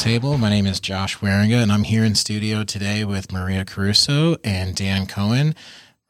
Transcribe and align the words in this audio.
Roundtable. 0.00 0.40
My 0.40 0.48
name 0.48 0.64
is 0.64 0.80
Josh 0.80 1.18
Wieringa, 1.18 1.62
and 1.62 1.70
I'm 1.70 1.82
here 1.82 2.04
in 2.04 2.14
studio 2.14 2.64
today 2.64 3.04
with 3.04 3.30
Maria 3.30 3.66
Caruso 3.66 4.36
and 4.42 4.74
Dan 4.74 5.04
Cowan. 5.04 5.54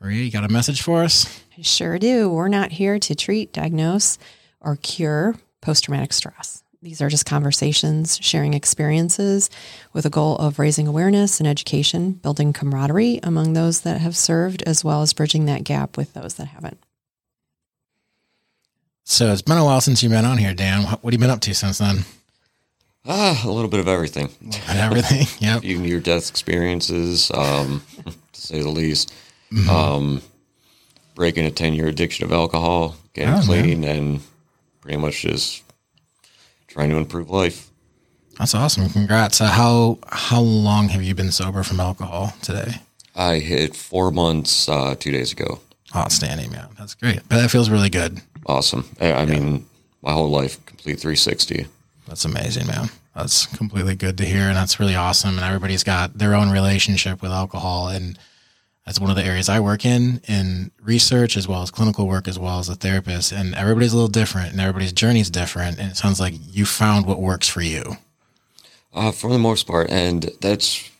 Maria, 0.00 0.22
you 0.22 0.30
got 0.30 0.44
a 0.44 0.48
message 0.48 0.80
for 0.80 1.02
us? 1.02 1.42
I 1.58 1.62
sure 1.62 1.98
do. 1.98 2.30
We're 2.30 2.46
not 2.46 2.70
here 2.70 3.00
to 3.00 3.14
treat, 3.16 3.52
diagnose, 3.52 4.16
or 4.60 4.76
cure 4.76 5.34
post 5.60 5.84
traumatic 5.84 6.12
stress. 6.12 6.62
These 6.80 7.02
are 7.02 7.08
just 7.08 7.26
conversations, 7.26 8.16
sharing 8.22 8.54
experiences 8.54 9.50
with 9.92 10.06
a 10.06 10.10
goal 10.10 10.36
of 10.36 10.60
raising 10.60 10.86
awareness 10.86 11.40
and 11.40 11.48
education, 11.48 12.12
building 12.12 12.52
camaraderie 12.52 13.18
among 13.24 13.54
those 13.54 13.80
that 13.80 14.00
have 14.00 14.16
served, 14.16 14.62
as 14.68 14.84
well 14.84 15.02
as 15.02 15.12
bridging 15.12 15.46
that 15.46 15.64
gap 15.64 15.96
with 15.96 16.12
those 16.12 16.34
that 16.34 16.46
haven't. 16.46 16.78
So 19.02 19.32
it's 19.32 19.42
been 19.42 19.58
a 19.58 19.64
while 19.64 19.80
since 19.80 20.00
you've 20.00 20.12
been 20.12 20.24
on 20.24 20.38
here, 20.38 20.54
Dan. 20.54 20.84
What, 20.84 21.02
what 21.02 21.12
have 21.12 21.20
you 21.20 21.26
been 21.26 21.34
up 21.34 21.40
to 21.40 21.54
since 21.54 21.78
then? 21.78 22.04
Ah, 23.06 23.40
a 23.44 23.50
little 23.50 23.70
bit 23.70 23.80
of 23.80 23.88
everything. 23.88 24.28
And 24.68 24.78
everything. 24.78 25.26
Yep. 25.40 25.64
Even 25.64 25.84
your 25.84 26.00
death 26.00 26.28
experiences, 26.28 27.30
um, 27.32 27.82
to 28.32 28.40
say 28.40 28.60
the 28.60 28.68
least. 28.68 29.12
Um, 29.68 30.22
breaking 31.14 31.44
a 31.46 31.50
10 31.50 31.74
year 31.74 31.86
addiction 31.88 32.24
of 32.24 32.32
alcohol, 32.32 32.96
getting 33.14 33.34
Oh, 33.34 33.42
clean, 33.42 33.84
and 33.84 34.20
pretty 34.80 34.98
much 34.98 35.22
just 35.22 35.62
trying 36.68 36.90
to 36.90 36.96
improve 36.96 37.30
life. 37.30 37.68
That's 38.38 38.54
awesome. 38.54 38.88
Congrats. 38.90 39.40
Uh, 39.40 39.46
how 39.48 39.98
how 40.08 40.40
long 40.40 40.88
have 40.90 41.02
you 41.02 41.14
been 41.14 41.32
sober 41.32 41.62
from 41.62 41.80
alcohol 41.80 42.32
today? 42.42 42.76
I 43.16 43.38
hit 43.40 43.74
four 43.76 44.10
months 44.12 44.68
uh, 44.68 44.94
two 44.98 45.10
days 45.10 45.32
ago. 45.32 45.60
Outstanding, 45.96 46.52
man. 46.52 46.68
That's 46.78 46.94
great. 46.94 47.20
But 47.28 47.36
that 47.38 47.50
feels 47.50 47.68
really 47.70 47.90
good. 47.90 48.20
Awesome. 48.46 48.88
I, 49.00 49.12
I 49.12 49.26
mean, 49.26 49.66
my 50.00 50.12
whole 50.12 50.30
life, 50.30 50.64
complete 50.64 51.00
360. 51.00 51.66
That's 52.10 52.24
amazing, 52.24 52.66
man. 52.66 52.90
That's 53.14 53.46
completely 53.46 53.94
good 53.94 54.18
to 54.18 54.24
hear, 54.24 54.48
and 54.48 54.56
that's 54.56 54.80
really 54.80 54.96
awesome. 54.96 55.36
And 55.36 55.44
everybody's 55.44 55.84
got 55.84 56.18
their 56.18 56.34
own 56.34 56.50
relationship 56.50 57.22
with 57.22 57.30
alcohol, 57.30 57.86
and 57.86 58.18
that's 58.84 58.98
one 58.98 59.10
of 59.10 59.16
the 59.16 59.24
areas 59.24 59.48
I 59.48 59.60
work 59.60 59.86
in 59.86 60.20
in 60.26 60.72
research 60.82 61.36
as 61.36 61.46
well 61.46 61.62
as 61.62 61.70
clinical 61.70 62.08
work 62.08 62.26
as 62.26 62.36
well 62.36 62.58
as 62.58 62.68
a 62.68 62.74
therapist. 62.74 63.30
And 63.30 63.54
everybody's 63.54 63.92
a 63.92 63.96
little 63.96 64.08
different, 64.08 64.50
and 64.50 64.60
everybody's 64.60 64.92
journey 64.92 65.20
is 65.20 65.30
different. 65.30 65.78
And 65.78 65.92
it 65.92 65.96
sounds 65.96 66.18
like 66.18 66.34
you 66.50 66.66
found 66.66 67.06
what 67.06 67.20
works 67.20 67.46
for 67.46 67.62
you. 67.62 67.96
Uh, 68.92 69.12
for 69.12 69.30
the 69.30 69.38
most 69.38 69.68
part, 69.68 69.88
and 69.88 70.32
that's 70.40 70.90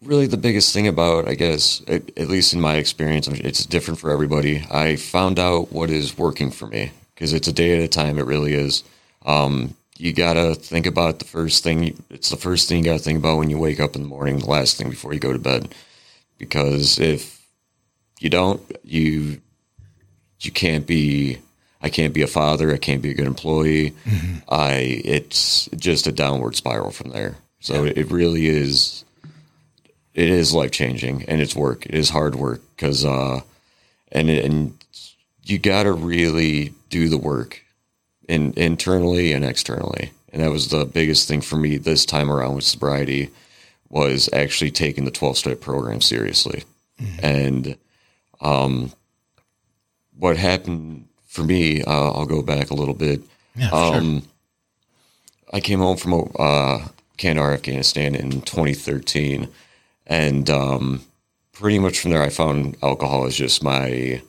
really 0.00 0.26
the 0.26 0.38
biggest 0.38 0.72
thing 0.72 0.88
about, 0.88 1.28
I 1.28 1.34
guess, 1.34 1.82
at, 1.88 2.08
at 2.18 2.28
least 2.28 2.54
in 2.54 2.60
my 2.62 2.76
experience, 2.76 3.28
it's 3.28 3.66
different 3.66 4.00
for 4.00 4.10
everybody. 4.10 4.66
I 4.70 4.96
found 4.96 5.38
out 5.38 5.72
what 5.72 5.90
is 5.90 6.16
working 6.16 6.50
for 6.50 6.68
me 6.68 6.92
because 7.14 7.34
it's 7.34 7.48
a 7.48 7.52
day 7.52 7.76
at 7.76 7.84
a 7.84 7.88
time. 7.88 8.18
It 8.18 8.24
really 8.24 8.54
is. 8.54 8.82
Um, 9.26 9.74
you 10.00 10.12
gotta 10.12 10.54
think 10.54 10.86
about 10.86 11.18
the 11.18 11.26
first 11.26 11.62
thing. 11.62 12.02
It's 12.08 12.30
the 12.30 12.36
first 12.36 12.68
thing 12.68 12.78
you 12.78 12.84
gotta 12.84 12.98
think 12.98 13.18
about 13.18 13.36
when 13.36 13.50
you 13.50 13.58
wake 13.58 13.80
up 13.80 13.94
in 13.94 14.02
the 14.02 14.08
morning. 14.08 14.38
The 14.38 14.46
last 14.46 14.76
thing 14.76 14.88
before 14.88 15.12
you 15.12 15.20
go 15.20 15.32
to 15.32 15.38
bed, 15.38 15.74
because 16.38 16.98
if 16.98 17.46
you 18.18 18.30
don't, 18.30 18.62
you 18.82 19.40
you 20.40 20.50
can't 20.50 20.86
be. 20.86 21.38
I 21.82 21.88
can't 21.88 22.12
be 22.12 22.20
a 22.20 22.26
father. 22.26 22.72
I 22.72 22.76
can't 22.76 23.00
be 23.00 23.10
a 23.10 23.14
good 23.14 23.26
employee. 23.26 23.94
I 24.48 25.00
it's 25.04 25.68
just 25.76 26.06
a 26.06 26.12
downward 26.12 26.56
spiral 26.56 26.90
from 26.90 27.10
there. 27.10 27.36
So 27.60 27.84
it 27.84 28.10
really 28.10 28.46
is. 28.46 29.04
It 30.14 30.28
is 30.28 30.52
life 30.52 30.72
changing, 30.72 31.24
and 31.24 31.40
it's 31.40 31.54
work. 31.54 31.86
It 31.86 31.94
is 31.94 32.10
hard 32.10 32.34
work 32.34 32.62
because, 32.74 33.04
uh, 33.04 33.40
and 34.12 34.28
and 34.28 34.84
you 35.44 35.58
got 35.58 35.84
to 35.84 35.92
really 35.92 36.74
do 36.90 37.08
the 37.08 37.18
work, 37.18 37.62
in 38.30 38.54
internally 38.56 39.32
and 39.32 39.44
externally. 39.44 40.12
And 40.32 40.42
that 40.42 40.50
was 40.50 40.68
the 40.68 40.84
biggest 40.84 41.26
thing 41.26 41.40
for 41.40 41.56
me 41.56 41.76
this 41.76 42.06
time 42.06 42.30
around 42.30 42.54
with 42.54 42.64
sobriety, 42.64 43.30
was 43.88 44.30
actually 44.32 44.70
taking 44.70 45.04
the 45.04 45.10
twelve 45.10 45.36
step 45.36 45.60
program 45.60 46.00
seriously, 46.00 46.62
and 47.20 47.76
um, 48.40 48.92
what 50.16 50.36
happened 50.36 51.08
for 51.26 51.42
me, 51.42 51.82
uh, 51.82 52.12
I'll 52.12 52.26
go 52.26 52.42
back 52.42 52.70
a 52.70 52.74
little 52.74 52.94
bit. 52.94 53.22
Yeah, 53.56 53.70
for 53.70 53.76
sure. 53.76 53.94
Um, 53.96 54.22
I 55.52 55.60
came 55.60 55.80
home 55.80 55.96
from 55.96 56.30
uh, 56.38 56.86
Kandahar, 57.16 57.52
Afghanistan 57.52 58.14
in 58.14 58.42
2013, 58.42 59.48
and 60.06 60.48
um, 60.48 61.02
pretty 61.52 61.80
much 61.80 61.98
from 61.98 62.12
there, 62.12 62.22
I 62.22 62.28
found 62.28 62.76
alcohol 62.82 63.26
is 63.26 63.36
just 63.36 63.62
my 63.62 64.22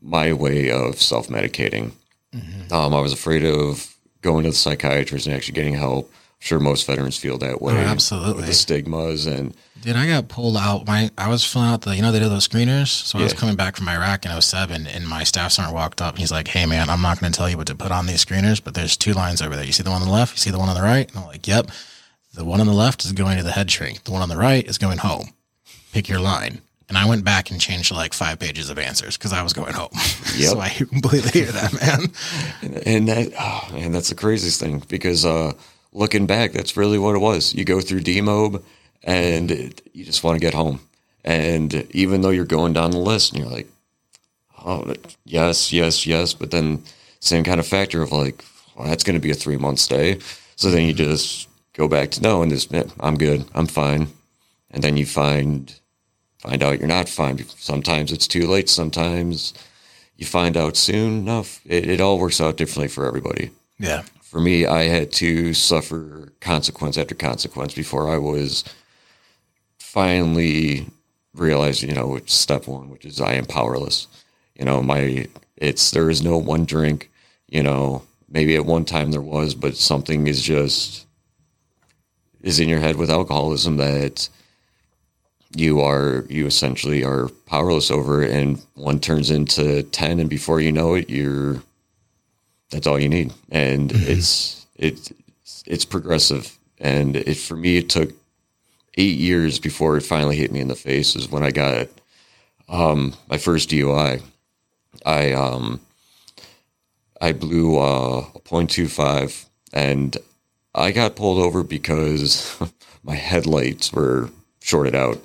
my 0.00 0.32
way 0.32 0.70
of 0.70 1.00
self 1.00 1.28
medicating. 1.28 1.92
Um, 2.70 2.94
I 2.94 3.00
was 3.00 3.12
afraid 3.12 3.44
of 3.44 3.94
going 4.22 4.44
to 4.44 4.50
the 4.50 4.56
psychiatrist 4.56 5.26
and 5.26 5.34
actually 5.34 5.54
getting 5.54 5.74
help. 5.74 6.10
I'm 6.10 6.40
sure 6.40 6.60
most 6.60 6.86
veterans 6.86 7.16
feel 7.16 7.38
that 7.38 7.62
way. 7.62 7.74
Oh, 7.74 7.78
absolutely. 7.78 8.44
The 8.44 8.52
stigmas 8.52 9.26
and 9.26 9.54
Dude, 9.82 9.94
I 9.94 10.06
got 10.06 10.28
pulled 10.28 10.56
out. 10.56 10.86
My 10.86 11.10
I 11.16 11.28
was 11.28 11.44
filling 11.44 11.68
out 11.68 11.82
the 11.82 11.94
you 11.94 12.02
know 12.02 12.10
they 12.10 12.18
do 12.18 12.28
those 12.28 12.46
screeners. 12.48 12.88
So 12.88 13.18
I 13.18 13.22
was 13.22 13.32
coming 13.32 13.56
back 13.56 13.76
from 13.76 13.88
Iraq 13.88 14.26
in 14.26 14.40
07 14.40 14.86
and 14.86 15.06
my 15.06 15.22
staff 15.22 15.52
sergeant 15.52 15.74
walked 15.74 16.02
up. 16.02 16.18
He's 16.18 16.32
like, 16.32 16.48
"Hey 16.48 16.66
man, 16.66 16.90
I'm 16.90 17.02
not 17.02 17.20
going 17.20 17.32
to 17.32 17.36
tell 17.36 17.48
you 17.48 17.56
what 17.56 17.68
to 17.68 17.74
put 17.74 17.92
on 17.92 18.06
these 18.06 18.24
screeners, 18.24 18.62
but 18.62 18.74
there's 18.74 18.96
two 18.96 19.12
lines 19.12 19.40
over 19.40 19.54
there. 19.54 19.64
You 19.64 19.72
see 19.72 19.82
the 19.82 19.90
one 19.90 20.02
on 20.02 20.08
the 20.08 20.12
left. 20.12 20.32
You 20.34 20.38
see 20.38 20.50
the 20.50 20.58
one 20.58 20.68
on 20.68 20.74
the 20.74 20.82
right." 20.82 21.08
And 21.08 21.18
I'm 21.18 21.26
like, 21.26 21.46
"Yep." 21.46 21.70
The 22.34 22.44
one 22.44 22.60
on 22.60 22.66
the 22.66 22.74
left 22.74 23.04
is 23.04 23.12
going 23.12 23.38
to 23.38 23.42
the 23.42 23.52
head 23.52 23.70
shrink. 23.70 24.04
The 24.04 24.12
one 24.12 24.22
on 24.22 24.28
the 24.28 24.36
right 24.36 24.66
is 24.66 24.76
going 24.76 24.98
home. 24.98 25.30
Pick 25.92 26.08
your 26.08 26.20
line. 26.20 26.60
And 26.88 26.96
I 26.96 27.08
went 27.08 27.24
back 27.24 27.50
and 27.50 27.60
changed 27.60 27.90
like 27.90 28.14
five 28.14 28.38
pages 28.38 28.70
of 28.70 28.78
answers 28.78 29.16
because 29.16 29.32
I 29.32 29.42
was 29.42 29.52
going 29.52 29.74
home. 29.74 29.90
Yep. 30.36 30.50
so 30.50 30.60
I 30.60 30.68
completely 30.68 31.40
hear 31.40 31.50
that, 31.50 31.72
man. 31.72 32.82
and 32.84 33.08
that 33.08 33.32
oh, 33.40 33.68
man, 33.72 33.90
that's 33.90 34.10
the 34.10 34.14
craziest 34.14 34.60
thing 34.60 34.82
because 34.86 35.24
uh, 35.24 35.54
looking 35.92 36.26
back, 36.26 36.52
that's 36.52 36.76
really 36.76 36.98
what 36.98 37.14
it 37.14 37.20
was. 37.20 37.54
You 37.54 37.64
go 37.64 37.80
through 37.80 38.00
demob, 38.00 38.62
and 39.02 39.50
it, 39.50 39.80
you 39.94 40.04
just 40.04 40.22
want 40.22 40.36
to 40.36 40.40
get 40.40 40.52
home. 40.52 40.80
And 41.24 41.86
even 41.92 42.20
though 42.20 42.28
you're 42.30 42.44
going 42.44 42.74
down 42.74 42.90
the 42.90 42.98
list, 42.98 43.32
and 43.32 43.42
you're 43.42 43.50
like, 43.50 43.66
oh, 44.64 44.94
yes, 45.24 45.72
yes, 45.72 46.06
yes, 46.06 46.34
but 46.34 46.50
then 46.50 46.82
same 47.20 47.44
kind 47.44 47.60
of 47.60 47.66
factor 47.66 48.02
of 48.02 48.12
like, 48.12 48.44
well, 48.76 48.88
that's 48.88 49.02
going 49.04 49.18
to 49.18 49.22
be 49.22 49.30
a 49.30 49.34
three 49.34 49.56
month 49.56 49.78
stay. 49.78 50.18
So 50.56 50.70
then 50.70 50.86
you 50.86 50.92
just 50.92 51.48
go 51.72 51.88
back 51.88 52.10
to 52.12 52.22
no, 52.22 52.42
and 52.42 52.52
just 52.52 52.74
"Eh, 52.74 52.84
I'm 53.00 53.16
good, 53.16 53.46
I'm 53.54 53.66
fine, 53.66 54.08
and 54.70 54.84
then 54.84 54.98
you 54.98 55.06
find 55.06 55.74
find 56.38 56.62
out 56.62 56.78
you're 56.78 56.88
not 56.88 57.08
fine. 57.08 57.38
Sometimes 57.56 58.12
it's 58.12 58.28
too 58.28 58.46
late. 58.46 58.68
Sometimes 58.68 59.54
you 60.16 60.26
find 60.26 60.56
out 60.56 60.76
soon 60.76 61.18
enough. 61.20 61.60
It, 61.66 61.88
it 61.88 62.00
all 62.00 62.18
works 62.18 62.40
out 62.40 62.56
differently 62.56 62.88
for 62.88 63.06
everybody. 63.06 63.50
Yeah. 63.78 64.02
For 64.22 64.40
me, 64.40 64.66
I 64.66 64.84
had 64.84 65.12
to 65.12 65.54
suffer 65.54 66.32
consequence 66.40 66.98
after 66.98 67.14
consequence 67.14 67.74
before 67.74 68.10
I 68.12 68.18
was 68.18 68.64
finally 69.78 70.86
realized, 71.34 71.82
you 71.82 71.94
know, 71.94 72.16
it's 72.16 72.34
step 72.34 72.66
one, 72.66 72.90
which 72.90 73.04
is 73.04 73.20
I 73.20 73.34
am 73.34 73.46
powerless. 73.46 74.08
You 74.58 74.64
know, 74.64 74.82
my 74.82 75.28
it's 75.56 75.90
there 75.90 76.10
is 76.10 76.22
no 76.22 76.36
one 76.38 76.64
drink. 76.64 77.10
You 77.48 77.62
know, 77.62 78.02
maybe 78.28 78.56
at 78.56 78.66
one 78.66 78.84
time 78.84 79.10
there 79.10 79.20
was, 79.20 79.54
but 79.54 79.76
something 79.76 80.26
is 80.26 80.42
just 80.42 81.06
is 82.42 82.60
in 82.60 82.68
your 82.68 82.80
head 82.80 82.96
with 82.96 83.10
alcoholism 83.10 83.76
that 83.76 84.28
you 85.58 85.80
are 85.80 86.26
you 86.28 86.46
essentially 86.46 87.04
are 87.04 87.28
powerless 87.46 87.90
over 87.90 88.22
it 88.22 88.30
and 88.30 88.62
one 88.74 89.00
turns 89.00 89.30
into 89.30 89.82
10 89.84 90.20
and 90.20 90.30
before 90.30 90.60
you 90.60 90.72
know 90.72 90.94
it 90.94 91.10
you're 91.10 91.62
that's 92.70 92.86
all 92.86 92.98
you 92.98 93.08
need. 93.08 93.32
And 93.50 93.92
it's 93.92 94.66
it's 94.76 95.12
it's 95.66 95.84
progressive. 95.84 96.56
And 96.78 97.16
it 97.16 97.36
for 97.36 97.56
me 97.56 97.78
it 97.78 97.88
took 97.88 98.12
eight 98.96 99.18
years 99.18 99.58
before 99.58 99.96
it 99.96 100.02
finally 100.02 100.36
hit 100.36 100.52
me 100.52 100.60
in 100.60 100.68
the 100.68 100.74
face 100.74 101.16
is 101.16 101.30
when 101.30 101.42
i 101.42 101.50
got 101.50 101.86
um 102.68 103.14
my 103.28 103.38
first 103.38 103.68
dui 103.70 104.22
i. 105.04 105.32
Um 105.32 105.80
i 107.20 107.32
blew 107.32 107.78
uh, 107.78 108.24
a 108.34 108.40
0.25 108.40 109.46
and 109.72 110.16
i 110.74 110.92
got 110.92 111.16
pulled 111.16 111.38
over 111.38 111.62
because 111.62 112.56
my 113.02 113.14
headlights 113.14 113.92
were 113.92 114.30
shorted 114.60 114.94
out 114.94 115.18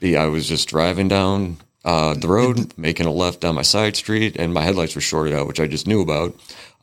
the 0.00 0.16
I 0.16 0.26
was 0.26 0.48
just 0.48 0.68
driving 0.68 1.08
down 1.08 1.58
uh, 1.84 2.14
the 2.14 2.28
road, 2.28 2.72
making 2.78 3.06
a 3.06 3.12
left 3.12 3.40
down 3.40 3.54
my 3.54 3.62
side 3.62 3.96
street, 3.96 4.36
and 4.36 4.52
my 4.52 4.62
headlights 4.62 4.94
were 4.94 5.00
shorted 5.00 5.34
out, 5.34 5.46
which 5.46 5.60
I 5.60 5.66
just 5.66 5.86
knew 5.86 6.00
about. 6.00 6.34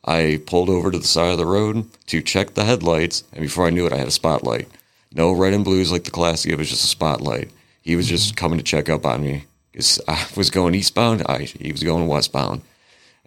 I 0.05 0.41
pulled 0.45 0.69
over 0.69 0.91
to 0.91 0.97
the 0.97 1.07
side 1.07 1.31
of 1.31 1.37
the 1.37 1.45
road 1.45 1.85
to 2.07 2.21
check 2.21 2.53
the 2.53 2.65
headlights, 2.65 3.23
and 3.31 3.41
before 3.41 3.67
I 3.67 3.69
knew 3.69 3.85
it, 3.85 3.93
I 3.93 3.97
had 3.97 4.07
a 4.07 4.11
spotlight. 4.11 4.67
No 5.13 5.31
red 5.31 5.53
and 5.53 5.63
blues 5.63 5.91
like 5.91 6.03
the 6.03 6.11
classic; 6.11 6.51
it 6.51 6.57
was 6.57 6.69
just 6.69 6.83
a 6.83 6.87
spotlight. 6.87 7.51
He 7.81 7.95
was 7.95 8.07
just 8.07 8.35
coming 8.35 8.57
to 8.57 8.63
check 8.63 8.89
up 8.89 9.05
on 9.05 9.21
me 9.21 9.45
because 9.71 10.01
I 10.07 10.25
was 10.35 10.49
going 10.49 10.75
eastbound. 10.75 11.23
I 11.27 11.43
he 11.43 11.71
was 11.71 11.83
going 11.83 12.07
westbound, 12.07 12.61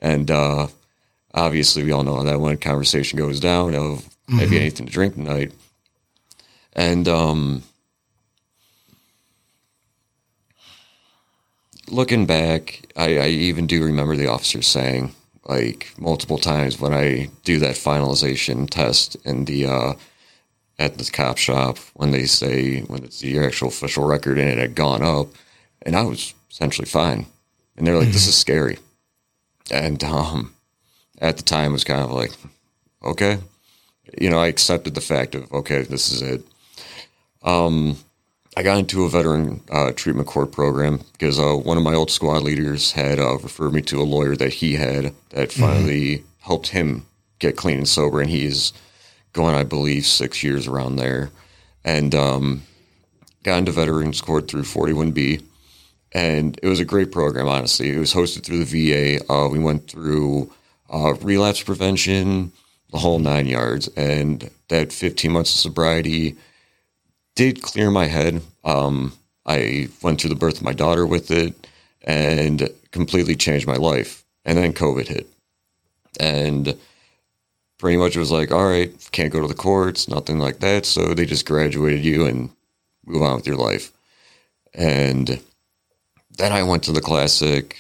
and 0.01 0.31
uh, 0.31 0.67
obviously 1.33 1.85
we 1.85 1.93
all 1.93 2.03
know 2.03 2.17
how 2.17 2.23
that 2.25 2.41
one 2.41 2.57
conversation 2.57 3.19
goes 3.19 3.41
down 3.41 3.75
of 3.75 4.09
have 4.29 4.51
you 4.51 4.59
anything 4.59 4.87
to 4.87 4.93
drink 4.93 5.15
tonight, 5.15 5.53
and 6.73 7.07
um, 7.07 7.63
looking 11.89 12.27
back, 12.27 12.87
I, 12.97 13.19
I 13.19 13.27
even 13.29 13.67
do 13.67 13.85
remember 13.85 14.17
the 14.17 14.29
officer 14.29 14.63
saying, 14.63 15.15
like 15.45 15.93
multiple 15.99 16.39
times 16.39 16.81
when 16.81 16.93
I 16.93 17.31
do 17.45 17.59
that 17.61 17.77
finalization 17.77 18.69
test 18.69 19.17
in 19.25 19.45
the 19.45 19.67
uh, 19.67 19.93
at 20.79 20.99
the 20.99 21.05
cop 21.11 21.39
shop 21.39 21.79
when 21.95 22.11
they 22.11 22.25
say 22.25 22.81
when 22.83 23.05
it's 23.05 23.21
the 23.21 23.39
actual 23.39 23.69
official 23.69 24.05
record 24.05 24.39
and 24.39 24.49
it 24.49 24.59
had 24.59 24.75
gone 24.75 25.03
up, 25.03 25.29
and 25.83 25.97
I 25.97 26.03
was 26.03 26.35
essentially 26.51 26.87
fine, 26.87 27.27
and 27.77 27.87
they're 27.87 27.99
like, 27.99 28.09
"This 28.13 28.27
is 28.27 28.37
scary," 28.37 28.79
and 29.71 30.03
um, 30.05 30.55
at 31.21 31.37
the 31.37 31.43
time 31.43 31.71
it 31.71 31.73
was 31.73 31.85
kind 31.85 32.03
of 32.03 32.11
like, 32.11 32.33
okay, 33.05 33.39
you 34.21 34.31
know, 34.31 34.39
I 34.39 34.49
accepted 34.49 34.95
the 34.95 35.01
fact 35.01 35.35
of 35.35 35.51
okay, 35.53 35.83
this 35.83 36.11
is 36.11 36.23
it. 36.23 36.43
Um, 37.43 37.97
I 38.57 38.63
got 38.63 38.79
into 38.79 39.05
a 39.05 39.11
veteran 39.11 39.61
uh, 39.71 39.93
treatment 39.93 40.27
court 40.27 40.51
program 40.51 41.01
because 41.13 41.39
uh, 41.39 41.53
one 41.53 41.77
of 41.77 41.83
my 41.83 41.95
old 41.95 42.11
squad 42.11 42.43
leaders 42.43 42.93
had 42.93 43.19
uh, 43.19 43.37
referred 43.37 43.75
me 43.75 43.83
to 43.83 44.01
a 44.01 44.05
lawyer 44.05 44.35
that 44.35 44.55
he 44.55 44.75
had 44.75 45.13
that 45.31 45.53
finally 45.53 46.19
mm-hmm. 46.19 46.27
helped 46.41 46.69
him 46.69 47.05
get 47.39 47.57
clean 47.57 47.77
and 47.77 47.89
sober, 47.89 48.19
and 48.19 48.31
he's 48.31 48.73
going, 49.35 49.55
I 49.55 49.63
believe, 49.63 50.07
six 50.07 50.43
years 50.43 50.67
around 50.67 50.97
there, 50.97 51.31
and 51.85 52.15
um, 52.15 52.63
got 53.43 53.59
into 53.59 53.73
veterans 53.73 54.23
court 54.23 54.49
through 54.49 54.63
41B, 54.63 55.45
and 56.13 56.59
it 56.63 56.67
was 56.67 56.81
a 56.81 56.85
great 56.87 57.13
program. 57.13 57.49
Honestly, 57.49 57.91
it 57.91 57.99
was 57.99 58.15
hosted 58.15 58.43
through 58.43 58.65
the 58.65 59.19
VA. 59.19 59.33
Uh, 59.33 59.49
we 59.49 59.59
went 59.59 59.91
through 59.91 60.51
uh, 60.89 61.13
relapse 61.21 61.63
prevention, 61.63 62.53
the 62.91 62.99
whole 62.99 63.19
nine 63.19 63.47
yards, 63.47 63.89
and 63.89 64.51
that 64.69 64.95
15 64.95 65.31
months 65.31 65.53
of 65.53 65.61
sobriety 65.61 66.37
did 67.37 67.63
clear 67.63 67.91
my 67.91 68.07
head. 68.07 68.43
Um, 68.65 69.13
I 69.47 69.89
went 70.03 70.21
through 70.21 70.31
the 70.31 70.35
birth 70.35 70.57
of 70.57 70.65
my 70.65 70.73
daughter 70.73 71.07
with 71.07 71.31
it 71.31 71.55
and 72.03 72.69
completely 72.91 73.37
changed 73.37 73.67
my 73.67 73.77
life. 73.77 74.25
And 74.45 74.59
then 74.59 74.73
COVID 74.73 75.07
hit. 75.07 75.29
And 76.19 76.77
pretty 77.79 77.99
much 77.99 78.17
it 78.17 78.21
was 78.21 78.33
like, 78.33 78.51
all 78.51 78.67
right, 78.67 78.93
can't 79.13 79.33
go 79.33 79.41
to 79.41 79.49
the 79.49 79.55
courts, 79.55 80.09
nothing 80.09 80.39
like 80.39 80.61
that. 80.61 80.87
So 80.87 81.15
they 81.15 81.27
just 81.27 81.47
graduated 81.47 82.05
you 82.05 82.27
and 82.27 82.51
move 83.05 83.23
on 83.23 83.37
with 83.37 83.47
your 83.47 83.57
life. 83.57 83.93
And 84.75 85.41
then 86.31 86.53
I 86.53 86.63
went 86.63 86.83
to 86.85 86.93
the 86.93 87.01
classic. 87.01 87.77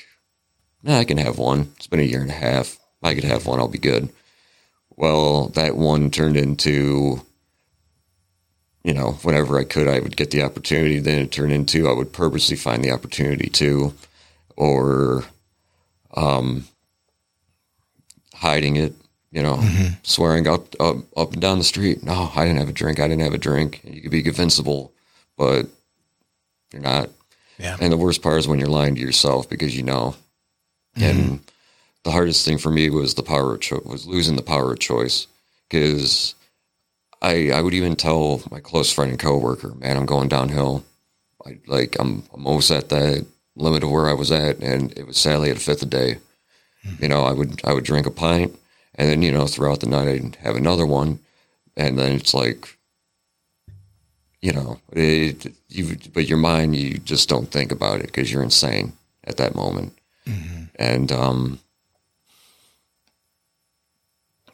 Nah, 0.82 0.98
I 0.98 1.04
can 1.04 1.18
have 1.18 1.38
one. 1.38 1.72
It's 1.76 1.86
been 1.86 2.00
a 2.00 2.04
year 2.04 2.20
and 2.20 2.30
a 2.30 2.34
half. 2.34 2.78
I 3.02 3.14
could 3.14 3.24
have 3.24 3.46
one. 3.46 3.58
I'll 3.58 3.68
be 3.68 3.78
good. 3.78 4.10
Well, 4.96 5.48
that 5.50 5.76
one 5.76 6.10
turned 6.10 6.36
into 6.36 7.22
you 8.86 8.94
know, 8.94 9.18
whenever 9.22 9.58
I 9.58 9.64
could, 9.64 9.88
I 9.88 9.98
would 9.98 10.16
get 10.16 10.30
the 10.30 10.44
opportunity. 10.44 11.00
Then 11.00 11.18
it 11.18 11.32
turned 11.32 11.52
into 11.52 11.88
I 11.88 11.92
would 11.92 12.12
purposely 12.12 12.56
find 12.56 12.84
the 12.84 12.92
opportunity 12.92 13.48
to, 13.48 13.92
or 14.56 15.24
um, 16.16 16.68
hiding 18.32 18.76
it. 18.76 18.94
You 19.32 19.42
know, 19.42 19.56
mm-hmm. 19.56 19.94
swearing 20.04 20.46
up, 20.46 20.80
up 20.80 20.98
up 21.16 21.32
and 21.32 21.42
down 21.42 21.58
the 21.58 21.64
street. 21.64 22.04
No, 22.04 22.30
I 22.36 22.44
didn't 22.44 22.60
have 22.60 22.68
a 22.68 22.72
drink. 22.72 23.00
I 23.00 23.08
didn't 23.08 23.24
have 23.24 23.34
a 23.34 23.38
drink. 23.38 23.80
You 23.82 24.00
could 24.00 24.12
be 24.12 24.24
invincible, 24.24 24.92
but 25.36 25.66
you're 26.72 26.80
not. 26.80 27.10
Yeah. 27.58 27.76
And 27.80 27.92
the 27.92 27.96
worst 27.96 28.22
part 28.22 28.38
is 28.38 28.46
when 28.46 28.60
you're 28.60 28.68
lying 28.68 28.94
to 28.94 29.00
yourself 29.00 29.50
because 29.50 29.76
you 29.76 29.82
know. 29.82 30.14
Mm-hmm. 30.96 31.04
And 31.04 31.40
the 32.04 32.12
hardest 32.12 32.44
thing 32.44 32.56
for 32.56 32.70
me 32.70 32.88
was 32.88 33.14
the 33.14 33.24
power 33.24 33.54
of 33.54 33.60
cho- 33.60 33.82
was 33.84 34.06
losing 34.06 34.36
the 34.36 34.42
power 34.42 34.72
of 34.72 34.78
choice 34.78 35.26
because 35.68 36.36
I, 37.26 37.50
I 37.50 37.60
would 37.60 37.74
even 37.74 37.96
tell 37.96 38.40
my 38.52 38.60
close 38.60 38.92
friend 38.92 39.10
and 39.10 39.18
coworker, 39.18 39.74
man, 39.74 39.96
I'm 39.96 40.06
going 40.06 40.28
downhill. 40.28 40.84
I 41.44 41.58
like 41.66 41.96
I'm, 41.98 42.22
I'm 42.32 42.46
almost 42.46 42.70
at 42.70 42.88
that 42.90 43.26
limit 43.56 43.82
of 43.82 43.90
where 43.90 44.08
I 44.08 44.12
was 44.12 44.30
at, 44.30 44.58
and 44.58 44.96
it 44.96 45.06
was 45.06 45.18
sadly 45.18 45.50
at 45.50 45.56
a 45.56 45.60
fifth 45.60 45.82
a 45.82 45.86
day. 45.86 46.18
Mm-hmm. 46.86 47.02
You 47.02 47.08
know, 47.08 47.24
I 47.24 47.32
would 47.32 47.60
I 47.64 47.72
would 47.72 47.84
drink 47.84 48.06
a 48.06 48.12
pint, 48.12 48.56
and 48.94 49.08
then 49.08 49.22
you 49.22 49.32
know 49.32 49.46
throughout 49.46 49.80
the 49.80 49.88
night 49.88 50.08
I'd 50.08 50.36
have 50.36 50.54
another 50.54 50.86
one, 50.86 51.18
and 51.76 51.98
then 51.98 52.12
it's 52.12 52.32
like, 52.32 52.78
you 54.40 54.52
know, 54.52 54.78
it, 54.92 55.52
you 55.68 55.96
but 56.14 56.28
your 56.28 56.38
mind 56.38 56.76
you 56.76 56.98
just 56.98 57.28
don't 57.28 57.50
think 57.50 57.72
about 57.72 57.98
it 58.00 58.06
because 58.06 58.32
you're 58.32 58.42
insane 58.42 58.92
at 59.24 59.36
that 59.38 59.56
moment, 59.56 59.98
mm-hmm. 60.28 60.64
and 60.76 61.10
um, 61.10 61.58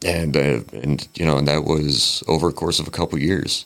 and 0.03 0.35
uh, 0.35 0.61
and 0.73 1.07
you 1.15 1.25
know, 1.25 1.37
and 1.37 1.47
that 1.47 1.63
was 1.63 2.23
over 2.27 2.49
a 2.49 2.53
course 2.53 2.79
of 2.79 2.87
a 2.87 2.91
couple 2.91 3.17
years, 3.19 3.65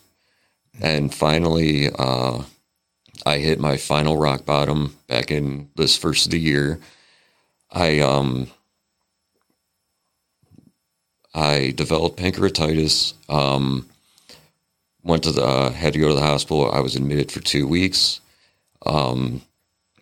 and 0.81 1.13
finally, 1.13 1.89
uh, 1.97 2.43
I 3.25 3.37
hit 3.37 3.59
my 3.59 3.77
final 3.77 4.17
rock 4.17 4.45
bottom 4.45 4.97
back 5.07 5.31
in 5.31 5.69
this 5.75 5.97
first 5.97 6.25
of 6.25 6.31
the 6.31 6.39
year. 6.39 6.79
I 7.71 7.99
um, 7.99 8.47
I 11.33 11.73
developed 11.75 12.19
pancreatitis. 12.19 13.13
Um, 13.29 13.87
went 15.03 15.23
to 15.23 15.31
the 15.31 15.43
uh, 15.43 15.71
had 15.71 15.93
to 15.93 15.99
go 15.99 16.09
to 16.09 16.13
the 16.13 16.21
hospital. 16.21 16.71
I 16.71 16.81
was 16.81 16.95
admitted 16.95 17.31
for 17.31 17.39
two 17.39 17.67
weeks. 17.67 18.21
Um, 18.85 19.41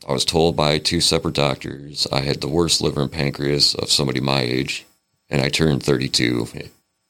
I 0.08 0.14
was 0.14 0.26
told 0.26 0.56
by 0.56 0.78
two 0.78 1.02
separate 1.02 1.36
doctors 1.36 2.08
I 2.12 2.22
had 2.22 2.42
the 2.42 2.48
worst 2.48 2.82
liver 2.82 3.02
and 3.02 3.12
pancreas 3.12 3.74
of 3.76 3.90
somebody 3.90 4.20
my 4.20 4.42
age 4.42 4.86
and 5.30 5.42
I 5.42 5.50
turned 5.50 5.84
32 5.84 6.48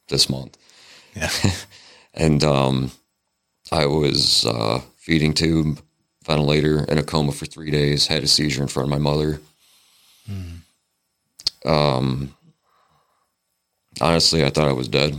this 0.08 0.30
month. 0.30 0.58
Yeah. 1.16 1.30
and 2.14 2.44
um, 2.44 2.92
I 3.72 3.86
was 3.86 4.46
uh, 4.46 4.82
feeding 4.98 5.34
tube, 5.34 5.80
ventilator, 6.26 6.84
in 6.86 6.98
a 6.98 7.04
coma 7.04 7.32
for 7.32 7.46
three 7.46 7.72
days. 7.72 8.08
Had 8.08 8.24
a 8.24 8.28
seizure 8.28 8.62
in 8.62 8.68
front 8.68 8.88
of 8.88 8.92
my 8.92 8.98
mother. 8.98 9.40
Mm. 10.30 10.60
Um, 11.66 12.36
honestly, 14.02 14.44
I 14.44 14.50
thought 14.50 14.68
I 14.68 14.74
was 14.74 14.88
dead. 14.88 15.16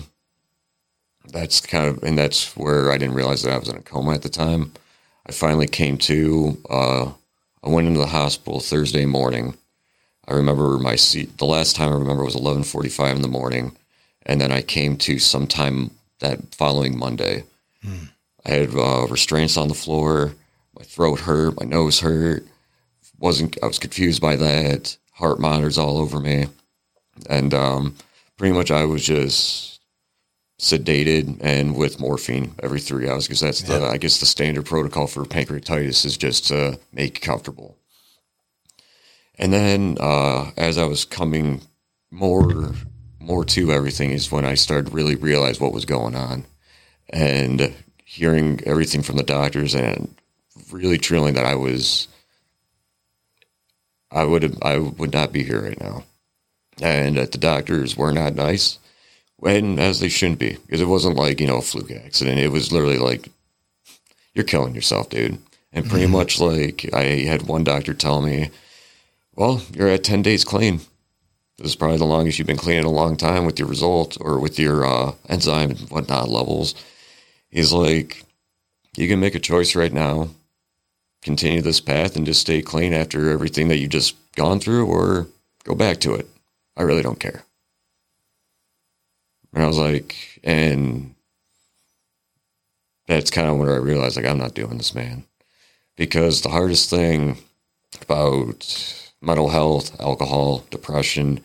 That's 1.33 1.61
kind 1.61 1.89
of, 1.89 2.03
and 2.05 2.17
that's 2.17 2.57
where 2.57 2.93
I 2.93 2.99
didn't 2.99 3.17
realize 3.17 3.43
that 3.43 3.53
I 3.53 3.59
was 3.59 3.69
in 3.69 3.77
a 3.77 3.83
coma 3.83 4.13
at 4.13 4.23
the 4.23 4.29
time. 4.29 4.73
I 5.29 5.33
finally 5.33 5.67
came 5.67 5.99
to. 5.99 6.57
Uh, 6.71 7.13
I 7.65 7.69
went 7.69 7.89
into 7.89 7.99
the 7.99 8.07
hospital 8.07 8.61
Thursday 8.61 9.07
morning 9.07 9.57
I 10.29 10.35
remember 10.35 10.79
my 10.79 10.97
seat. 10.97 11.39
The 11.39 11.45
last 11.45 11.77
time 11.77 11.91
I 11.91 11.97
remember 11.97 12.25
was 12.25 12.35
11:45 12.35 13.17
in 13.17 13.23
the 13.23 13.29
morning, 13.29 13.77
and 14.25 14.41
then 14.41 14.51
I 14.53 14.63
came 14.63 14.97
to 14.99 15.19
sometime 15.19 15.93
that 16.21 16.55
following 16.55 16.99
Monday. 16.99 17.45
Hmm. 17.83 18.07
I 18.45 18.51
had 18.51 18.75
uh, 18.75 19.07
restraints 19.09 19.57
on 19.57 19.69
the 19.69 19.75
floor. 19.75 20.35
My 20.77 20.85
throat 20.85 21.21
hurt. 21.21 21.59
My 21.61 21.67
nose 21.67 22.01
hurt. 22.01 22.47
wasn't 23.19 23.57
I 23.63 23.67
was 23.67 23.79
confused 23.79 24.21
by 24.21 24.37
that. 24.37 24.97
Heart 25.13 25.41
monitors 25.41 25.79
all 25.79 25.99
over 25.99 26.21
me, 26.21 26.47
and 27.29 27.55
um, 27.55 27.97
pretty 28.37 28.55
much 28.55 28.71
I 28.71 28.85
was 28.85 29.05
just 29.05 29.81
sedated 30.59 31.39
and 31.43 31.77
with 31.77 32.01
morphine 32.01 32.55
every 32.63 32.81
three 32.81 33.09
hours 33.09 33.27
because 33.27 33.41
that's 33.41 33.63
yeah. 33.63 33.79
the 33.79 33.87
I 33.87 33.99
guess 33.99 34.21
the 34.21 34.27
standard 34.27 34.65
protocol 34.65 35.07
for 35.07 35.25
pancreatitis 35.25 36.05
is 36.05 36.17
just 36.17 36.47
to 36.49 36.79
make 36.93 37.19
you 37.19 37.27
comfortable. 37.27 37.77
And 39.39 39.53
then 39.53 39.97
uh, 40.01 40.51
as 40.57 40.79
I 40.79 40.85
was 40.85 41.05
coming 41.05 41.61
more 42.11 42.75
more 43.21 43.45
to 43.45 43.73
everything 43.73 44.11
is 44.11 44.31
when 44.31 44.45
I 44.45 44.55
started 44.55 44.93
really 44.93 45.17
realize 45.17 45.61
what 45.61 45.73
was 45.73 45.85
going 45.85 46.15
on, 46.15 46.45
and 47.11 47.75
hearing 48.05 48.61
everything 48.65 49.03
from 49.03 49.17
the 49.17 49.23
doctors 49.23 49.75
and 49.75 50.15
really 50.71 50.99
truly 50.99 51.33
that 51.33 51.45
I 51.45 51.55
was 51.55 52.09
I 54.11 54.25
would 54.25 54.57
I 54.63 54.79
would 54.79 55.13
not 55.13 55.33
be 55.33 55.43
here 55.43 55.63
right 55.63 55.81
now, 55.81 56.05
and 56.81 57.17
that 57.17 57.33
the 57.33 57.39
doctors 57.39 57.97
were 57.97 58.13
not 58.13 58.35
nice, 58.35 58.79
and 59.45 59.79
as 59.79 60.01
they 60.01 60.09
shouldn't 60.09 60.39
be 60.39 60.57
because 60.65 60.81
it 60.81 60.87
wasn't 60.87 61.17
like 61.17 61.41
you 61.41 61.47
know 61.47 61.59
a 61.59 61.63
fluke 61.63 61.91
accident. 61.91 62.39
It 62.39 62.53
was 62.53 62.73
literally 62.73 62.99
like 62.99 63.29
you're 64.35 64.45
killing 64.45 64.75
yourself, 64.75 65.11
dude. 65.11 65.39
And 65.73 65.91
pretty 65.91 66.07
mm-hmm. 66.07 66.15
much 66.15 66.41
like 66.41 66.89
I 66.95 67.03
had 67.25 67.43
one 67.43 67.65
doctor 67.65 67.93
tell 67.93 68.23
me 68.23 68.51
well, 69.37 69.63
you're 69.73 69.89
at 69.89 70.03
10 70.03 70.23
days 70.23 70.45
clean. 70.45 70.81
This 71.59 71.69
is 71.69 71.77
probably 71.77 71.99
the 71.99 72.05
longest 72.05 72.39
you've 72.39 72.47
been 72.47 72.57
clean 72.57 72.79
in 72.79 72.85
a 72.85 72.91
long 72.91 73.17
time 73.17 73.45
with 73.45 73.59
your 73.59 73.69
result 73.69 74.17
or 74.21 74.41
with 74.41 74.59
your 74.59 74.87
uh, 74.87 75.13
enzyme 75.29 75.71
and 75.71 75.81
whatnot 75.91 76.29
levels. 76.29 76.75
He's 77.49 77.73
like, 77.73 78.25
you 78.97 79.09
can 79.09 79.21
make 79.21 79.35
a 79.35 79.41
choice 79.41 79.77
right 79.77 79.93
now, 79.93 80.31
continue 81.23 81.61
this 81.61 81.81
path 81.81 82.17
and 82.17 82.27
just 82.27 82.41
stay 82.41 82.63
clean 82.63 82.93
after 82.93 83.31
everything 83.31 83.69
that 83.69 83.79
you've 83.79 83.91
just 83.91 84.17
gone 84.35 84.59
through, 84.59 84.87
or 84.87 85.29
go 85.65 85.75
back 85.75 86.01
to 86.01 86.15
it. 86.15 86.29
I 86.77 86.83
really 86.83 87.03
don't 87.03 87.21
care. 87.21 87.45
And 89.55 89.63
I 89.63 89.67
was 89.67 89.79
like, 89.79 90.41
and 90.45 91.15
that's 93.07 93.31
kind 93.31 93.49
of 93.49 93.57
when 93.57 93.69
I 93.69 93.77
realized, 93.77 94.17
like, 94.17 94.27
I'm 94.27 94.39
not 94.39 94.55
doing 94.55 94.77
this, 94.77 94.95
man. 94.95 95.25
Because 95.97 96.43
the 96.43 96.51
hardest 96.51 96.91
thing 96.91 97.39
about 98.03 99.06
mental 99.21 99.49
health, 99.49 99.99
alcohol, 100.01 100.65
depression. 100.71 101.41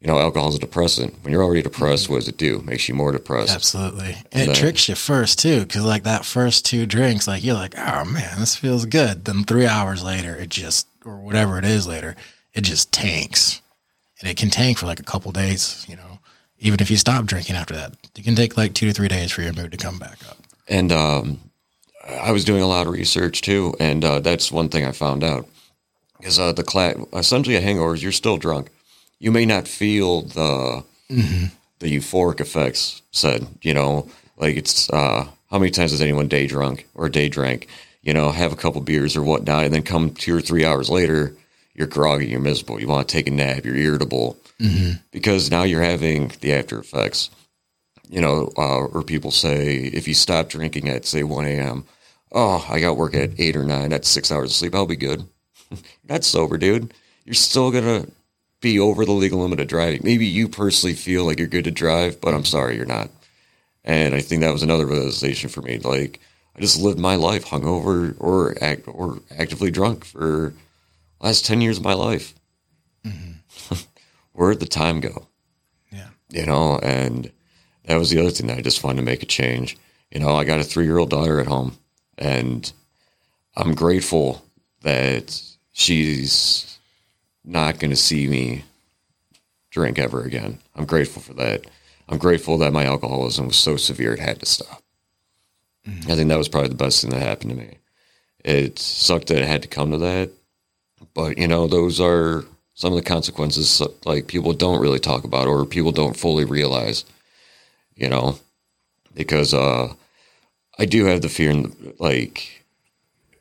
You 0.00 0.08
know, 0.08 0.18
alcohol 0.18 0.50
is 0.50 0.56
a 0.56 0.58
depressant. 0.58 1.14
When 1.22 1.32
you're 1.32 1.42
already 1.42 1.62
depressed, 1.62 2.04
mm-hmm. 2.04 2.12
what 2.12 2.18
does 2.20 2.28
it 2.28 2.36
do? 2.36 2.60
Makes 2.62 2.88
you 2.88 2.94
more 2.94 3.12
depressed. 3.12 3.54
Absolutely. 3.54 4.12
And, 4.12 4.26
and 4.32 4.42
it 4.42 4.46
then, 4.46 4.54
tricks 4.54 4.88
you 4.88 4.94
first 4.94 5.38
too, 5.38 5.60
because 5.60 5.84
like 5.84 6.02
that 6.04 6.24
first 6.24 6.66
two 6.66 6.84
drinks, 6.84 7.26
like 7.26 7.42
you're 7.42 7.54
like, 7.54 7.74
oh 7.78 8.04
man, 8.04 8.38
this 8.38 8.54
feels 8.54 8.84
good. 8.84 9.24
Then 9.24 9.44
three 9.44 9.66
hours 9.66 10.04
later, 10.04 10.36
it 10.36 10.50
just 10.50 10.86
or 11.04 11.18
whatever 11.20 11.58
it 11.58 11.64
is 11.64 11.86
later, 11.86 12.14
it 12.52 12.62
just 12.62 12.92
tanks. 12.92 13.62
and 14.20 14.30
it 14.30 14.36
can 14.36 14.50
tank 14.50 14.78
for 14.78 14.86
like 14.86 15.00
a 15.00 15.04
couple 15.04 15.32
days. 15.32 15.84
You 15.88 15.96
know, 15.96 16.18
even 16.58 16.80
if 16.80 16.90
you 16.90 16.96
stop 16.96 17.24
drinking 17.26 17.56
after 17.56 17.74
that, 17.74 17.92
it 18.16 18.24
can 18.24 18.34
take 18.34 18.56
like 18.56 18.74
two 18.74 18.86
to 18.86 18.92
three 18.92 19.08
days 19.08 19.32
for 19.32 19.42
your 19.42 19.52
mood 19.52 19.72
to 19.72 19.78
come 19.78 19.98
back 19.98 20.18
up. 20.28 20.38
And 20.68 20.92
um, 20.92 21.40
I 22.08 22.32
was 22.32 22.44
doing 22.44 22.62
a 22.62 22.66
lot 22.66 22.86
of 22.86 22.92
research 22.92 23.42
too, 23.42 23.74
and 23.78 24.04
uh, 24.04 24.20
that's 24.20 24.50
one 24.50 24.68
thing 24.68 24.84
I 24.84 24.92
found 24.92 25.22
out 25.22 25.46
because 26.18 26.38
uh, 26.38 26.52
the 26.52 26.62
cla- 26.62 26.94
essentially 27.12 27.56
a 27.56 27.60
hangover 27.60 27.94
is 27.94 28.02
you're 28.02 28.12
still 28.12 28.36
drunk. 28.36 28.70
You 29.18 29.32
may 29.32 29.46
not 29.46 29.66
feel 29.68 30.22
the 30.22 30.84
the 31.78 31.96
euphoric 31.96 32.40
effects 32.40 33.02
said. 33.12 33.46
You 33.62 33.74
know, 33.74 34.08
like 34.36 34.56
it's 34.56 34.90
uh, 34.90 35.28
how 35.50 35.58
many 35.58 35.70
times 35.70 35.92
has 35.92 36.00
anyone 36.00 36.28
day 36.28 36.46
drunk 36.46 36.86
or 36.94 37.08
day 37.08 37.28
drank? 37.28 37.68
You 38.02 38.14
know, 38.14 38.30
have 38.30 38.52
a 38.52 38.56
couple 38.56 38.80
beers 38.82 39.16
or 39.16 39.22
whatnot, 39.22 39.64
and 39.64 39.74
then 39.74 39.82
come 39.82 40.10
two 40.10 40.36
or 40.36 40.40
three 40.40 40.64
hours 40.64 40.88
later, 40.88 41.34
you're 41.74 41.88
groggy, 41.88 42.26
you're 42.26 42.40
miserable, 42.40 42.80
you 42.80 42.86
want 42.88 43.08
to 43.08 43.12
take 43.12 43.26
a 43.26 43.30
nap, 43.32 43.64
you're 43.64 43.76
irritable 43.76 44.36
because 45.10 45.50
now 45.50 45.64
you're 45.64 45.82
having 45.82 46.32
the 46.40 46.52
after 46.54 46.78
effects. 46.78 47.30
You 48.08 48.20
know, 48.20 48.52
uh, 48.56 48.84
or 48.84 49.02
people 49.02 49.30
say 49.32 49.76
if 49.78 50.06
you 50.06 50.14
stop 50.14 50.48
drinking 50.48 50.88
at 50.88 51.04
say 51.04 51.24
1 51.24 51.44
a.m., 51.44 51.84
oh, 52.32 52.64
I 52.70 52.78
got 52.80 52.96
work 52.96 53.14
at 53.14 53.38
eight 53.38 53.56
or 53.56 53.64
nine, 53.64 53.90
that's 53.90 54.08
six 54.08 54.30
hours 54.30 54.50
of 54.50 54.56
sleep, 54.56 54.74
I'll 54.74 54.86
be 54.86 54.96
good. 54.96 55.26
That's 56.04 56.26
sober, 56.26 56.58
dude. 56.58 56.92
You're 57.24 57.34
still 57.34 57.70
gonna 57.70 58.06
be 58.60 58.78
over 58.78 59.04
the 59.04 59.12
legal 59.12 59.40
limit 59.40 59.60
of 59.60 59.68
driving. 59.68 60.00
Maybe 60.02 60.26
you 60.26 60.48
personally 60.48 60.94
feel 60.94 61.24
like 61.24 61.38
you're 61.38 61.48
good 61.48 61.64
to 61.64 61.70
drive, 61.70 62.20
but 62.20 62.34
I'm 62.34 62.44
sorry, 62.44 62.76
you're 62.76 62.86
not. 62.86 63.10
And 63.84 64.14
I 64.14 64.20
think 64.20 64.40
that 64.40 64.52
was 64.52 64.62
another 64.62 64.86
realization 64.86 65.48
for 65.48 65.62
me. 65.62 65.78
Like 65.78 66.20
I 66.56 66.60
just 66.60 66.80
lived 66.80 66.98
my 66.98 67.16
life 67.16 67.46
hungover 67.46 68.14
or 68.18 68.56
act 68.60 68.88
or 68.88 69.20
actively 69.36 69.70
drunk 69.70 70.04
for 70.04 70.54
last 71.20 71.46
ten 71.46 71.60
years 71.60 71.78
of 71.78 71.84
my 71.84 71.94
life. 71.94 72.34
Mm-hmm. 73.04 73.74
Where'd 74.32 74.60
the 74.60 74.66
time 74.66 75.00
go? 75.00 75.28
Yeah. 75.92 76.08
You 76.30 76.46
know, 76.46 76.78
and 76.82 77.30
that 77.84 77.96
was 77.96 78.10
the 78.10 78.20
other 78.20 78.30
thing 78.30 78.48
that 78.48 78.58
I 78.58 78.62
just 78.62 78.82
wanted 78.82 78.96
to 78.98 79.02
make 79.06 79.22
a 79.22 79.26
change. 79.26 79.76
You 80.10 80.20
know, 80.20 80.34
I 80.34 80.44
got 80.44 80.60
a 80.60 80.64
three 80.64 80.84
year 80.84 80.98
old 80.98 81.10
daughter 81.10 81.40
at 81.40 81.46
home, 81.46 81.76
and 82.18 82.70
I'm 83.56 83.74
grateful 83.74 84.44
that 84.82 85.40
she's 85.76 86.78
not 87.44 87.78
going 87.78 87.90
to 87.90 87.96
see 87.96 88.26
me 88.26 88.64
drink 89.70 89.98
ever 89.98 90.22
again. 90.22 90.58
I'm 90.74 90.86
grateful 90.86 91.20
for 91.20 91.34
that. 91.34 91.66
I'm 92.08 92.16
grateful 92.16 92.56
that 92.58 92.72
my 92.72 92.86
alcoholism 92.86 93.46
was 93.46 93.56
so 93.56 93.76
severe 93.76 94.14
it 94.14 94.18
had 94.18 94.40
to 94.40 94.46
stop. 94.46 94.82
I 95.86 96.16
think 96.16 96.30
that 96.30 96.38
was 96.38 96.48
probably 96.48 96.70
the 96.70 96.76
best 96.76 97.02
thing 97.02 97.10
that 97.10 97.20
happened 97.20 97.50
to 97.50 97.56
me. 97.56 97.76
It 98.42 98.78
sucked 98.78 99.26
that 99.26 99.42
it 99.42 99.46
had 99.46 99.62
to 99.62 99.68
come 99.68 99.90
to 99.90 99.98
that, 99.98 100.30
but 101.12 101.36
you 101.36 101.46
know, 101.46 101.66
those 101.66 102.00
are 102.00 102.44
some 102.72 102.94
of 102.94 102.98
the 102.98 103.08
consequences 103.08 103.82
like 104.06 104.28
people 104.28 104.54
don't 104.54 104.80
really 104.80 104.98
talk 104.98 105.24
about 105.24 105.46
or 105.46 105.66
people 105.66 105.92
don't 105.92 106.16
fully 106.16 106.46
realize. 106.46 107.04
You 107.94 108.08
know, 108.08 108.38
because 109.14 109.52
uh, 109.52 109.92
I 110.78 110.84
do 110.86 111.04
have 111.04 111.22
the 111.22 111.28
fear, 111.28 111.50
in, 111.50 111.94
like 111.98 112.55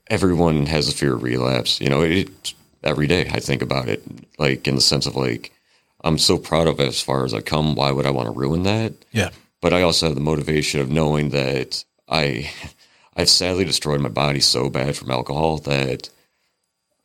everyone 0.08 0.66
has 0.68 0.88
the 0.88 0.94
fear 0.94 1.16
of 1.16 1.24
relapse. 1.24 1.82
You 1.82 1.90
know, 1.90 2.02
it 2.02 2.54
every 2.84 3.08
day 3.08 3.28
I 3.32 3.40
think 3.40 3.62
about 3.62 3.90
it, 3.90 4.04
like 4.38 4.68
in 4.68 4.76
the 4.76 4.82
sense 4.82 5.06
of 5.06 5.16
like 5.16 5.52
I'm 6.06 6.20
so 6.20 6.38
proud 6.38 6.68
of 6.68 6.80
it 6.80 6.88
as 6.88 7.02
far 7.02 7.26
as 7.26 7.34
I 7.34 7.42
come. 7.42 7.76
Why 7.76 7.92
would 7.92 8.06
I 8.06 8.12
want 8.12 8.28
to 8.28 8.40
ruin 8.40 8.64
that? 8.64 8.94
Yeah. 9.12 9.32
But 9.60 9.74
I 9.74 9.82
also 9.82 10.06
have 10.06 10.16
the 10.16 10.22
motivation 10.22 10.80
of 10.80 10.92
knowing 10.92 11.30
that 11.30 11.84
I, 12.08 12.52
I've 13.18 13.30
sadly 13.30 13.66
destroyed 13.66 14.02
my 14.02 14.10
body 14.10 14.40
so 14.40 14.70
bad 14.70 14.96
from 14.96 15.10
alcohol 15.10 15.58
that 15.60 16.10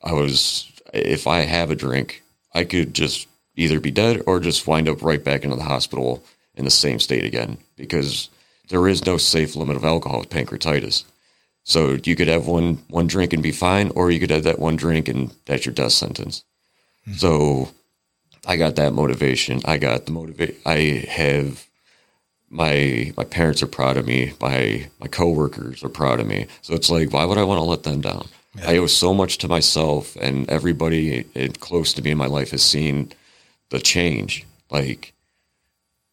I 0.02 0.12
was, 0.12 0.70
if 0.92 1.26
I 1.26 1.40
have 1.40 1.70
a 1.70 1.76
drink, 1.76 2.22
I 2.52 2.64
could 2.64 2.92
just 2.94 3.26
either 3.56 3.80
be 3.80 3.90
dead 3.90 4.22
or 4.26 4.38
just 4.38 4.66
wind 4.66 4.88
up 4.88 5.02
right 5.02 5.22
back 5.22 5.44
into 5.44 5.56
the 5.56 5.62
hospital 5.62 6.22
in 6.54 6.64
the 6.64 6.70
same 6.70 7.00
state 7.00 7.24
again 7.24 7.56
because 7.76 8.28
there 8.68 8.86
is 8.86 9.06
no 9.06 9.16
safe 9.16 9.56
limit 9.56 9.76
of 9.76 9.84
alcohol 9.84 10.20
with 10.20 10.30
pancreatitis. 10.30 11.04
So 11.70 11.98
you 12.02 12.16
could 12.16 12.26
have 12.26 12.48
one 12.48 12.82
one 12.88 13.06
drink 13.06 13.32
and 13.32 13.42
be 13.42 13.52
fine, 13.52 13.92
or 13.94 14.10
you 14.10 14.18
could 14.18 14.30
have 14.30 14.42
that 14.42 14.58
one 14.58 14.74
drink 14.74 15.06
and 15.06 15.32
that's 15.46 15.64
your 15.64 15.72
death 15.72 15.92
sentence. 15.92 16.42
Hmm. 17.04 17.12
So 17.12 17.68
I 18.44 18.56
got 18.56 18.74
that 18.74 18.92
motivation. 18.92 19.60
I 19.64 19.78
got 19.78 20.04
the 20.04 20.10
motivate. 20.10 20.60
I 20.66 21.06
have 21.08 21.68
my 22.48 23.12
my 23.16 23.22
parents 23.22 23.62
are 23.62 23.68
proud 23.68 23.96
of 23.96 24.04
me. 24.04 24.32
My 24.40 24.88
my 24.98 25.06
coworkers 25.06 25.84
are 25.84 25.88
proud 25.88 26.18
of 26.18 26.26
me. 26.26 26.48
So 26.62 26.74
it's 26.74 26.90
like, 26.90 27.12
why 27.12 27.24
would 27.24 27.38
I 27.38 27.44
want 27.44 27.58
to 27.58 27.70
let 27.70 27.84
them 27.84 28.00
down? 28.00 28.26
I 28.66 28.76
owe 28.78 28.88
so 28.88 29.14
much 29.14 29.38
to 29.38 29.48
myself, 29.48 30.16
and 30.16 30.50
everybody 30.50 31.22
close 31.60 31.92
to 31.92 32.02
me 32.02 32.10
in 32.10 32.18
my 32.18 32.26
life 32.26 32.50
has 32.50 32.64
seen 32.64 33.12
the 33.68 33.78
change. 33.78 34.44
Like, 34.72 35.12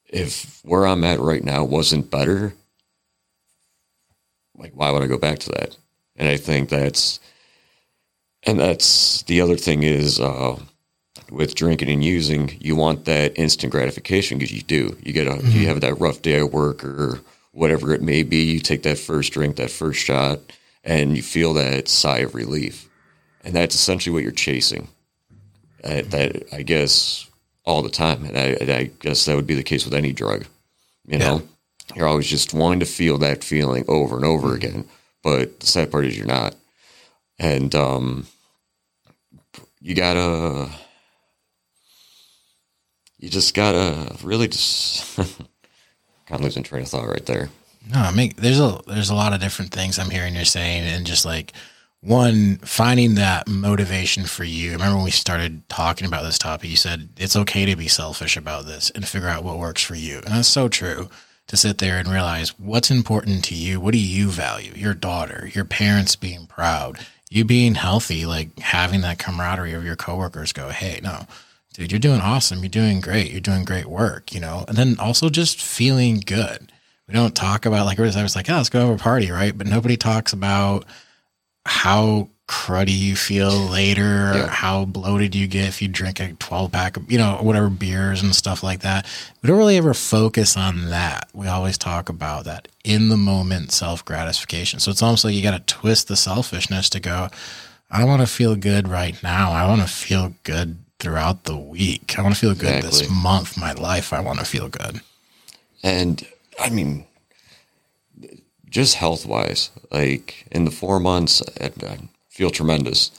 if 0.07 0.59
where 0.63 0.85
I'm 0.85 1.03
at 1.03 1.19
right 1.19 1.43
now 1.43 1.63
wasn't 1.63 2.11
better, 2.11 2.53
like 4.57 4.73
why 4.73 4.91
would 4.91 5.03
I 5.03 5.07
go 5.07 5.17
back 5.17 5.39
to 5.39 5.49
that? 5.51 5.77
And 6.15 6.27
I 6.27 6.37
think 6.37 6.69
that's 6.69 7.19
and 8.43 8.59
that's 8.59 9.23
the 9.23 9.41
other 9.41 9.57
thing 9.57 9.83
is 9.83 10.19
uh, 10.19 10.57
with 11.31 11.55
drinking 11.55 11.89
and 11.89 12.03
using, 12.03 12.57
you 12.61 12.75
want 12.75 13.05
that 13.05 13.37
instant 13.37 13.71
gratification 13.71 14.37
because 14.37 14.53
you 14.53 14.61
do. 14.61 14.97
You 15.03 15.13
get 15.13 15.27
a 15.27 15.41
you 15.47 15.67
have 15.67 15.81
that 15.81 15.99
rough 15.99 16.21
day 16.21 16.37
at 16.37 16.51
work 16.51 16.83
or 16.83 17.19
whatever 17.51 17.93
it 17.93 18.01
may 18.01 18.23
be. 18.23 18.43
You 18.43 18.59
take 18.59 18.83
that 18.83 18.97
first 18.97 19.33
drink, 19.33 19.55
that 19.57 19.71
first 19.71 19.99
shot, 19.99 20.39
and 20.83 21.15
you 21.15 21.23
feel 21.23 21.53
that 21.55 21.87
sigh 21.87 22.19
of 22.19 22.35
relief, 22.35 22.89
and 23.43 23.53
that's 23.55 23.75
essentially 23.75 24.13
what 24.13 24.23
you're 24.23 24.31
chasing. 24.31 24.87
Uh, 25.83 26.01
that 26.07 26.43
I 26.53 26.63
guess 26.63 27.29
all 27.65 27.81
the 27.81 27.89
time, 27.89 28.25
and 28.25 28.37
I, 28.37 28.45
and 28.61 28.69
I 28.71 28.83
guess 28.99 29.25
that 29.25 29.35
would 29.35 29.47
be 29.47 29.53
the 29.53 29.63
case 29.63 29.85
with 29.85 29.93
any 29.93 30.13
drug. 30.13 30.45
You 31.05 31.19
know, 31.19 31.41
you're 31.95 32.07
always 32.07 32.27
just 32.27 32.53
wanting 32.53 32.79
to 32.81 32.85
feel 32.85 33.17
that 33.19 33.43
feeling 33.43 33.85
over 33.87 34.15
and 34.15 34.25
over 34.25 34.55
again. 34.55 34.87
But 35.23 35.59
the 35.59 35.67
sad 35.67 35.91
part 35.91 36.05
is 36.05 36.17
you're 36.17 36.27
not, 36.27 36.55
and 37.39 37.73
um, 37.75 38.27
you 39.81 39.95
gotta 39.95 40.69
you 43.19 43.29
just 43.29 43.53
gotta 43.53 44.15
really 44.23 44.47
just 44.47 45.15
kind 45.17 45.39
of 46.31 46.41
losing 46.41 46.63
train 46.63 46.83
of 46.83 46.87
thought 46.87 47.07
right 47.07 47.25
there. 47.25 47.49
No, 47.89 47.99
I 47.99 48.11
mean, 48.11 48.33
there's 48.37 48.59
a 48.59 48.79
there's 48.87 49.09
a 49.09 49.15
lot 49.15 49.33
of 49.33 49.39
different 49.39 49.71
things 49.71 49.97
I'm 49.97 50.09
hearing 50.09 50.35
you're 50.35 50.45
saying, 50.45 50.83
and 50.83 51.05
just 51.05 51.25
like 51.25 51.53
one 52.01 52.57
finding 52.57 53.15
that 53.15 53.47
motivation 53.47 54.23
for 54.25 54.43
you. 54.43 54.73
Remember 54.73 54.95
when 54.95 55.05
we 55.05 55.11
started 55.11 55.67
talking 55.69 56.07
about 56.07 56.23
this 56.23 56.37
topic, 56.37 56.69
you 56.69 56.75
said 56.75 57.09
it's 57.17 57.35
okay 57.35 57.65
to 57.65 57.75
be 57.75 57.87
selfish 57.87 58.37
about 58.37 58.65
this 58.65 58.89
and 58.91 59.07
figure 59.07 59.29
out 59.29 59.43
what 59.43 59.57
works 59.57 59.81
for 59.81 59.95
you, 59.95 60.17
and 60.17 60.27
that's 60.27 60.47
so 60.47 60.67
true. 60.67 61.09
To 61.47 61.55
sit 61.55 61.77
there 61.77 61.97
and 61.97 62.09
realize 62.09 62.59
what's 62.59 62.91
important 62.91 63.45
to 63.45 63.55
you, 63.55 63.79
what 63.79 63.93
do 63.93 63.99
you 63.99 64.29
value? 64.29 64.73
Your 64.75 64.93
daughter, 64.93 65.49
your 65.53 65.63
parents 65.63 66.17
being 66.17 66.45
proud, 66.45 66.99
you 67.29 67.45
being 67.45 67.75
healthy, 67.75 68.25
like 68.25 68.59
having 68.59 68.99
that 69.01 69.17
camaraderie 69.17 69.71
of 69.71 69.85
your 69.85 69.95
coworkers 69.95 70.51
go, 70.51 70.69
hey, 70.69 70.99
no, 71.01 71.25
dude, 71.73 71.89
you're 71.89 71.99
doing 71.99 72.19
awesome. 72.19 72.59
You're 72.59 72.69
doing 72.69 72.99
great. 72.99 73.31
You're 73.31 73.39
doing 73.39 73.63
great 73.63 73.85
work, 73.85 74.33
you 74.33 74.41
know? 74.41 74.65
And 74.67 74.75
then 74.75 74.97
also 74.99 75.29
just 75.29 75.61
feeling 75.61 76.19
good. 76.19 76.71
We 77.07 77.13
don't 77.13 77.33
talk 77.33 77.65
about, 77.65 77.85
like, 77.85 77.97
I 77.97 78.03
was 78.03 78.35
like, 78.35 78.49
oh, 78.49 78.57
let's 78.57 78.69
go 78.69 78.81
have 78.81 78.99
a 78.99 79.01
party, 79.01 79.31
right? 79.31 79.57
But 79.57 79.67
nobody 79.67 79.95
talks 79.95 80.33
about 80.33 80.83
how 81.65 82.29
cruddy 82.47 82.97
you 82.97 83.15
feel 83.15 83.51
later, 83.51 84.31
or 84.31 84.37
Yeah. 84.37 84.47
how 84.47 84.85
bloated 84.85 85.35
you 85.35 85.47
get 85.47 85.67
if 85.67 85.81
you 85.81 85.87
drink 85.89 86.19
a 86.19 86.31
12 86.33 86.71
pack 86.71 86.95
of, 86.95 87.11
you 87.11 87.17
know, 87.17 87.37
whatever 87.41 87.69
beers 87.69 88.21
and 88.21 88.33
stuff 88.35 88.63
like 88.63 88.79
that. 88.81 89.05
We 89.41 89.47
don't 89.47 89.57
really 89.57 89.77
ever 89.77 89.93
focus 89.93 90.55
on 90.55 90.89
that. 90.89 91.27
We 91.33 91.47
always 91.47 91.77
talk 91.77 92.07
about 92.09 92.45
that 92.45 92.69
in 92.83 93.09
the 93.09 93.17
moment 93.17 93.71
self 93.71 94.03
gratification. 94.05 94.79
So 94.79 94.91
it's 94.91 95.01
almost 95.03 95.25
like 95.25 95.33
you 95.33 95.43
got 95.43 95.67
to 95.67 95.73
twist 95.75 96.07
the 96.07 96.15
selfishness 96.15 96.89
to 96.91 96.99
go, 97.01 97.29
I 97.91 98.03
want 98.05 98.21
to 98.21 98.27
feel 98.27 98.55
good 98.55 98.87
right 98.87 99.21
now. 99.21 99.51
I 99.51 99.67
want 99.67 99.81
to 99.81 99.87
feel 99.87 100.33
good 100.43 100.77
throughout 100.99 101.43
the 101.43 101.57
week. 101.57 102.15
I 102.17 102.21
want 102.21 102.33
to 102.33 102.39
feel 102.39 102.55
good 102.55 102.83
this 102.83 103.09
month, 103.09 103.57
my 103.57 103.73
life. 103.73 104.13
I 104.13 104.19
want 104.19 104.39
to 104.39 104.45
feel 104.45 104.67
good. 104.69 105.01
And 105.83 106.25
I 106.59 106.69
mean, 106.69 107.05
just 108.69 108.95
health 108.95 109.25
wise, 109.25 109.69
like 109.91 110.45
in 110.51 110.65
the 110.65 110.71
four 110.71 110.99
months, 110.99 111.41
I, 111.61 111.65
I 111.65 111.85
uh, 111.85 111.97
feel 112.37 112.51
tremendous. 112.51 113.09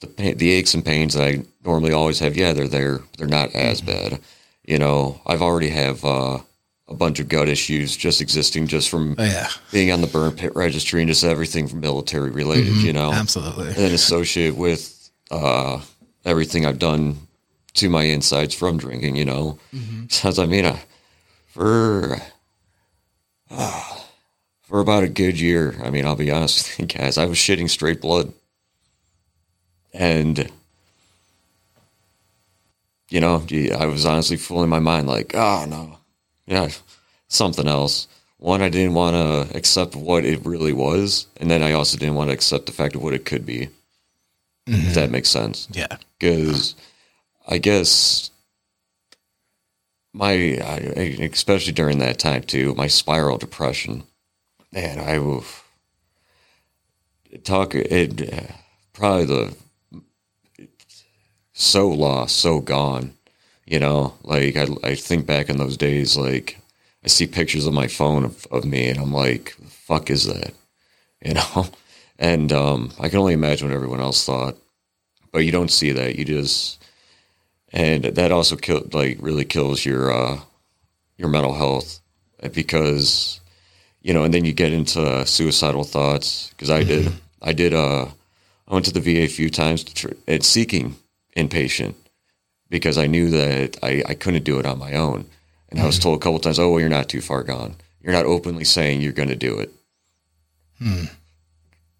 The 0.00 0.08
pain, 0.08 0.36
the 0.36 0.50
aches 0.50 0.74
and 0.74 0.84
pains 0.84 1.14
that 1.14 1.22
I 1.22 1.44
normally 1.64 1.92
always 1.92 2.18
have, 2.18 2.36
yeah, 2.36 2.52
they're 2.52 2.66
there. 2.66 3.00
They're 3.16 3.28
not 3.28 3.54
as 3.54 3.80
bad. 3.80 4.20
You 4.64 4.78
know, 4.78 5.20
I've 5.26 5.42
already 5.42 5.68
have 5.70 6.04
uh, 6.04 6.38
a 6.88 6.94
bunch 6.94 7.20
of 7.20 7.28
gut 7.28 7.48
issues 7.48 7.96
just 7.96 8.20
existing 8.20 8.66
just 8.66 8.88
from 8.90 9.14
Oh, 9.16 9.22
yeah, 9.22 9.48
being 9.70 9.92
on 9.92 10.00
the 10.00 10.08
burn 10.08 10.32
pit 10.32 10.56
registry 10.56 11.00
and 11.02 11.08
just 11.08 11.22
everything 11.22 11.68
from 11.68 11.80
military 11.80 12.30
related. 12.30 12.74
You 12.82 12.92
know, 12.92 13.12
absolutely. 13.12 13.68
and 13.68 13.76
then 13.76 13.92
associate 13.92 14.56
with 14.56 15.10
uh, 15.30 15.80
everything 16.24 16.66
I've 16.66 16.80
done 16.80 17.18
to 17.74 17.88
my 17.88 18.02
insides 18.04 18.54
from 18.54 18.76
drinking, 18.78 19.14
you 19.16 19.24
know. 19.24 19.58
So 20.08 20.32
I 20.42 20.46
mean, 20.46 20.64
uh, 20.64 20.78
for 21.46 22.18
uh, 23.50 23.98
for 24.62 24.80
about 24.80 25.04
a 25.04 25.08
good 25.08 25.38
year, 25.38 25.76
I 25.84 25.90
mean, 25.90 26.04
I'll 26.04 26.16
be 26.16 26.32
honest 26.32 26.66
with 26.66 26.80
you 26.80 26.98
guys, 26.98 27.18
I 27.18 27.26
was 27.26 27.38
shitting 27.38 27.70
straight 27.70 28.00
blood, 28.00 28.32
and 29.94 30.50
you 33.08 33.20
know, 33.20 33.46
I 33.78 33.86
was 33.86 34.04
honestly 34.04 34.36
fooling 34.36 34.68
my 34.68 34.80
mind 34.80 35.06
like, 35.06 35.34
oh 35.34 35.66
no, 35.68 35.98
yeah, 36.46 36.68
something 37.28 37.68
else. 37.68 38.08
One, 38.38 38.60
I 38.60 38.68
didn't 38.68 38.94
want 38.94 39.14
to 39.14 39.56
accept 39.56 39.96
what 39.96 40.24
it 40.24 40.44
really 40.44 40.72
was, 40.72 41.26
and 41.38 41.50
then 41.50 41.62
I 41.62 41.72
also 41.72 41.96
didn't 41.96 42.16
want 42.16 42.28
to 42.28 42.34
accept 42.34 42.66
the 42.66 42.72
fact 42.72 42.94
of 42.94 43.02
what 43.02 43.14
it 43.14 43.24
could 43.24 43.46
be. 43.46 43.68
Mm-hmm. 44.66 44.88
If 44.88 44.94
that 44.94 45.10
makes 45.10 45.28
sense. 45.28 45.68
Yeah. 45.70 45.96
Because 46.18 46.74
I 47.46 47.58
guess 47.58 48.30
my, 50.12 50.32
I, 50.32 51.16
especially 51.32 51.72
during 51.72 51.98
that 51.98 52.18
time 52.18 52.42
too, 52.42 52.74
my 52.74 52.86
spiral 52.86 53.38
depression, 53.38 54.04
man, 54.72 54.98
I 54.98 55.18
will 55.18 55.44
talk 57.44 57.74
it 57.74 58.32
uh, 58.32 58.52
probably 58.92 59.26
the 59.26 59.56
so 61.54 61.88
lost, 61.88 62.36
so 62.36 62.60
gone. 62.60 63.14
You 63.64 63.78
know, 63.78 64.14
like 64.22 64.56
I, 64.56 64.66
I 64.82 64.94
think 64.94 65.24
back 65.24 65.48
in 65.48 65.56
those 65.56 65.78
days, 65.78 66.18
like 66.18 66.58
I 67.02 67.08
see 67.08 67.26
pictures 67.26 67.66
of 67.66 67.72
my 67.72 67.86
phone 67.86 68.24
of, 68.24 68.46
of 68.50 68.66
me 68.66 68.88
and 68.90 68.98
I'm 68.98 69.12
like, 69.12 69.56
the 69.58 69.70
fuck 69.70 70.10
is 70.10 70.26
that? 70.26 70.52
You 71.24 71.32
know? 71.32 71.66
And 72.18 72.52
um, 72.52 72.92
I 73.00 73.08
can 73.08 73.18
only 73.18 73.32
imagine 73.32 73.66
what 73.66 73.74
everyone 73.74 74.02
else 74.02 74.26
thought. 74.26 74.58
But 75.32 75.38
you 75.38 75.52
don't 75.52 75.70
see 75.70 75.90
that. 75.92 76.16
You 76.16 76.26
just 76.26 76.84
and 77.72 78.04
that 78.04 78.30
also 78.30 78.56
kill 78.56 78.86
like 78.92 79.16
really 79.20 79.46
kills 79.46 79.86
your 79.86 80.12
uh, 80.12 80.40
your 81.16 81.30
mental 81.30 81.54
health 81.54 82.00
because 82.52 83.40
you 84.02 84.12
know, 84.12 84.22
and 84.22 84.34
then 84.34 84.44
you 84.44 84.52
get 84.52 84.74
into 84.74 85.26
suicidal 85.26 85.84
thoughts 85.84 86.50
because 86.50 86.70
I 86.70 86.84
did. 86.84 87.06
Mm-hmm. 87.06 87.18
I 87.40 87.52
did. 87.54 87.72
Uh, 87.72 88.08
I 88.68 88.74
went 88.74 88.84
to 88.84 88.92
the 88.92 89.00
VA 89.00 89.22
a 89.22 89.26
few 89.26 89.48
times 89.48 89.82
to 89.84 89.94
tr- 89.94 90.14
at 90.28 90.42
seeking 90.42 90.96
inpatient 91.36 91.94
because 92.68 92.98
I 92.98 93.06
knew 93.06 93.30
that 93.30 93.76
I, 93.82 94.02
I 94.06 94.14
couldn't 94.14 94.44
do 94.44 94.58
it 94.58 94.66
on 94.66 94.78
my 94.78 94.94
own. 94.94 95.26
And 95.70 95.80
I 95.80 95.86
was 95.86 95.98
told 95.98 96.16
a 96.16 96.22
couple 96.22 96.38
times, 96.38 96.58
"Oh, 96.58 96.70
well, 96.70 96.80
you're 96.80 96.88
not 96.88 97.08
too 97.08 97.20
far 97.20 97.42
gone. 97.42 97.74
You're 98.00 98.12
not 98.12 98.26
openly 98.26 98.64
saying 98.64 99.00
you're 99.00 99.12
going 99.12 99.28
to 99.28 99.36
do 99.36 99.58
it." 99.58 99.72
Hmm. 100.78 101.04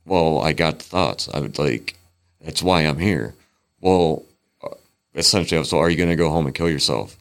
Well, 0.07 0.41
I 0.41 0.53
got 0.53 0.81
thoughts. 0.81 1.29
I 1.33 1.41
would 1.41 1.59
like, 1.59 1.97
that's 2.41 2.63
why 2.63 2.83
I'm 2.83 2.99
here. 2.99 3.35
Well, 3.81 4.23
uh, 4.63 4.75
essentially, 5.15 5.57
I 5.57 5.61
was 5.61 5.71
told, 5.71 5.83
"Are 5.83 5.91
you 5.91 5.97
going 5.97 6.11
to 6.11 6.17
go 6.17 6.31
home 6.31 6.47
and 6.47 6.55
kill 6.55 6.71
yourself?" 6.71 7.17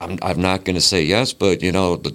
I'm 0.00 0.18
I'm 0.22 0.40
not 0.40 0.64
going 0.64 0.76
to 0.76 0.80
say 0.80 1.02
yes, 1.02 1.32
but 1.32 1.62
you 1.62 1.72
know, 1.72 1.96
the, 1.96 2.14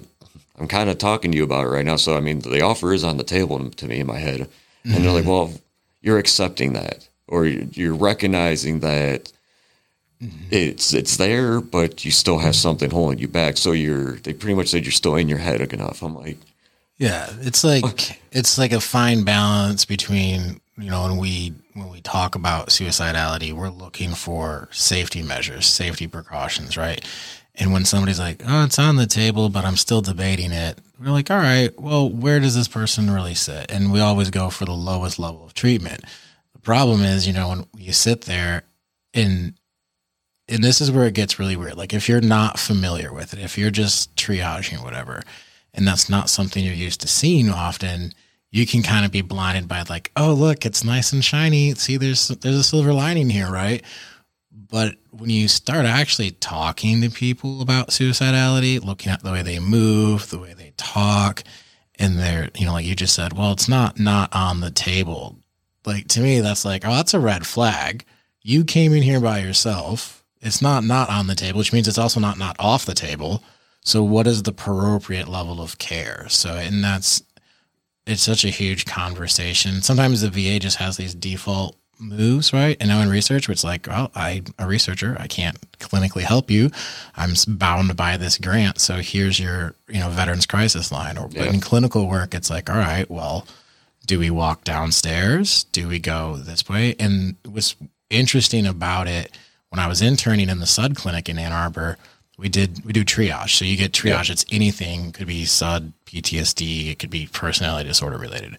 I'm 0.58 0.68
kind 0.68 0.90
of 0.90 0.98
talking 0.98 1.30
to 1.32 1.36
you 1.36 1.44
about 1.44 1.66
it 1.66 1.70
right 1.70 1.84
now. 1.84 1.96
So 1.96 2.16
I 2.16 2.20
mean, 2.20 2.40
the 2.40 2.62
offer 2.62 2.92
is 2.92 3.04
on 3.04 3.16
the 3.18 3.24
table 3.24 3.70
to 3.70 3.86
me 3.86 4.00
in 4.00 4.06
my 4.06 4.18
head, 4.18 4.40
and 4.40 4.48
mm-hmm. 4.92 5.02
they're 5.02 5.12
like, 5.12 5.26
"Well, 5.26 5.52
you're 6.00 6.18
accepting 6.18 6.72
that, 6.72 7.08
or 7.32 7.46
you're 7.46 7.94
recognizing 7.94 8.80
that." 8.80 9.32
Mm-hmm. 10.22 10.44
it's 10.52 10.94
it's 10.94 11.16
there, 11.16 11.60
but 11.60 12.04
you 12.04 12.12
still 12.12 12.38
have 12.38 12.54
something 12.54 12.90
holding 12.90 13.18
you 13.18 13.26
back. 13.26 13.56
So 13.56 13.72
you're 13.72 14.12
they 14.18 14.32
pretty 14.32 14.54
much 14.54 14.68
said 14.68 14.84
you're 14.84 14.92
still 14.92 15.16
in 15.16 15.28
your 15.28 15.38
head 15.38 15.60
enough. 15.72 16.00
I'm 16.00 16.14
like, 16.14 16.38
yeah, 16.96 17.28
it's 17.40 17.64
like 17.64 17.84
okay. 17.84 18.18
it's 18.30 18.56
like 18.56 18.70
a 18.70 18.78
fine 18.78 19.24
balance 19.24 19.84
between 19.84 20.60
you 20.78 20.90
know 20.90 21.02
when 21.02 21.16
we 21.16 21.54
when 21.74 21.90
we 21.90 22.00
talk 22.00 22.36
about 22.36 22.68
suicidality, 22.68 23.52
we're 23.52 23.70
looking 23.70 24.14
for 24.14 24.68
safety 24.70 25.22
measures, 25.22 25.66
safety 25.66 26.06
precautions, 26.06 26.76
right? 26.76 27.04
And 27.56 27.72
when 27.72 27.84
somebody's 27.84 28.20
like, 28.20 28.42
"Oh, 28.46 28.64
it's 28.64 28.78
on 28.78 28.96
the 28.96 29.06
table, 29.06 29.48
but 29.48 29.64
I'm 29.64 29.76
still 29.76 30.00
debating 30.00 30.52
it," 30.52 30.78
we're 31.00 31.10
like, 31.10 31.30
"All 31.30 31.38
right, 31.38 31.78
well, 31.80 32.08
where 32.08 32.38
does 32.38 32.54
this 32.54 32.68
person 32.68 33.10
really 33.10 33.34
sit?" 33.34 33.70
And 33.70 33.92
we 33.92 33.98
always 33.98 34.30
go 34.30 34.48
for 34.50 34.64
the 34.64 34.72
lowest 34.72 35.18
level 35.18 35.44
of 35.44 35.54
treatment. 35.54 36.04
Problem 36.62 37.02
is, 37.02 37.26
you 37.26 37.32
know, 37.32 37.48
when 37.48 37.66
you 37.76 37.92
sit 37.92 38.22
there 38.22 38.64
and 39.14 39.54
and 40.48 40.62
this 40.62 40.80
is 40.80 40.90
where 40.90 41.06
it 41.06 41.14
gets 41.14 41.38
really 41.38 41.56
weird. 41.56 41.76
Like 41.76 41.94
if 41.94 42.08
you're 42.08 42.20
not 42.20 42.58
familiar 42.58 43.12
with 43.12 43.32
it, 43.32 43.38
if 43.38 43.56
you're 43.56 43.70
just 43.70 44.14
triaging 44.16 44.82
whatever, 44.82 45.22
and 45.72 45.86
that's 45.86 46.10
not 46.10 46.28
something 46.28 46.64
you're 46.64 46.74
used 46.74 47.00
to 47.00 47.08
seeing 47.08 47.48
often, 47.48 48.12
you 48.50 48.66
can 48.66 48.82
kind 48.82 49.04
of 49.06 49.10
be 49.10 49.22
blinded 49.22 49.66
by 49.66 49.82
like, 49.88 50.12
oh 50.16 50.34
look, 50.34 50.66
it's 50.66 50.84
nice 50.84 51.12
and 51.12 51.24
shiny. 51.24 51.74
See, 51.74 51.96
there's 51.96 52.28
there's 52.28 52.56
a 52.56 52.64
silver 52.64 52.92
lining 52.92 53.30
here, 53.30 53.50
right? 53.50 53.82
But 54.50 54.96
when 55.10 55.30
you 55.30 55.48
start 55.48 55.86
actually 55.86 56.32
talking 56.32 57.00
to 57.02 57.10
people 57.10 57.62
about 57.62 57.88
suicidality, 57.88 58.82
looking 58.82 59.10
at 59.12 59.22
the 59.22 59.32
way 59.32 59.42
they 59.42 59.58
move, 59.58 60.30
the 60.30 60.38
way 60.38 60.54
they 60.54 60.72
talk, 60.76 61.42
and 61.98 62.18
they're, 62.18 62.50
you 62.56 62.66
know, 62.66 62.72
like 62.72 62.86
you 62.86 62.94
just 62.94 63.14
said, 63.14 63.32
well, 63.32 63.52
it's 63.52 63.68
not 63.68 63.98
not 63.98 64.34
on 64.34 64.60
the 64.60 64.70
table. 64.70 65.38
Like 65.84 66.08
to 66.08 66.20
me, 66.20 66.40
that's 66.40 66.64
like, 66.64 66.86
oh, 66.86 66.90
that's 66.90 67.14
a 67.14 67.20
red 67.20 67.46
flag. 67.46 68.04
You 68.42 68.64
came 68.64 68.92
in 68.92 69.02
here 69.02 69.20
by 69.20 69.38
yourself 69.38 70.22
it's 70.42 70.60
not 70.60 70.84
not 70.84 71.08
on 71.08 71.28
the 71.28 71.36
table, 71.36 71.58
which 71.58 71.72
means 71.72 71.88
it's 71.88 71.98
also 71.98 72.20
not 72.20 72.36
not 72.36 72.56
off 72.58 72.84
the 72.84 72.94
table. 72.94 73.42
So 73.84 74.02
what 74.02 74.26
is 74.26 74.42
the 74.42 74.50
appropriate 74.50 75.28
level 75.28 75.60
of 75.60 75.78
care? 75.78 76.26
So 76.28 76.54
and 76.54 76.82
that's 76.82 77.22
it's 78.06 78.22
such 78.22 78.44
a 78.44 78.48
huge 78.48 78.84
conversation. 78.84 79.82
Sometimes 79.82 80.20
the 80.20 80.30
VA 80.30 80.58
just 80.58 80.78
has 80.78 80.96
these 80.96 81.14
default 81.14 81.76
moves, 82.00 82.52
right? 82.52 82.76
And 82.80 82.88
now 82.88 83.00
in 83.00 83.08
research, 83.08 83.48
it's 83.48 83.62
like, 83.62 83.86
well, 83.86 84.10
I'm 84.16 84.46
a 84.58 84.66
researcher. 84.66 85.16
I 85.20 85.28
can't 85.28 85.56
clinically 85.78 86.22
help 86.22 86.50
you. 86.50 86.70
I'm 87.14 87.34
bound 87.46 87.96
by 87.96 88.16
this 88.16 88.38
grant. 88.38 88.80
So 88.80 88.96
here's 88.96 89.38
your, 89.38 89.76
you 89.88 90.00
know, 90.00 90.08
veterans 90.10 90.46
crisis 90.46 90.90
line. 90.90 91.16
Or 91.16 91.28
yeah. 91.30 91.44
in 91.44 91.60
clinical 91.60 92.08
work, 92.08 92.34
it's 92.34 92.50
like, 92.50 92.68
all 92.68 92.76
right, 92.76 93.08
well, 93.08 93.46
do 94.06 94.18
we 94.18 94.30
walk 94.30 94.64
downstairs? 94.64 95.64
Do 95.64 95.88
we 95.88 95.98
go 95.98 96.36
this 96.36 96.68
way? 96.68 96.94
And 96.98 97.36
what's 97.44 97.76
interesting 98.10 98.66
about 98.66 99.06
it 99.08 99.36
when 99.70 99.78
I 99.78 99.86
was 99.86 100.02
interning 100.02 100.48
in 100.48 100.60
the 100.60 100.66
SUD 100.66 100.96
clinic 100.96 101.28
in 101.28 101.38
Ann 101.38 101.52
Arbor, 101.52 101.96
we 102.36 102.48
did 102.48 102.84
we 102.84 102.92
do 102.92 103.04
triage. 103.04 103.56
So 103.56 103.64
you 103.64 103.76
get 103.76 103.92
triage. 103.92 104.28
It's 104.30 104.44
anything. 104.50 105.12
Could 105.12 105.26
be 105.26 105.44
SUD, 105.44 105.92
PTSD. 106.06 106.90
It 106.90 106.98
could 106.98 107.10
be 107.10 107.28
personality 107.32 107.88
disorder 107.88 108.18
related. 108.18 108.58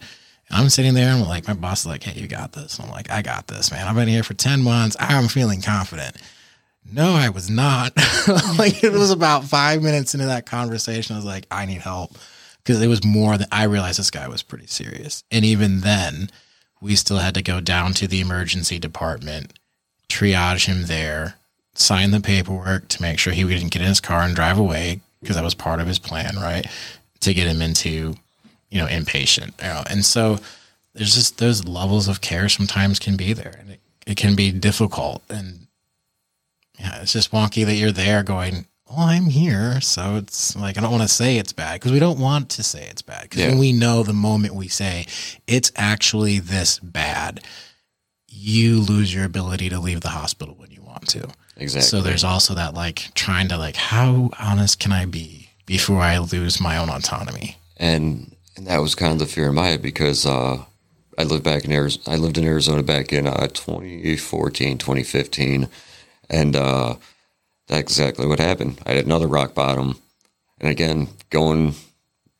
And 0.49 0.61
I'm 0.61 0.69
sitting 0.69 0.93
there 0.93 1.11
and 1.11 1.21
I'm 1.21 1.29
like, 1.29 1.47
my 1.47 1.53
boss 1.53 1.81
is 1.81 1.85
like, 1.85 2.03
hey, 2.03 2.19
you 2.19 2.27
got 2.27 2.53
this. 2.53 2.77
And 2.77 2.85
I'm 2.85 2.91
like, 2.91 3.11
I 3.11 3.21
got 3.21 3.47
this, 3.47 3.71
man. 3.71 3.87
I've 3.87 3.95
been 3.95 4.07
here 4.07 4.23
for 4.23 4.33
10 4.33 4.61
months. 4.61 4.95
I'm 4.99 5.27
feeling 5.27 5.61
confident. 5.61 6.15
No, 6.91 7.13
I 7.13 7.29
was 7.29 7.49
not. 7.49 7.93
like 8.57 8.83
it 8.83 8.91
was 8.91 9.11
about 9.11 9.45
five 9.45 9.81
minutes 9.81 10.13
into 10.13 10.25
that 10.25 10.45
conversation. 10.45 11.15
I 11.15 11.19
was 11.19 11.25
like, 11.25 11.45
I 11.49 11.65
need 11.65 11.81
help. 11.81 12.17
Because 12.63 12.81
it 12.81 12.87
was 12.87 13.03
more 13.03 13.37
than 13.37 13.47
I 13.51 13.63
realized 13.63 13.99
this 13.99 14.09
guy 14.09 14.27
was 14.27 14.41
pretty 14.41 14.67
serious. 14.67 15.23
And 15.29 15.43
even 15.43 15.81
then, 15.81 16.29
we 16.79 16.95
still 16.95 17.17
had 17.17 17.33
to 17.33 17.41
go 17.41 17.59
down 17.59 17.93
to 17.93 18.07
the 18.07 18.21
emergency 18.21 18.79
department 18.79 19.53
triage 20.13 20.65
him 20.65 20.83
there, 20.83 21.35
sign 21.73 22.11
the 22.11 22.21
paperwork 22.21 22.87
to 22.87 23.01
make 23.01 23.17
sure 23.17 23.33
he 23.33 23.43
didn't 23.43 23.71
get 23.71 23.81
in 23.81 23.87
his 23.87 23.99
car 23.99 24.21
and 24.21 24.35
drive 24.35 24.57
away 24.57 25.01
because 25.21 25.35
that 25.35 25.43
was 25.43 25.55
part 25.55 25.79
of 25.79 25.87
his 25.87 25.99
plan, 25.99 26.35
right? 26.35 26.67
To 27.21 27.33
get 27.33 27.47
him 27.47 27.61
into, 27.61 28.15
you 28.69 28.79
know, 28.79 28.87
inpatient. 28.87 29.59
You 29.61 29.69
know? 29.69 29.83
And 29.89 30.05
so 30.05 30.39
there's 30.93 31.15
just 31.15 31.39
those 31.39 31.65
levels 31.65 32.07
of 32.07 32.21
care 32.21 32.47
sometimes 32.47 32.99
can 32.99 33.17
be 33.17 33.33
there 33.33 33.55
and 33.59 33.71
it, 33.71 33.79
it 34.05 34.17
can 34.17 34.35
be 34.35 34.51
difficult. 34.51 35.23
And 35.29 35.67
yeah, 36.79 37.01
it's 37.01 37.13
just 37.13 37.31
wonky 37.31 37.65
that 37.65 37.75
you're 37.75 37.91
there 37.91 38.23
going, 38.23 38.67
well, 38.95 39.07
I'm 39.07 39.25
here. 39.25 39.81
So 39.81 40.15
it's 40.17 40.55
like, 40.55 40.77
I 40.77 40.81
don't 40.81 40.91
want 40.91 41.03
to 41.03 41.09
say 41.09 41.37
it's 41.37 41.53
bad 41.53 41.75
because 41.75 41.91
we 41.91 41.99
don't 41.99 42.19
want 42.19 42.49
to 42.51 42.63
say 42.63 42.87
it's 42.87 43.01
bad. 43.01 43.23
Because 43.23 43.41
yeah. 43.41 43.59
we 43.59 43.71
know 43.71 44.03
the 44.03 44.13
moment 44.13 44.55
we 44.55 44.67
say 44.67 45.05
it's 45.47 45.71
actually 45.75 46.39
this 46.39 46.79
bad, 46.79 47.41
you 48.27 48.81
lose 48.81 49.13
your 49.13 49.25
ability 49.25 49.69
to 49.69 49.79
leave 49.79 50.01
the 50.01 50.09
hospital 50.09 50.55
when 50.57 50.71
you 50.71 50.81
want 50.81 51.07
to. 51.09 51.27
Exactly. 51.57 51.87
So 51.87 52.01
there's 52.01 52.23
also 52.23 52.55
that 52.55 52.73
like 52.73 53.09
trying 53.13 53.47
to 53.49 53.57
like 53.57 53.75
how 53.75 54.31
honest 54.39 54.79
can 54.79 54.91
I 54.91 55.05
be 55.05 55.49
before 55.65 55.99
I 55.99 56.17
lose 56.17 56.59
my 56.59 56.77
own 56.77 56.89
autonomy? 56.89 57.57
And 57.77 58.35
and 58.55 58.67
that 58.67 58.79
was 58.79 58.95
kind 58.95 59.11
of 59.13 59.19
the 59.19 59.25
fear 59.25 59.49
in 59.49 59.55
my 59.55 59.67
head 59.67 59.81
because 59.81 60.25
uh, 60.25 60.63
I 61.17 61.23
lived 61.23 61.43
back 61.43 61.65
in 61.65 61.71
Arizona. 61.71 62.15
I 62.15 62.19
lived 62.19 62.37
in 62.37 62.43
Arizona 62.43 62.83
back 62.83 63.11
in 63.13 63.27
uh, 63.27 63.47
2014, 63.47 64.77
2015, 64.77 65.69
and 66.29 66.55
uh, 66.55 66.95
that's 67.67 67.81
exactly 67.81 68.27
what 68.27 68.39
happened. 68.39 68.79
I 68.85 68.93
had 68.93 69.05
another 69.05 69.27
rock 69.27 69.53
bottom, 69.53 69.97
and 70.59 70.69
again 70.69 71.07
going 71.29 71.75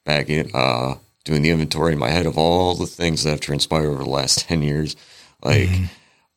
back 0.05 0.29
in, 0.29 0.51
uh, 0.53 0.95
doing 1.23 1.41
the 1.41 1.49
inventory 1.49 1.93
in 1.93 1.99
my 1.99 2.09
head 2.09 2.25
of 2.25 2.38
all 2.38 2.75
the 2.75 2.86
things 2.86 3.23
that 3.23 3.31
have 3.31 3.39
transpired 3.39 3.89
over 3.89 4.03
the 4.03 4.09
last 4.09 4.39
ten 4.47 4.62
years 4.62 4.95
like 5.43 5.69
mm-hmm. 5.69 5.86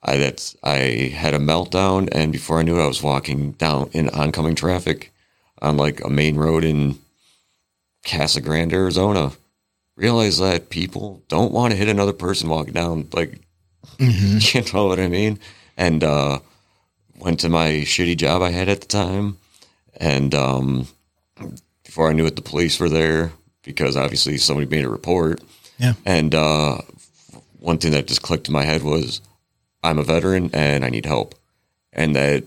I 0.03 0.16
that's 0.16 0.57
I 0.62 1.12
had 1.14 1.35
a 1.35 1.38
meltdown, 1.38 2.09
and 2.12 2.33
before 2.33 2.59
I 2.59 2.62
knew 2.62 2.79
it, 2.79 2.85
I 2.85 2.88
was 2.88 3.03
walking 3.03 3.53
down 3.53 3.90
in 3.92 4.09
oncoming 4.11 4.55
traffic 4.55 5.12
on 5.62 5.77
like 5.77 6.05
a 6.05 6.11
main 6.11 6.37
road 6.37 6.64
in 6.64 6.99
Casa 8.05 8.40
Grande, 8.40 8.72
Arizona. 8.72 9.33
Realize 9.96 10.38
that 10.38 10.68
people 10.68 11.22
don't 11.29 11.53
want 11.53 11.72
to 11.72 11.79
hit 11.79 11.88
another 11.88 12.12
person 12.12 12.49
walking 12.51 12.75
down, 12.75 13.09
like 13.12 13.40
mm-hmm. 13.99 14.59
you 14.59 14.72
know 14.72 14.87
what 14.87 15.01
I 15.01 15.09
mean. 15.09 15.38
And 15.77 16.03
uh, 16.03 16.40
went 17.18 17.40
to 17.40 17.48
my 17.48 17.83
shitty 17.85 18.16
job 18.16 18.42
I 18.42 18.50
had 18.50 18.68
at 18.68 18.81
the 18.81 18.87
time, 18.87 19.38
and 19.98 20.35
um, 20.35 20.88
before 21.85 22.11
I 22.11 22.12
knew 22.12 22.26
it, 22.26 22.37
the 22.37 22.42
police 22.42 22.79
were 22.79 22.88
there 22.88 23.33
because 23.62 23.96
obviously 23.96 24.38
somebody 24.38 24.68
made 24.68 24.85
a 24.85 24.88
report. 24.90 25.40
Yeah. 25.79 25.94
And 26.05 26.35
uh, 26.35 26.79
one 27.59 27.79
thing 27.79 27.92
that 27.92 28.07
just 28.07 28.22
clicked 28.22 28.48
in 28.48 28.55
my 28.55 28.64
head 28.64 28.83
was 28.83 29.20
I'm 29.83 29.98
a 29.98 30.05
veteran 30.05 30.50
and 30.52 30.85
I 30.85 30.90
need 30.90 31.07
help. 31.07 31.35
and 31.92 32.14
that 32.14 32.44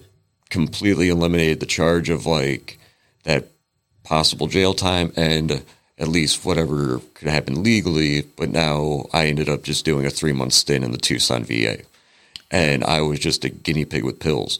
completely 0.50 1.10
eliminated 1.10 1.60
the 1.60 1.66
charge 1.66 2.10
of 2.10 2.26
like 2.26 2.80
that 3.24 3.46
possible 4.04 4.48
jail 4.48 4.74
time 4.74 5.12
and 5.16 5.64
at 5.98 6.08
least 6.08 6.46
whatever 6.46 7.00
could 7.14 7.28
happen 7.28 7.64
legally. 7.64 8.22
But 8.22 8.50
now 8.50 9.06
I 9.14 9.28
ended 9.28 9.50
up 9.50 9.64
just 9.64 9.86
doing 9.86 10.06
a 10.06 10.10
three 10.10 10.34
month 10.34 10.54
stint 10.54 10.84
in 10.84 10.92
the 10.92 10.98
Tucson 10.98 11.44
VA. 11.44 11.80
And 12.52 12.84
I 12.84 13.02
was 13.02 13.20
just 13.20 13.46
a 13.46 13.50
guinea 13.50 13.86
pig 13.86 14.04
with 14.04 14.20
pills. 14.20 14.60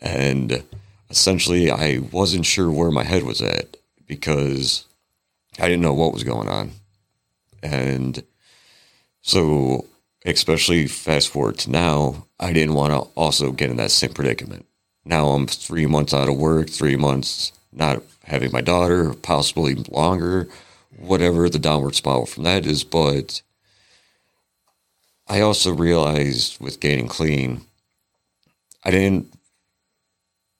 And 0.00 0.62
essentially, 1.08 1.70
I 1.70 1.98
wasn't 2.10 2.46
sure 2.46 2.70
where 2.70 2.90
my 2.90 3.04
head 3.04 3.22
was 3.22 3.40
at 3.40 3.76
because 4.06 4.84
I 5.58 5.68
didn't 5.68 5.82
know 5.82 5.94
what 5.94 6.12
was 6.12 6.24
going 6.24 6.48
on. 6.48 6.72
And 7.62 8.22
so, 9.22 9.86
especially 10.24 10.86
fast 10.88 11.28
forward 11.28 11.58
to 11.58 11.70
now, 11.70 12.26
I 12.40 12.52
didn't 12.52 12.74
want 12.74 12.92
to 12.92 13.08
also 13.14 13.52
get 13.52 13.70
in 13.70 13.76
that 13.76 13.90
same 13.90 14.12
predicament. 14.12 14.66
Now 15.04 15.28
I'm 15.28 15.46
three 15.46 15.86
months 15.86 16.12
out 16.14 16.28
of 16.28 16.36
work, 16.36 16.68
three 16.68 16.96
months 16.96 17.52
not 17.72 18.02
having 18.24 18.52
my 18.52 18.60
daughter, 18.60 19.14
possibly 19.14 19.74
longer, 19.74 20.48
whatever 20.96 21.48
the 21.48 21.58
downward 21.58 21.94
spiral 21.94 22.26
from 22.26 22.44
that 22.44 22.66
is. 22.66 22.84
But 22.84 23.42
I 25.26 25.40
also 25.40 25.72
realized 25.72 26.60
with 26.60 26.80
getting 26.80 27.08
clean, 27.08 27.62
I 28.84 28.90
didn't, 28.90 29.32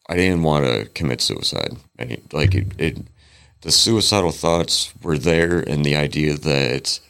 I 0.09 0.17
didn't 0.17 0.43
want 0.43 0.67
to 0.67 0.89
commit 0.95 1.21
suicide. 1.21 1.77
Any 1.99 2.23
like 2.33 2.55
it, 2.55 2.69
it, 2.79 2.99
the 3.63 3.73
suicidal 3.73 4.33
thoughts 4.33 4.93
were 5.03 5.19
there, 5.19 5.61
and 5.61 5.85
the 5.85 5.97
idea 5.97 6.35
that 6.35 7.01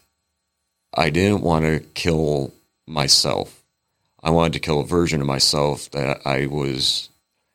I 0.94 1.10
didn't 1.10 1.42
want 1.42 1.64
to 1.64 1.80
kill 1.94 2.52
myself. 2.86 3.62
I 4.22 4.30
wanted 4.30 4.52
to 4.54 4.60
kill 4.60 4.80
a 4.80 4.86
version 4.86 5.20
of 5.20 5.26
myself 5.26 5.90
that 5.90 6.20
I 6.26 6.46
was 6.46 7.08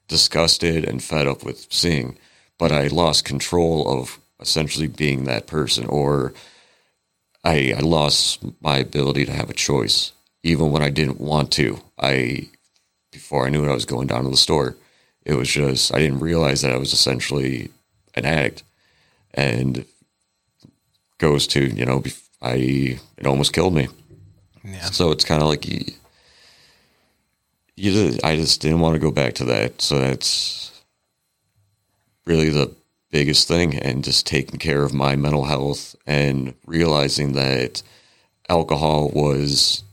disgusted 0.07 0.83
and 0.83 1.03
fed 1.03 1.27
up 1.27 1.43
with 1.43 1.71
seeing, 1.71 2.17
but 2.57 2.71
I 2.71 2.88
lost 2.88 3.25
control 3.25 3.88
of 3.88 4.19
essentially 4.39 4.88
being 4.88 5.25
that 5.25 5.47
person, 5.47 5.86
or 5.86 6.33
I, 7.47 7.73
I 7.77 7.79
lost 7.79 8.43
my 8.62 8.77
ability 8.77 9.25
to 9.25 9.31
have 9.31 9.49
a 9.49 9.53
choice, 9.53 10.12
even 10.43 10.71
when 10.71 10.83
I 10.83 10.89
didn't 10.89 11.21
want 11.21 11.49
to. 11.53 11.79
I 11.97 12.49
before 13.12 13.45
I 13.45 13.49
knew 13.49 13.63
it, 13.63 13.71
I 13.71 13.73
was 13.73 13.86
going 13.86 14.07
down 14.07 14.25
to 14.25 14.29
the 14.29 14.36
store. 14.38 14.75
It 15.25 15.33
was 15.33 15.47
just 15.49 15.93
I 15.95 15.99
didn't 15.99 16.19
realize 16.19 16.62
that 16.62 16.73
I 16.73 16.77
was 16.77 16.91
essentially 16.91 17.69
an 18.15 18.25
addict, 18.25 18.63
and 19.33 19.86
goes 21.19 21.47
to 21.47 21.67
you 21.67 21.86
know 21.86 22.03
I 22.41 22.99
it 23.17 23.25
almost 23.25 23.53
killed 23.53 23.73
me. 23.73 23.88
Yeah. 24.65 24.81
So 24.81 25.12
it's 25.12 25.23
kind 25.23 25.41
of 25.41 25.47
like 25.47 25.65
you, 25.65 25.79
you 27.77 27.91
just, 27.91 28.25
I 28.25 28.36
just 28.36 28.60
didn't 28.60 28.81
want 28.81 28.95
to 28.95 28.99
go 28.99 29.12
back 29.12 29.36
to 29.36 29.45
that. 29.45 29.81
So 29.81 29.99
that's 29.99 30.83
really 32.25 32.49
the 32.49 32.75
biggest 33.17 33.47
thing 33.47 33.73
and 33.80 34.03
just 34.03 34.27
taking 34.27 34.60
care 34.60 34.84
of 34.84 34.93
my 34.93 35.15
mental 35.15 35.45
health 35.45 35.95
and 36.06 36.53
realizing 36.67 37.34
that 37.34 37.82
alcohol 38.47 39.10
was 39.10 39.84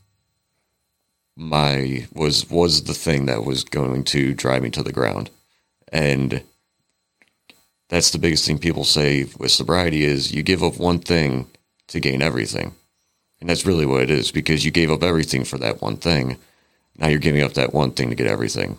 my 1.35 2.07
was 2.13 2.51
was 2.51 2.85
the 2.85 2.93
thing 2.93 3.25
that 3.25 3.43
was 3.43 3.65
going 3.65 4.05
to 4.05 4.35
drive 4.35 4.63
me 4.63 4.69
to 4.69 4.83
the 4.83 4.93
ground. 4.93 5.31
And 5.91 6.43
that's 7.89 8.11
the 8.11 8.19
biggest 8.19 8.45
thing 8.45 8.59
people 8.59 8.85
say 8.85 9.25
with 9.39 9.51
sobriety 9.51 10.05
is 10.05 10.35
you 10.35 10.43
give 10.43 10.63
up 10.63 10.79
one 10.79 10.99
thing 10.99 11.47
to 11.87 12.01
gain 12.01 12.21
everything. 12.21 12.75
And 13.41 13.49
that's 13.49 13.65
really 13.65 13.87
what 13.87 14.03
it 14.03 14.11
is 14.11 14.33
because 14.33 14.67
you 14.67 14.71
gave 14.71 14.91
up 14.91 15.03
everything 15.03 15.45
for 15.45 15.57
that 15.57 15.81
one 15.81 15.97
thing. 15.97 16.37
Now 16.99 17.09
you're 17.09 17.19
giving 17.21 17.43
up 17.43 17.55
that 17.55 17.73
one 17.73 17.93
thing 17.93 18.11
to 18.11 18.17
get 18.17 18.27
everything 18.27 18.79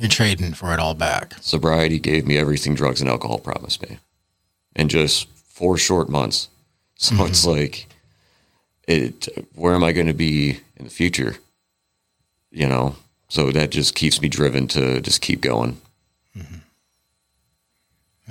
you're 0.00 0.08
trading 0.08 0.54
for 0.54 0.72
it 0.72 0.80
all 0.80 0.94
back. 0.94 1.34
Sobriety 1.42 1.98
gave 1.98 2.26
me 2.26 2.38
everything 2.38 2.74
drugs 2.74 3.02
and 3.02 3.10
alcohol 3.10 3.38
promised 3.38 3.82
me 3.82 3.98
in 4.74 4.88
just 4.88 5.28
four 5.28 5.76
short 5.76 6.08
months. 6.08 6.48
So 6.96 7.14
mm-hmm. 7.14 7.26
it's 7.26 7.44
like, 7.44 7.86
it. 8.88 9.28
Where 9.54 9.74
am 9.74 9.84
I 9.84 9.92
going 9.92 10.06
to 10.06 10.14
be 10.14 10.60
in 10.76 10.84
the 10.84 10.90
future? 10.90 11.36
You 12.50 12.66
know, 12.66 12.96
so 13.28 13.52
that 13.52 13.70
just 13.70 13.94
keeps 13.94 14.22
me 14.22 14.28
driven 14.28 14.66
to 14.68 15.02
just 15.02 15.20
keep 15.20 15.42
going. 15.42 15.78
Mm-hmm. 16.36 16.56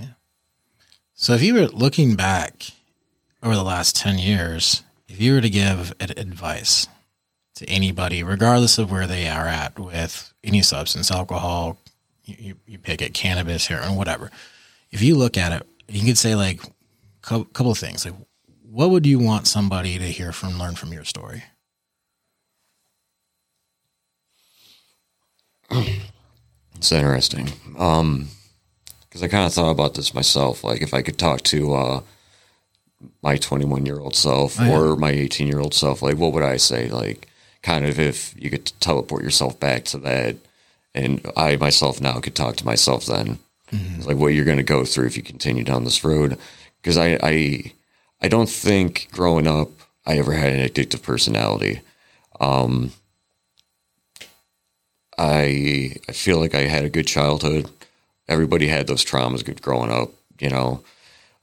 Yeah. 0.02 0.08
So 1.14 1.34
if 1.34 1.44
you 1.44 1.54
were 1.54 1.68
looking 1.68 2.16
back 2.16 2.72
over 3.44 3.54
the 3.54 3.64
last 3.64 3.96
ten 3.96 4.18
years, 4.18 4.82
if 5.08 5.22
you 5.22 5.34
were 5.34 5.42
to 5.42 5.50
give 5.52 5.94
advice 6.00 6.88
to 7.60 7.70
anybody, 7.70 8.24
regardless 8.24 8.78
of 8.78 8.90
where 8.92 9.06
they 9.06 9.28
are 9.28 9.46
at 9.46 9.78
with 9.78 10.34
any 10.44 10.62
substance, 10.62 11.12
alcohol, 11.12 11.78
you, 12.24 12.56
you 12.66 12.80
pick 12.80 13.02
it, 13.02 13.14
cannabis, 13.14 13.68
heroin, 13.68 13.96
whatever. 13.96 14.32
If 14.92 15.02
you 15.02 15.16
look 15.16 15.38
at 15.38 15.52
it, 15.52 15.68
you 15.88 16.06
could 16.06 16.18
say 16.18 16.36
like 16.36 16.62
a 17.30 17.44
couple 17.46 17.72
of 17.72 17.78
things. 17.78 18.06
Like, 18.06 18.16
what 18.64 18.90
would 18.90 19.06
you 19.06 19.20
want 19.20 19.46
somebody 19.46 19.98
to 20.00 20.06
hear 20.06 20.32
from, 20.32 20.58
learn 20.58 20.76
from 20.76 20.94
your 20.94 21.04
story? 21.04 21.44
It's 26.76 26.94
interesting. 26.94 27.50
Um, 27.78 28.30
because 29.02 29.22
I 29.22 29.28
kind 29.28 29.46
of 29.46 29.54
thought 29.54 29.72
about 29.72 29.96
this 29.96 30.14
myself. 30.14 30.64
Like, 30.64 30.82
if 30.82 30.94
I 30.94 31.02
could 31.02 31.18
talk 31.18 31.42
to 31.42 31.74
uh, 31.74 32.02
my 33.22 33.36
21 33.36 33.86
year 33.86 34.00
old 34.00 34.16
self 34.16 34.58
oh, 34.62 34.64
yeah. 34.64 34.80
or 34.80 34.96
my 34.96 35.12
18 35.12 35.46
year 35.46 35.60
old 35.60 35.74
self, 35.74 36.02
like, 36.02 36.16
what 36.16 36.32
would 36.32 36.44
I 36.44 36.56
say? 36.56 36.88
Like, 36.90 37.29
kind 37.62 37.86
of 37.86 38.00
if 38.00 38.34
you 38.38 38.50
could 38.50 38.72
teleport 38.80 39.24
yourself 39.24 39.60
back 39.60 39.86
to 39.86 39.98
that, 40.00 40.38
and 40.94 41.26
I 41.36 41.56
myself 41.58 42.02
now 42.02 42.20
could 42.20 42.36
talk 42.36 42.56
to 42.58 42.66
myself 42.66 43.06
then, 43.06 43.40
mm-hmm. 43.72 44.02
like 44.02 44.18
what 44.18 44.34
you're 44.34 44.46
going 44.46 44.58
to 44.58 44.64
go 44.64 44.86
through 44.86 45.08
if 45.08 45.18
you 45.18 45.24
continue 45.24 45.64
down 45.64 45.84
this 45.84 46.04
road. 46.04 46.38
Because 46.82 46.98
I, 46.98 47.20
I, 47.22 47.74
I 48.22 48.28
don't 48.28 48.50
think 48.50 49.10
growing 49.12 49.48
up 49.48 49.70
I 50.06 50.18
ever 50.18 50.34
had 50.34 50.54
an 50.54 50.68
addictive 50.68 51.04
personality. 51.04 51.82
Um, 52.40 52.92
I 55.18 55.96
I 56.08 56.14
feel 56.14 56.40
like 56.40 56.56
I 56.56 56.62
had 56.62 56.86
a 56.86 56.90
good 56.90 57.06
childhood. 57.06 57.70
Everybody 58.28 58.68
had 58.68 58.88
those 58.88 59.04
traumas 59.04 59.44
growing 59.62 59.92
up, 59.92 60.12
you 60.40 60.50
know. 60.50 60.84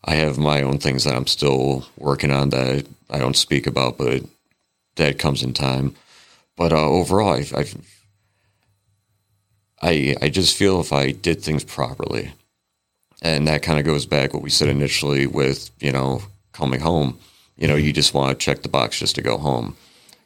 I 0.05 0.15
have 0.15 0.39
my 0.39 0.63
own 0.63 0.79
things 0.79 1.05
that 1.05 1.15
I'm 1.15 1.27
still 1.27 1.87
working 1.99 2.31
on 2.31 2.51
that 2.51 2.87
I 3.11 3.19
don't 3.19 3.37
speak 3.37 3.67
about, 3.67 3.99
but 3.99 4.23
that 4.95 5.19
comes 5.19 5.43
in 5.43 5.53
time. 5.53 5.95
But 6.57 6.73
uh, 6.73 6.89
overall, 6.89 7.35
I, 7.35 7.45
I, 7.55 7.65
I, 9.83 10.17
I 10.23 10.29
just 10.29 10.57
feel 10.57 10.81
if 10.81 10.93
I 10.93 11.13
did 11.13 11.43
things 11.43 11.65
properly, 11.65 12.33
and 13.23 13.47
that 13.49 13.63
kind 13.63 13.79
of 13.79 13.85
goes 13.85 14.07
back 14.07 14.33
what 14.33 14.43
we 14.43 14.51
said 14.51 14.69
initially 14.69 15.27
with 15.27 15.71
you 15.81 15.93
know 15.93 16.23
coming 16.53 16.81
home. 16.81 17.19
You 17.57 17.69
know, 17.69 17.77
you 17.77 17.93
just 17.93 18.15
want 18.15 18.39
to 18.39 18.45
check 18.45 18.63
the 18.63 18.69
box 18.69 18.99
just 18.99 19.15
to 19.17 19.23
go 19.23 19.39
home. 19.39 19.77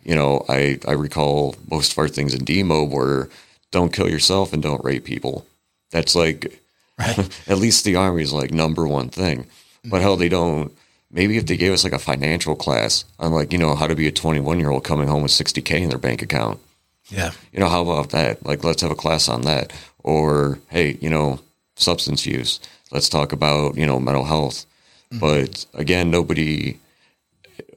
You 0.05 0.15
know, 0.15 0.45
I 0.49 0.79
I 0.87 0.93
recall 0.93 1.57
most 1.71 1.93
of 1.93 1.99
our 1.99 2.09
things 2.09 2.35
in 2.35 2.45
demob 2.45 2.91
were 2.91 3.29
don't 3.71 3.93
kill 3.93 4.09
yourself 4.09 4.53
and 4.53 4.63
don't 4.63 4.85
rape 4.85 5.05
people. 5.05 5.47
That's 5.91 6.15
like 6.15 6.61
right. 6.99 7.19
at 7.49 7.59
least 7.59 7.85
the 7.85 7.97
army 7.97 8.23
is 8.23 8.33
like 8.33 8.53
number 8.53 8.87
one 8.87 9.09
thing. 9.09 9.47
But 9.85 10.03
hell, 10.03 10.17
they 10.17 10.29
don't 10.29 10.73
maybe 11.11 11.37
if 11.37 11.47
they 11.47 11.57
gave 11.57 11.73
us 11.73 11.85
like 11.85 11.93
a 11.93 11.99
financial 11.99 12.55
class 12.57 13.05
on 13.19 13.33
like 13.33 13.53
you 13.53 13.59
know 13.59 13.75
how 13.75 13.87
to 13.87 13.95
be 13.97 14.07
a 14.07 14.13
21 14.13 14.59
year 14.59 14.71
old 14.71 14.85
coming 14.85 15.09
home 15.09 15.23
with 15.23 15.33
60k 15.33 15.81
in 15.81 15.89
their 15.89 15.99
bank 15.99 16.23
account. 16.23 16.61
Yeah. 17.09 17.33
You 17.53 17.61
know 17.61 17.69
how 17.69 17.83
about 17.83 18.11
that? 18.11 18.45
Like 18.47 18.63
let's 18.65 18.83
have 18.83 18.91
a 18.91 18.97
class 18.97 19.29
on 19.29 19.43
that. 19.43 19.73
Or 20.03 20.59
hey 20.69 20.99
you 21.01 21.11
know 21.11 21.41
substance 21.77 22.27
use. 22.27 22.61
Let's 22.93 23.09
talk 23.09 23.33
about 23.33 23.77
you 23.77 23.87
know 23.87 23.99
mental 24.01 24.25
health. 24.25 24.67
Mm-hmm. 25.13 25.19
but 25.19 25.67
again 25.75 26.09
nobody 26.13 26.79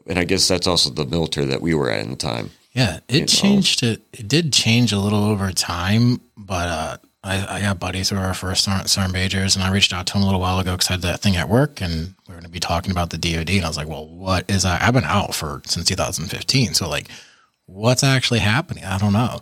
and 0.06 0.20
i 0.20 0.24
guess 0.24 0.48
that's 0.48 0.68
also 0.68 0.92
the 0.92 1.04
military 1.04 1.48
that 1.48 1.64
we 1.64 1.74
were 1.74 1.90
at 1.90 2.04
in 2.04 2.12
the 2.12 2.16
time. 2.16 2.52
Yeah 2.74 3.00
it 3.08 3.26
changed 3.26 3.82
it 3.82 4.04
it 4.14 4.28
did 4.28 4.54
change 4.54 4.94
a 4.94 5.00
little 5.00 5.24
over 5.24 5.52
time 5.52 6.22
but 6.38 6.70
uh 6.70 6.98
I, 7.24 7.58
I 7.58 7.62
got 7.62 7.80
buddies 7.80 8.10
who 8.10 8.18
are 8.18 8.26
our 8.26 8.34
first 8.34 8.66
sergeant 8.66 9.14
majors, 9.14 9.56
and 9.56 9.64
I 9.64 9.72
reached 9.72 9.94
out 9.94 10.06
to 10.08 10.18
him 10.18 10.24
a 10.24 10.26
little 10.26 10.42
while 10.42 10.60
ago 10.60 10.74
because 10.74 10.90
I 10.90 10.94
had 10.94 11.02
that 11.04 11.22
thing 11.22 11.38
at 11.38 11.48
work, 11.48 11.80
and 11.82 12.16
we 12.28 12.34
are 12.34 12.38
going 12.38 12.44
to 12.44 12.50
be 12.50 12.60
talking 12.60 12.92
about 12.92 13.12
the 13.12 13.18
DoD, 13.18 13.50
and 13.50 13.66
I 13.66 13.68
was 13.68 13.78
like, 13.78 13.88
"Well, 13.88 14.08
what 14.08 14.50
is 14.50 14.64
that? 14.64 14.82
I've 14.82 14.94
been 14.94 15.06
out 15.06 15.34
for 15.34 15.62
since 15.66 15.88
2015, 15.88 16.74
so 16.74 16.90
like, 16.90 17.08
what's 17.66 18.04
actually 18.04 18.40
happening? 18.40 18.84
I 18.84 18.98
don't 18.98 19.14
know. 19.14 19.40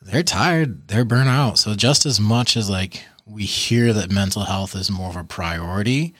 They're 0.00 0.22
tired, 0.22 0.88
they're 0.88 1.04
burnt 1.04 1.28
out. 1.28 1.58
So 1.58 1.74
just 1.74 2.06
as 2.06 2.20
much 2.20 2.56
as 2.56 2.70
like 2.70 3.04
we 3.24 3.44
hear 3.44 3.92
that 3.92 4.10
mental 4.10 4.44
health 4.44 4.76
is 4.76 4.90
more 4.90 5.10
of 5.10 5.16
a 5.16 5.24
priority, 5.24 6.14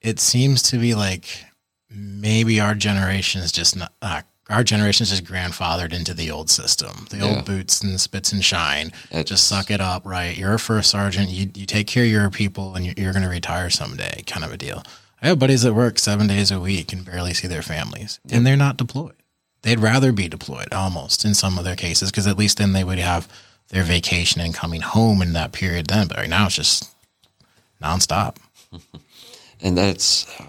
it 0.00 0.18
seems 0.20 0.62
to 0.70 0.78
be 0.78 0.94
like 0.94 1.44
maybe 1.90 2.60
our 2.60 2.74
generation 2.74 3.42
is 3.42 3.52
just 3.52 3.76
not, 3.76 3.92
not 4.00 4.24
our 4.48 4.62
generation 4.62 5.04
is 5.04 5.10
just 5.10 5.24
grandfathered 5.24 5.92
into 5.92 6.14
the 6.14 6.30
old 6.30 6.48
system, 6.48 7.06
the 7.10 7.18
yeah. 7.18 7.36
old 7.36 7.44
boots 7.44 7.82
and 7.82 8.00
spits 8.00 8.32
and 8.32 8.44
shine. 8.44 8.92
It's, 9.10 9.30
just 9.30 9.48
suck 9.48 9.70
it 9.70 9.80
up, 9.80 10.06
right? 10.06 10.36
You're 10.36 10.54
a 10.54 10.58
first 10.58 10.90
sergeant. 10.90 11.28
You 11.30 11.50
you 11.54 11.66
take 11.66 11.86
care 11.86 12.04
of 12.04 12.10
your 12.10 12.30
people, 12.30 12.74
and 12.74 12.84
you're, 12.84 12.94
you're 12.96 13.12
going 13.12 13.24
to 13.24 13.28
retire 13.28 13.70
someday, 13.70 14.22
kind 14.26 14.44
of 14.44 14.52
a 14.52 14.56
deal. 14.56 14.84
I 15.20 15.28
have 15.28 15.38
buddies 15.38 15.62
that 15.62 15.74
work 15.74 15.98
seven 15.98 16.26
days 16.26 16.50
a 16.50 16.60
week 16.60 16.92
and 16.92 17.04
barely 17.04 17.34
see 17.34 17.48
their 17.48 17.62
families, 17.62 18.20
yep. 18.24 18.36
and 18.36 18.46
they're 18.46 18.56
not 18.56 18.76
deployed. 18.76 19.14
They'd 19.62 19.80
rather 19.80 20.12
be 20.12 20.28
deployed, 20.28 20.72
almost 20.72 21.24
in 21.24 21.34
some 21.34 21.58
of 21.58 21.64
their 21.64 21.74
cases, 21.74 22.10
because 22.12 22.26
at 22.26 22.38
least 22.38 22.58
then 22.58 22.72
they 22.72 22.84
would 22.84 22.98
have 22.98 23.28
their 23.70 23.82
vacation 23.82 24.40
and 24.40 24.54
coming 24.54 24.80
home 24.80 25.22
in 25.22 25.32
that 25.32 25.52
period 25.52 25.86
then. 25.88 26.06
But 26.06 26.18
right 26.18 26.28
now 26.28 26.46
it's 26.46 26.54
just 26.54 26.90
nonstop. 27.82 28.36
and 29.60 29.76
that's 29.76 30.28
uh, 30.38 30.44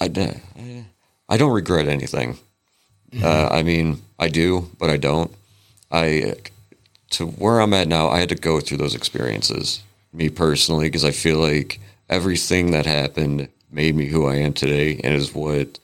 I, 0.00 0.06
I 1.28 1.36
don't 1.36 1.52
regret 1.52 1.88
anything. 1.88 2.38
Mm-hmm. 3.10 3.24
Uh, 3.24 3.48
I 3.50 3.62
mean, 3.62 4.02
I 4.18 4.28
do, 4.28 4.70
but 4.78 4.90
I 4.90 4.96
don't. 4.96 5.30
I 5.90 6.34
to 7.10 7.26
where 7.26 7.60
I'm 7.60 7.72
at 7.74 7.88
now, 7.88 8.08
I 8.08 8.18
had 8.20 8.28
to 8.28 8.34
go 8.34 8.60
through 8.60 8.78
those 8.78 8.94
experiences, 8.94 9.82
me 10.12 10.28
personally, 10.28 10.86
because 10.86 11.04
I 11.04 11.10
feel 11.10 11.38
like 11.38 11.80
everything 12.08 12.72
that 12.72 12.86
happened 12.86 13.48
made 13.70 13.94
me 13.94 14.06
who 14.06 14.26
I 14.26 14.36
am 14.36 14.52
today, 14.52 15.00
and 15.02 15.14
is 15.14 15.34
what 15.34 15.78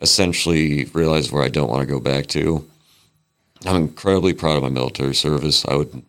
essentially 0.00 0.84
realized 0.86 1.32
where 1.32 1.42
I 1.42 1.48
don't 1.48 1.70
want 1.70 1.80
to 1.80 1.92
go 1.92 2.00
back 2.00 2.26
to. 2.28 2.66
I'm 3.66 3.76
incredibly 3.76 4.34
proud 4.34 4.56
of 4.56 4.62
my 4.62 4.68
military 4.68 5.14
service. 5.14 5.64
I 5.66 5.74
would 5.74 6.02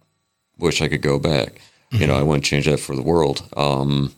wish 0.59 0.81
I 0.81 0.87
could 0.87 1.01
go 1.01 1.17
back. 1.17 1.55
Mm-hmm. 1.91 2.01
You 2.01 2.07
know, 2.07 2.15
I 2.15 2.21
wouldn't 2.21 2.45
change 2.45 2.65
that 2.65 2.79
for 2.79 2.95
the 2.95 3.01
world. 3.01 3.43
Um, 3.57 4.13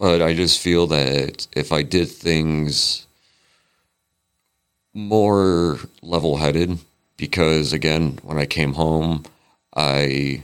but 0.00 0.22
I 0.22 0.32
just 0.32 0.60
feel 0.60 0.86
that 0.86 1.46
if 1.52 1.72
I 1.72 1.82
did 1.82 2.08
things 2.08 3.06
more 4.94 5.78
level 6.00 6.38
headed, 6.38 6.78
because 7.18 7.74
again, 7.74 8.18
when 8.22 8.38
I 8.38 8.46
came 8.46 8.72
home, 8.72 9.24
I, 9.76 10.42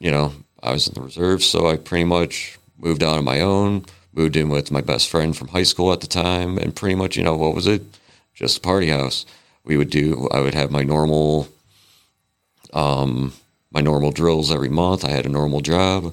you 0.00 0.10
know, 0.10 0.32
I 0.60 0.72
was 0.72 0.88
in 0.88 0.94
the 0.94 1.00
reserve, 1.00 1.44
so 1.44 1.68
I 1.68 1.76
pretty 1.76 2.04
much 2.04 2.58
moved 2.76 3.04
out 3.04 3.18
on 3.18 3.24
my 3.24 3.40
own, 3.40 3.84
moved 4.12 4.34
in 4.34 4.48
with 4.48 4.72
my 4.72 4.80
best 4.80 5.08
friend 5.08 5.36
from 5.36 5.48
high 5.48 5.62
school 5.62 5.92
at 5.92 6.00
the 6.00 6.08
time, 6.08 6.58
and 6.58 6.74
pretty 6.74 6.96
much, 6.96 7.16
you 7.16 7.22
know, 7.22 7.36
what 7.36 7.54
was 7.54 7.68
it? 7.68 7.82
Just 8.34 8.58
a 8.58 8.60
party 8.60 8.88
house. 8.88 9.26
We 9.62 9.76
would 9.76 9.90
do, 9.90 10.28
I 10.32 10.40
would 10.40 10.54
have 10.54 10.72
my 10.72 10.82
normal, 10.82 11.46
um, 12.72 13.32
my 13.70 13.80
normal 13.80 14.10
drills 14.10 14.50
every 14.50 14.70
month. 14.70 15.04
I 15.04 15.10
had 15.10 15.24
a 15.24 15.28
normal 15.28 15.60
job. 15.60 16.12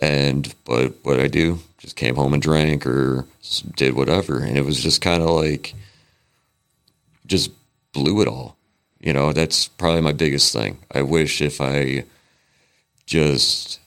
And, 0.00 0.52
but 0.64 0.94
what 1.02 1.20
I 1.20 1.28
do, 1.28 1.58
just 1.78 1.96
came 1.96 2.16
home 2.16 2.32
and 2.32 2.42
drank 2.42 2.86
or 2.86 3.26
did 3.76 3.94
whatever. 3.94 4.38
And 4.38 4.56
it 4.56 4.64
was 4.64 4.80
just 4.80 5.00
kind 5.00 5.22
of 5.22 5.30
like, 5.30 5.74
just 7.26 7.50
blew 7.92 8.22
it 8.22 8.28
all. 8.28 8.56
You 9.00 9.12
know, 9.12 9.32
that's 9.32 9.68
probably 9.68 10.00
my 10.00 10.12
biggest 10.12 10.52
thing. 10.52 10.78
I 10.92 11.02
wish 11.02 11.42
if 11.42 11.60
I 11.60 12.04
just 13.06 13.80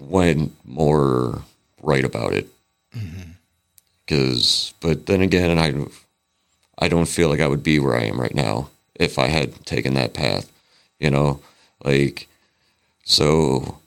went 0.00 0.52
more 0.64 1.42
right 1.82 2.04
about 2.04 2.32
it. 2.34 2.48
Because, 2.92 4.74
mm-hmm. 4.80 4.88
but 4.88 5.06
then 5.06 5.22
again, 5.22 5.58
I, 5.58 6.84
I 6.84 6.88
don't 6.88 7.08
feel 7.08 7.28
like 7.28 7.40
I 7.40 7.48
would 7.48 7.62
be 7.62 7.78
where 7.78 7.96
I 7.96 8.04
am 8.04 8.20
right 8.20 8.34
now 8.34 8.70
if 8.94 9.18
I 9.18 9.28
had 9.28 9.64
taken 9.66 9.94
that 9.94 10.14
path. 10.14 10.52
You 11.00 11.10
know, 11.10 11.40
like, 11.84 12.28
so 13.04 13.78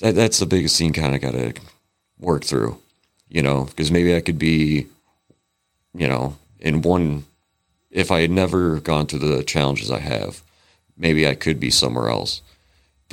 that 0.00 0.14
that's 0.14 0.38
the 0.38 0.46
biggest 0.46 0.78
thing. 0.78 0.92
Kind 0.92 1.14
of 1.14 1.20
got 1.20 1.32
to 1.32 1.54
work 2.18 2.44
through. 2.44 2.78
You 3.28 3.42
know, 3.42 3.64
because 3.64 3.90
maybe 3.90 4.14
I 4.14 4.20
could 4.20 4.38
be, 4.38 4.86
you 5.94 6.08
know, 6.08 6.36
in 6.60 6.82
one 6.82 7.24
if 7.90 8.10
I 8.10 8.20
had 8.20 8.30
never 8.30 8.78
gone 8.80 9.06
through 9.06 9.20
the 9.20 9.42
challenges 9.42 9.90
I 9.90 10.00
have, 10.00 10.42
maybe 10.98 11.26
I 11.26 11.34
could 11.34 11.58
be 11.58 11.70
somewhere 11.70 12.08
else. 12.08 12.42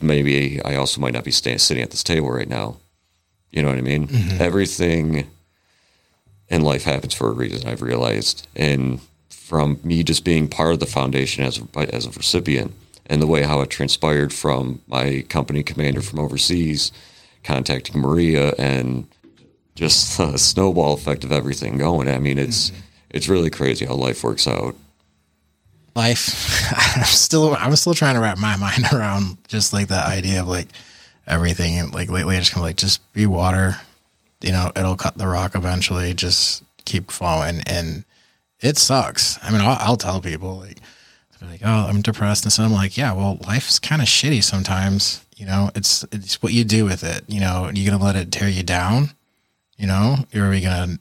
Maybe 0.02 0.62
I 0.64 0.76
also 0.76 1.00
might 1.00 1.14
not 1.14 1.24
be 1.24 1.32
staying, 1.32 1.60
sitting 1.60 1.82
at 1.82 1.92
this 1.92 2.04
table 2.04 2.30
right 2.30 2.50
now. 2.50 2.78
You 3.52 3.62
know 3.62 3.70
what 3.70 3.78
I 3.78 3.82
mean? 3.82 4.08
Mm-hmm. 4.08 4.42
Everything 4.42 5.32
in 6.50 6.62
life 6.64 6.84
happens 6.84 7.14
for 7.14 7.30
a 7.30 7.34
reason. 7.34 7.68
I've 7.68 7.82
realized, 7.82 8.48
and 8.56 9.00
from 9.30 9.80
me 9.84 10.04
just 10.04 10.26
being 10.26 10.48
part 10.48 10.74
of 10.74 10.80
the 10.80 10.86
foundation 10.86 11.46
as 11.46 11.60
a, 11.60 11.96
as 11.96 12.06
a 12.06 12.12
recipient, 12.12 12.74
and 13.08 13.22
the 13.22 13.28
way 13.28 13.44
how 13.44 13.62
it 13.62 13.70
transpired 13.70 14.34
from 14.34 14.82
my 14.88 15.26
company 15.30 15.64
commander 15.64 16.02
from 16.02 16.20
overseas 16.20 16.92
contacting 17.44 18.00
Maria, 18.00 18.54
and 18.58 19.08
just 19.76 20.18
the 20.18 20.38
snowball 20.38 20.94
effect 20.94 21.24
of 21.24 21.32
everything 21.32 21.78
going. 21.78 22.08
I 22.08 22.20
mean, 22.20 22.38
it's. 22.38 22.72
Mm-hmm 22.72 22.80
it's 23.14 23.30
really 23.30 23.52
crazy 23.52 23.86
how 23.86 23.94
life 23.94 24.24
works 24.24 24.48
out. 24.48 24.76
Life, 25.96 26.74
I'm 26.98 27.06
still, 27.06 27.56
I'm 27.56 27.76
still 27.76 27.94
trying 27.94 28.16
to 28.16 28.22
wrap 28.22 28.40
my 28.40 28.58
mind 28.58 28.86
around 28.94 29.38
just 29.48 29.72
like 29.72 29.88
the 29.88 30.06
idea 30.06 30.42
of 30.42 30.48
like 30.48 30.68
everything. 31.28 31.78
And 31.78 31.94
like 31.94 32.10
lately, 32.10 32.36
I 32.36 32.40
just 32.40 32.52
kind 32.52 32.64
of 32.64 32.68
like, 32.68 32.78
just 32.78 33.14
be 33.14 33.28
water, 33.28 33.78
you 34.42 34.52
know, 34.52 34.72
it'll 34.76 34.98
cut 34.98 35.18
the 35.18 35.28
rock 35.28 35.56
eventually. 35.56 36.14
Just 36.16 36.64
keep 36.86 37.12
flowing. 37.12 37.62
And 37.68 38.04
it 38.60 38.78
sucks. 38.78 39.38
I 39.44 39.52
mean, 39.52 39.62
I'll, 39.62 39.78
I'll 39.80 39.98
tell 39.98 40.20
people 40.20 40.58
like, 40.58 40.80
like, 41.46 41.62
oh, 41.64 41.88
I'm 41.88 42.02
depressed. 42.02 42.44
And 42.44 42.54
so 42.54 42.64
I'm 42.64 42.74
like, 42.74 42.98
yeah, 42.98 43.14
well, 43.14 43.38
life's 43.48 43.80
kind 43.80 44.02
of 44.02 44.08
shitty 44.08 44.44
sometimes. 44.44 45.26
You 45.36 45.46
know, 45.46 45.72
it's, 45.76 46.06
it's 46.12 46.42
what 46.42 46.54
you 46.54 46.64
do 46.64 46.86
with 46.86 47.04
it. 47.04 47.24
You 47.28 47.40
know, 47.40 47.66
are 47.66 47.74
you 47.74 47.88
going 47.88 48.00
to 48.00 48.04
let 48.04 48.16
it 48.16 48.32
tear 48.32 48.50
you 48.50 48.64
down? 48.64 49.12
You 49.78 49.88
know, 49.88 50.18
or 50.34 50.42
are 50.42 50.60
going 50.60 50.62
to, 50.62 51.00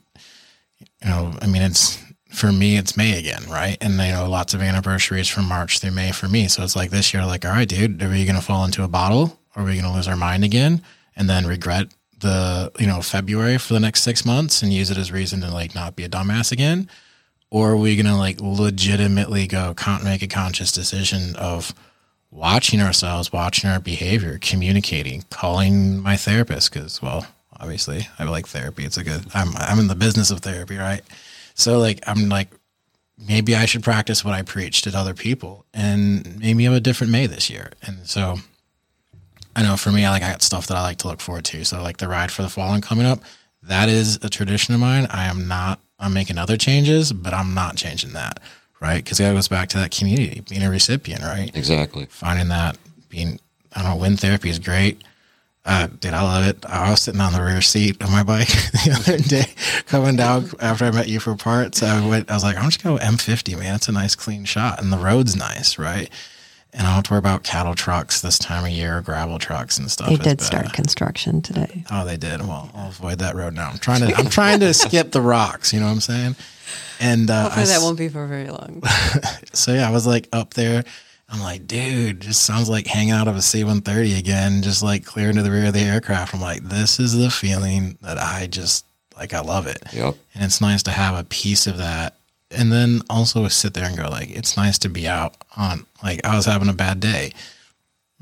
you 1.03 1.09
know, 1.09 1.33
I 1.41 1.47
mean, 1.47 1.61
it's 1.61 2.03
for 2.33 2.51
me, 2.51 2.77
it's 2.77 2.97
May 2.97 3.17
again, 3.17 3.43
right? 3.47 3.77
And 3.79 3.93
you 3.93 4.11
know, 4.11 4.27
lots 4.27 4.53
of 4.53 4.61
anniversaries 4.61 5.29
from 5.29 5.45
March 5.45 5.79
through 5.79 5.91
May 5.91 6.11
for 6.11 6.27
me. 6.27 6.47
So 6.47 6.63
it's 6.63 6.75
like 6.75 6.89
this 6.89 7.13
year, 7.13 7.25
like, 7.25 7.45
all 7.45 7.51
right, 7.51 7.69
dude, 7.69 8.01
are 8.01 8.09
we 8.09 8.25
going 8.25 8.35
to 8.35 8.41
fall 8.41 8.65
into 8.65 8.83
a 8.83 8.87
bottle? 8.87 9.39
Or 9.55 9.61
are 9.61 9.65
we 9.65 9.73
going 9.73 9.85
to 9.85 9.91
lose 9.91 10.07
our 10.07 10.15
mind 10.15 10.43
again 10.43 10.81
and 11.15 11.29
then 11.29 11.45
regret 11.45 11.93
the, 12.19 12.71
you 12.79 12.87
know, 12.87 13.01
February 13.01 13.59
for 13.59 13.73
the 13.73 13.79
next 13.79 14.01
six 14.01 14.25
months 14.25 14.63
and 14.63 14.73
use 14.73 14.89
it 14.89 14.97
as 14.97 15.11
reason 15.11 15.41
to 15.41 15.51
like 15.51 15.75
not 15.75 15.95
be 15.95 16.03
a 16.03 16.09
dumbass 16.09 16.51
again? 16.51 16.89
Or 17.53 17.73
are 17.73 17.77
we 17.77 17.95
going 17.95 18.07
to 18.07 18.15
like 18.15 18.41
legitimately 18.41 19.45
go 19.45 19.75
make 20.03 20.23
a 20.23 20.27
conscious 20.27 20.71
decision 20.71 21.35
of 21.35 21.71
watching 22.31 22.81
ourselves, 22.81 23.31
watching 23.31 23.69
our 23.69 23.79
behavior, 23.79 24.39
communicating, 24.41 25.23
calling 25.29 25.99
my 25.99 26.17
therapist? 26.17 26.71
Cause 26.71 26.99
well, 26.99 27.27
obviously 27.59 28.07
I 28.17 28.23
like 28.23 28.47
therapy. 28.47 28.85
It's 28.85 28.97
a 28.97 29.03
good, 29.03 29.27
I'm, 29.35 29.55
I'm 29.55 29.77
in 29.77 29.87
the 29.87 29.93
business 29.93 30.31
of 30.31 30.39
therapy, 30.39 30.77
right? 30.77 31.03
So 31.53 31.77
like 31.77 31.99
I'm 32.07 32.27
like 32.27 32.49
maybe 33.19 33.55
I 33.55 33.65
should 33.65 33.83
practice 33.83 34.25
what 34.25 34.33
I 34.33 34.41
preached 34.41 34.87
at 34.87 34.95
other 34.95 35.13
people 35.13 35.63
and 35.75 36.39
maybe 36.39 36.63
have 36.63 36.73
a 36.73 36.79
different 36.79 37.13
May 37.13 37.27
this 37.27 37.51
year. 37.51 37.73
And 37.83 38.07
so 38.07 38.37
I 39.55 39.61
know 39.61 39.77
for 39.77 39.91
me, 39.91 40.05
I 40.05 40.09
like 40.09 40.23
I 40.23 40.31
got 40.31 40.41
stuff 40.41 40.65
that 40.65 40.77
I 40.77 40.81
like 40.81 40.97
to 40.97 41.07
look 41.07 41.21
forward 41.21 41.45
to. 41.45 41.63
So 41.65 41.83
like 41.83 41.97
the 41.97 42.07
ride 42.07 42.31
for 42.31 42.41
the 42.41 42.49
fallen 42.49 42.81
coming 42.81 43.05
up, 43.05 43.19
that 43.61 43.89
is 43.89 44.17
a 44.23 44.29
tradition 44.29 44.73
of 44.73 44.79
mine. 44.79 45.05
I 45.11 45.25
am 45.25 45.47
not 45.47 45.79
I'm 45.99 46.13
making 46.13 46.37
other 46.37 46.57
changes, 46.57 47.13
but 47.13 47.33
I'm 47.33 47.53
not 47.53 47.75
changing 47.75 48.13
that. 48.13 48.39
Right. 48.79 49.05
Cause 49.05 49.17
that 49.19 49.33
goes 49.33 49.47
back 49.47 49.69
to 49.69 49.77
that 49.77 49.91
community, 49.91 50.41
being 50.49 50.61
a 50.61 50.69
recipient, 50.69 51.21
right? 51.21 51.55
Exactly. 51.55 52.05
Finding 52.09 52.49
that 52.49 52.77
being 53.07 53.39
I 53.75 53.81
don't 53.81 53.91
know, 53.91 53.97
wind 53.97 54.19
therapy 54.19 54.49
is 54.49 54.59
great. 54.59 55.01
Uh, 55.65 55.87
dude, 55.87 56.13
I 56.13 56.21
love 56.21 56.45
it. 56.45 56.65
I 56.65 56.89
was 56.89 57.01
sitting 57.01 57.21
on 57.21 57.31
the 57.31 57.41
rear 57.41 57.61
seat 57.61 58.01
of 58.03 58.11
my 58.11 58.21
bike 58.21 58.47
the 58.85 58.97
other 58.99 59.17
day 59.17 59.45
coming 59.85 60.17
down 60.17 60.49
after 60.59 60.85
I 60.85 60.91
met 60.91 61.07
you 61.07 61.21
for 61.21 61.35
parts. 61.35 61.81
I 61.81 62.05
went, 62.05 62.29
I 62.29 62.33
was 62.33 62.43
like, 62.43 62.57
I'm 62.57 62.65
just 62.65 62.83
going 62.83 62.97
to 62.97 63.05
go 63.05 63.11
M50, 63.11 63.57
man. 63.57 63.75
It's 63.75 63.87
a 63.87 63.93
nice 63.93 64.15
clean 64.15 64.43
shot 64.43 64.81
and 64.81 64.91
the 64.91 64.97
road's 64.97 65.37
nice, 65.37 65.77
right? 65.79 66.09
And 66.73 66.81
I 66.81 66.85
don't 66.85 66.95
have 66.95 67.03
to 67.03 67.11
worry 67.11 67.19
about 67.19 67.43
cattle 67.43 67.75
trucks 67.75 68.21
this 68.21 68.39
time 68.39 68.65
of 68.65 68.71
year, 68.71 69.01
gravel 69.01 69.37
trucks 69.37 69.77
and 69.77 69.91
stuff. 69.91 70.09
They 70.09 70.17
did 70.17 70.41
start 70.41 70.73
construction 70.73 71.41
today. 71.41 71.85
Oh, 71.91 72.03
they 72.03 72.17
did. 72.17 72.41
Well, 72.41 72.71
I'll 72.73 72.89
avoid 72.89 73.19
that 73.19 73.35
road 73.35 73.53
now. 73.53 73.69
I'm 73.69 73.77
trying 73.77 74.07
to, 74.07 74.15
I'm 74.15 74.29
trying 74.29 74.59
to 74.61 74.73
skip 74.73 75.11
the 75.11 75.21
rocks. 75.21 75.71
You 75.71 75.79
know 75.79 75.85
what 75.85 75.91
I'm 75.91 76.01
saying? 76.01 76.35
And 76.99 77.29
uh, 77.29 77.43
hopefully 77.43 77.65
I, 77.65 77.67
that 77.67 77.81
won't 77.81 77.97
be 77.97 78.09
for 78.09 78.25
very 78.25 78.49
long. 78.49 78.81
so 79.53 79.73
yeah, 79.73 79.87
I 79.87 79.91
was 79.91 80.07
like 80.07 80.27
up 80.33 80.55
there 80.55 80.83
I'm 81.33 81.41
like, 81.41 81.65
dude, 81.65 82.19
just 82.19 82.43
sounds 82.43 82.69
like 82.69 82.85
hanging 82.85 83.11
out 83.11 83.27
of 83.27 83.35
a 83.35 83.41
C 83.41 83.63
130 83.63 84.19
again, 84.19 84.61
just 84.61 84.83
like 84.83 85.03
clearing 85.03 85.35
to 85.37 85.41
the 85.41 85.49
rear 85.49 85.65
of 85.65 85.73
the 85.73 85.79
aircraft. 85.79 86.35
I'm 86.35 86.41
like, 86.41 86.63
this 86.63 86.99
is 86.99 87.17
the 87.17 87.31
feeling 87.31 87.97
that 88.01 88.19
I 88.19 88.45
just 88.45 88.85
like, 89.17 89.33
I 89.33 89.41
love 89.41 89.65
it. 89.65 89.81
Yep. 89.93 90.15
And 90.35 90.43
it's 90.43 90.61
nice 90.61 90.83
to 90.83 90.91
have 90.91 91.17
a 91.17 91.23
piece 91.23 91.65
of 91.65 91.77
that. 91.77 92.17
And 92.53 92.71
then 92.71 93.01
also 93.09 93.47
sit 93.47 93.73
there 93.73 93.85
and 93.85 93.97
go, 93.97 94.07
like, 94.09 94.29
it's 94.29 94.55
nice 94.55 94.77
to 94.79 94.89
be 94.89 95.07
out 95.07 95.35
on, 95.57 95.85
like, 96.03 96.25
I 96.25 96.35
was 96.35 96.45
having 96.45 96.69
a 96.69 96.73
bad 96.73 96.99
day. 96.99 97.33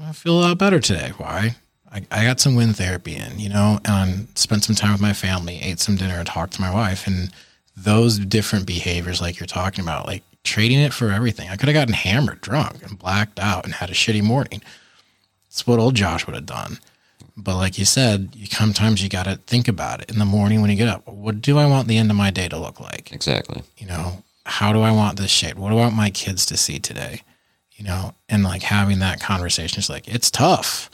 I 0.02 0.14
feel 0.14 0.40
a 0.40 0.42
lot 0.42 0.58
better 0.58 0.80
today. 0.80 1.12
Why? 1.18 1.56
I, 1.92 2.06
I 2.10 2.24
got 2.24 2.40
some 2.40 2.56
wind 2.56 2.78
therapy 2.78 3.16
in, 3.16 3.40
you 3.40 3.50
know, 3.50 3.80
and 3.86 4.28
spent 4.36 4.64
some 4.64 4.76
time 4.76 4.94
with 4.94 5.02
my 5.02 5.14
family, 5.14 5.62
ate 5.62 5.80
some 5.80 5.98
dinner, 5.98 6.16
and 6.16 6.28
talked 6.28 6.54
to 6.54 6.62
my 6.62 6.74
wife. 6.74 7.06
And 7.06 7.32
those 7.76 8.18
different 8.18 8.66
behaviors, 8.66 9.22
like 9.22 9.40
you're 9.40 9.48
talking 9.48 9.84
about, 9.84 10.08
like 10.08 10.24
trading 10.44 10.80
it 10.80 10.94
for 10.94 11.12
everything. 11.12 11.50
I 11.50 11.56
could 11.56 11.68
have 11.68 11.76
gotten 11.76 11.94
hammered, 11.94 12.42
drunk, 12.42 12.84
and 12.84 12.98
blacked 12.98 13.40
out 13.40 13.66
and 13.66 13.74
had 13.74 13.90
a 13.90 13.94
shitty 13.94 14.24
morning. 14.24 14.62
That's 15.46 15.68
what 15.68 15.80
old 15.80 15.96
Josh 15.96 16.26
would 16.26 16.36
have 16.36 16.46
done. 16.46 16.80
But 17.38 17.56
like 17.56 17.78
you 17.78 17.86
said, 17.86 18.30
you 18.34 18.46
sometimes 18.46 19.02
you 19.02 19.10
got 19.10 19.24
to 19.24 19.38
think 19.48 19.68
about 19.68 20.02
it 20.02 20.12
in 20.12 20.20
the 20.20 20.26
morning 20.26 20.62
when 20.62 20.70
you 20.70 20.76
get 20.76 20.88
up. 20.88 21.08
What 21.08 21.42
do 21.42 21.58
I 21.58 21.66
want 21.66 21.88
the 21.88 21.98
end 21.98 22.12
of 22.12 22.18
my 22.18 22.32
day 22.32 22.48
to 22.50 22.58
look 22.58 22.80
like? 22.80 23.12
Exactly. 23.12 23.64
You 23.78 23.88
know, 23.88 24.24
how 24.46 24.74
do 24.74 24.82
I 24.82 24.92
want 24.92 25.18
this 25.18 25.32
shape? 25.32 25.56
What 25.56 25.70
do 25.70 25.78
I 25.78 25.82
want 25.82 25.96
my 25.96 26.10
kids 26.10 26.46
to 26.48 26.58
see 26.58 26.80
today? 26.80 27.22
You 27.74 27.86
know, 27.86 28.14
and 28.30 28.44
like 28.44 28.64
having 28.64 29.00
that 29.00 29.20
conversation 29.20 29.80
is 29.80 29.90
like, 29.90 30.08
it's 30.08 30.30
tough 30.30 30.90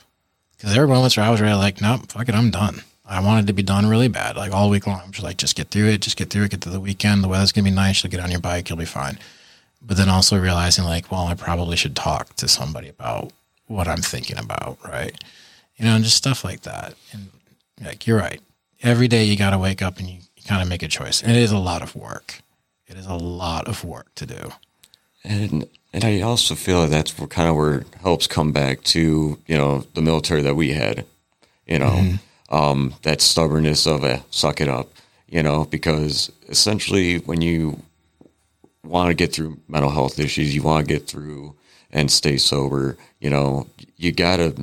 because 0.56 0.74
there 0.74 0.82
were 0.82 0.94
moments 0.94 1.18
where 1.18 1.26
I 1.26 1.30
was 1.30 1.42
really 1.42 1.54
like, 1.54 1.82
nope, 1.82 2.12
fuck 2.12 2.30
it, 2.30 2.36
I'm 2.36 2.52
done. 2.52 2.82
I 3.06 3.22
wanted 3.22 3.48
to 3.48 3.54
be 3.54 3.64
done 3.64 3.88
really 3.88 4.10
bad, 4.10 4.36
like 4.36 4.52
all 4.52 4.70
week 4.70 4.86
long. 4.86 5.02
I'm 5.04 5.12
just 5.12 5.24
like, 5.24 5.38
just 5.38 5.56
get 5.56 5.70
through 5.70 5.88
it, 5.88 6.02
just 6.02 6.18
get 6.18 6.30
through 6.30 6.44
it, 6.44 6.52
get 6.52 6.62
to 6.62 6.70
the 6.70 6.80
weekend. 6.80 7.24
The 7.24 7.28
weather's 7.28 7.52
gonna 7.52 7.66
be 7.66 7.72
nice. 7.72 8.04
You'll 8.04 8.12
get 8.12 8.20
on 8.20 8.32
your 8.32 8.42
bike, 8.42 8.70
you'll 8.70 8.78
be 8.78 8.86
fine. 8.86 9.18
But 9.82 9.96
then 9.98 10.10
also 10.10 10.40
realizing, 10.40 10.84
like, 10.84 11.12
well, 11.12 11.28
I 11.28 11.34
probably 11.34 11.78
should 11.78 11.96
talk 11.96 12.36
to 12.38 12.48
somebody 12.48 12.90
about 12.90 13.32
what 13.68 13.88
I'm 13.88 14.02
thinking 14.02 14.38
about, 14.38 14.78
right? 14.84 15.16
You 15.78 15.86
know, 15.86 15.96
and 15.96 16.04
just 16.04 16.18
stuff 16.18 16.44
like 16.44 16.62
that. 16.62 16.96
And 17.12 17.30
like, 17.84 18.08
you're 18.08 18.18
right. 18.18 18.42
Every 18.82 19.08
day 19.08 19.24
you 19.24 19.38
got 19.38 19.52
to 19.52 19.58
wake 19.58 19.82
up 19.82 20.00
and 20.00 20.10
you, 20.10 20.20
you 20.36 20.44
kind 20.44 20.62
of 20.62 20.68
make 20.68 20.84
a 20.84 20.88
choice. 20.88 21.22
And 21.22 21.32
it 21.32 21.38
is 21.38 21.52
a 21.52 21.58
lot 21.58 21.82
of 21.82 21.96
work. 21.96 22.42
It 22.88 22.98
is 22.98 23.06
a 23.06 23.16
lot 23.16 23.68
of 23.68 23.84
work 23.84 24.14
to 24.16 24.26
do. 24.26 24.52
And 25.24 25.68
and 25.94 26.04
I 26.04 26.22
also 26.22 26.56
feel 26.56 26.82
like 26.82 26.90
that's 26.90 27.12
kind 27.12 27.50
of 27.50 27.56
where 27.56 27.86
helps 28.02 28.28
come 28.28 28.52
back 28.52 28.84
to 28.84 29.38
you 29.48 29.58
know 29.58 29.86
the 29.94 30.02
military 30.02 30.42
that 30.44 30.56
we 30.56 30.72
had, 30.72 31.06
you 31.66 31.80
know, 31.80 32.14
um, 32.50 32.94
that 33.04 33.22
stubbornness 33.22 33.86
of 33.86 34.04
a 34.04 34.24
suck 34.30 34.62
it 34.62 34.70
up, 34.70 34.90
you 35.28 35.44
know, 35.44 35.66
because 35.66 36.32
essentially 36.48 37.18
when 37.20 37.42
you 37.42 37.82
want 38.84 39.10
to 39.10 39.14
get 39.14 39.34
through 39.34 39.58
mental 39.68 39.92
health 39.92 40.20
issues, 40.20 40.56
you 40.56 40.62
want 40.62 40.88
to 40.88 40.94
get 40.94 41.08
through 41.08 41.56
and 41.92 42.12
stay 42.12 42.38
sober, 42.38 42.98
you 43.20 43.30
know, 43.30 43.68
you 43.98 44.12
gotta 44.12 44.56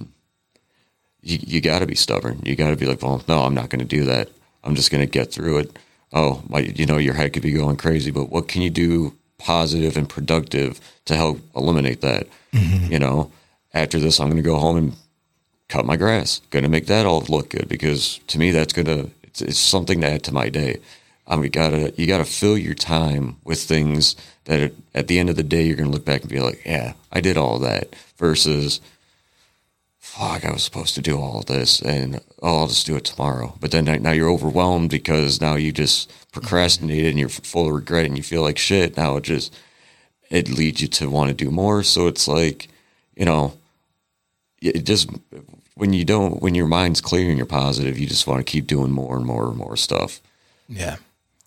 you, 1.24 1.38
you 1.46 1.60
gotta 1.60 1.87
be 1.87 1.94
stubborn. 1.94 2.40
You 2.44 2.54
gotta 2.54 2.76
be 2.76 2.87
like, 2.87 3.02
well, 3.02 3.22
no, 3.28 3.40
I'm 3.42 3.54
not 3.54 3.70
gonna 3.70 3.84
do 3.84 4.04
that. 4.04 4.28
I'm 4.62 4.74
just 4.74 4.90
gonna 4.90 5.06
get 5.06 5.32
through 5.32 5.58
it. 5.58 5.78
Oh, 6.12 6.42
my, 6.48 6.60
you 6.60 6.87
know, 6.87 6.98
your 6.98 7.14
head 7.14 7.32
could 7.32 7.42
be 7.42 7.52
going 7.52 7.76
crazy, 7.76 8.10
but 8.10 8.30
what 8.30 8.46
can 8.46 8.62
you 8.62 8.70
do 8.70 9.14
positive 9.38 9.96
and 9.96 10.08
productive 10.08 10.80
to 11.06 11.16
help 11.16 11.40
eliminate 11.56 12.00
that? 12.02 12.28
Mm-hmm. 12.52 12.92
You 12.92 12.98
know, 13.00 13.32
after 13.72 13.98
this, 13.98 14.20
I'm 14.20 14.28
gonna 14.28 14.42
go 14.42 14.58
home 14.58 14.76
and 14.76 14.96
cut 15.68 15.84
my 15.87 15.96
grass. 15.96 16.40
Gonna 16.50 16.68
make 16.68 16.87
that 16.87 17.06
all 17.06 17.22
look 17.22 17.50
good 17.50 17.68
because 17.68 18.20
to 18.28 18.38
me, 18.38 18.50
that's 18.52 18.72
gonna 18.72 19.06
it's, 19.22 19.42
it's 19.42 19.58
something 19.58 20.00
to 20.02 20.06
add 20.08 20.22
to 20.24 20.32
my 20.34 20.48
day. 20.48 20.78
I 21.26 21.37
mean, 21.37 21.44
you 21.44 21.50
gotta 21.50 21.92
you 21.96 22.06
gotta 22.06 22.24
fill 22.24 22.58
your 22.58 22.74
time 22.74 23.37
with 23.44 23.60
things 23.62 24.14
that 24.44 24.60
at- 24.60 24.72
at 24.94 25.06
the 25.08 25.18
end 25.18 25.30
of 25.30 25.37
the 25.37 25.42
day 25.42 25.62
you're 25.66 25.76
gonna 25.76 25.90
look 25.90 26.04
back 26.04 26.20
and 26.20 26.30
be 26.30 26.38
like, 26.40 26.60
yeah, 26.64 26.92
I 27.10 27.20
did 27.20 27.37
all 27.37 27.58
that. 27.60 27.96
Versus, 28.18 28.80
fuck, 30.04 30.44
I 30.44 30.52
was 30.52 30.62
supposed 30.62 30.94
to 30.94 31.00
do 31.00 31.18
all 31.18 31.42
this, 31.42 31.80
and 31.80 32.20
oh, 32.42 32.58
I'll 32.58 32.68
just 32.68 32.86
do 32.86 32.94
it 32.94 33.04
tomorrow. 33.04 33.56
But 33.58 33.70
then 33.70 33.86
now 34.02 34.12
you're 34.12 34.30
overwhelmed 34.30 34.90
because 34.90 35.40
now 35.40 35.56
you 35.56 35.72
just 35.72 36.12
procrastinated 36.30 37.06
and 37.06 37.18
you're 37.18 37.30
full 37.30 37.68
of 37.68 37.74
regret 37.74 38.04
and 38.04 38.16
you 38.16 38.22
feel 38.22 38.42
like 38.42 38.58
shit. 38.58 38.96
Now 38.96 39.16
it 39.16 39.24
just 39.24 39.56
it 40.30 40.48
leads 40.50 40.82
you 40.82 40.88
to 40.88 41.08
want 41.08 41.28
to 41.28 41.34
do 41.34 41.50
more. 41.50 41.82
So 41.82 42.06
it's 42.06 42.28
like, 42.28 42.68
you 43.16 43.24
know, 43.24 43.54
it 44.60 44.84
just 44.84 45.10
when 45.74 45.92
you 45.92 46.04
don't 46.04 46.40
when 46.42 46.54
your 46.54 46.66
mind's 46.66 47.00
clear 47.00 47.28
and 47.28 47.38
you're 47.38 47.46
positive, 47.46 47.98
you 47.98 48.06
just 48.06 48.26
want 48.26 48.38
to 48.38 48.50
keep 48.50 48.66
doing 48.66 48.92
more 48.92 49.16
and 49.16 49.24
more 49.24 49.48
and 49.48 49.56
more 49.56 49.76
stuff. 49.76 50.20
Yeah. 50.68 50.96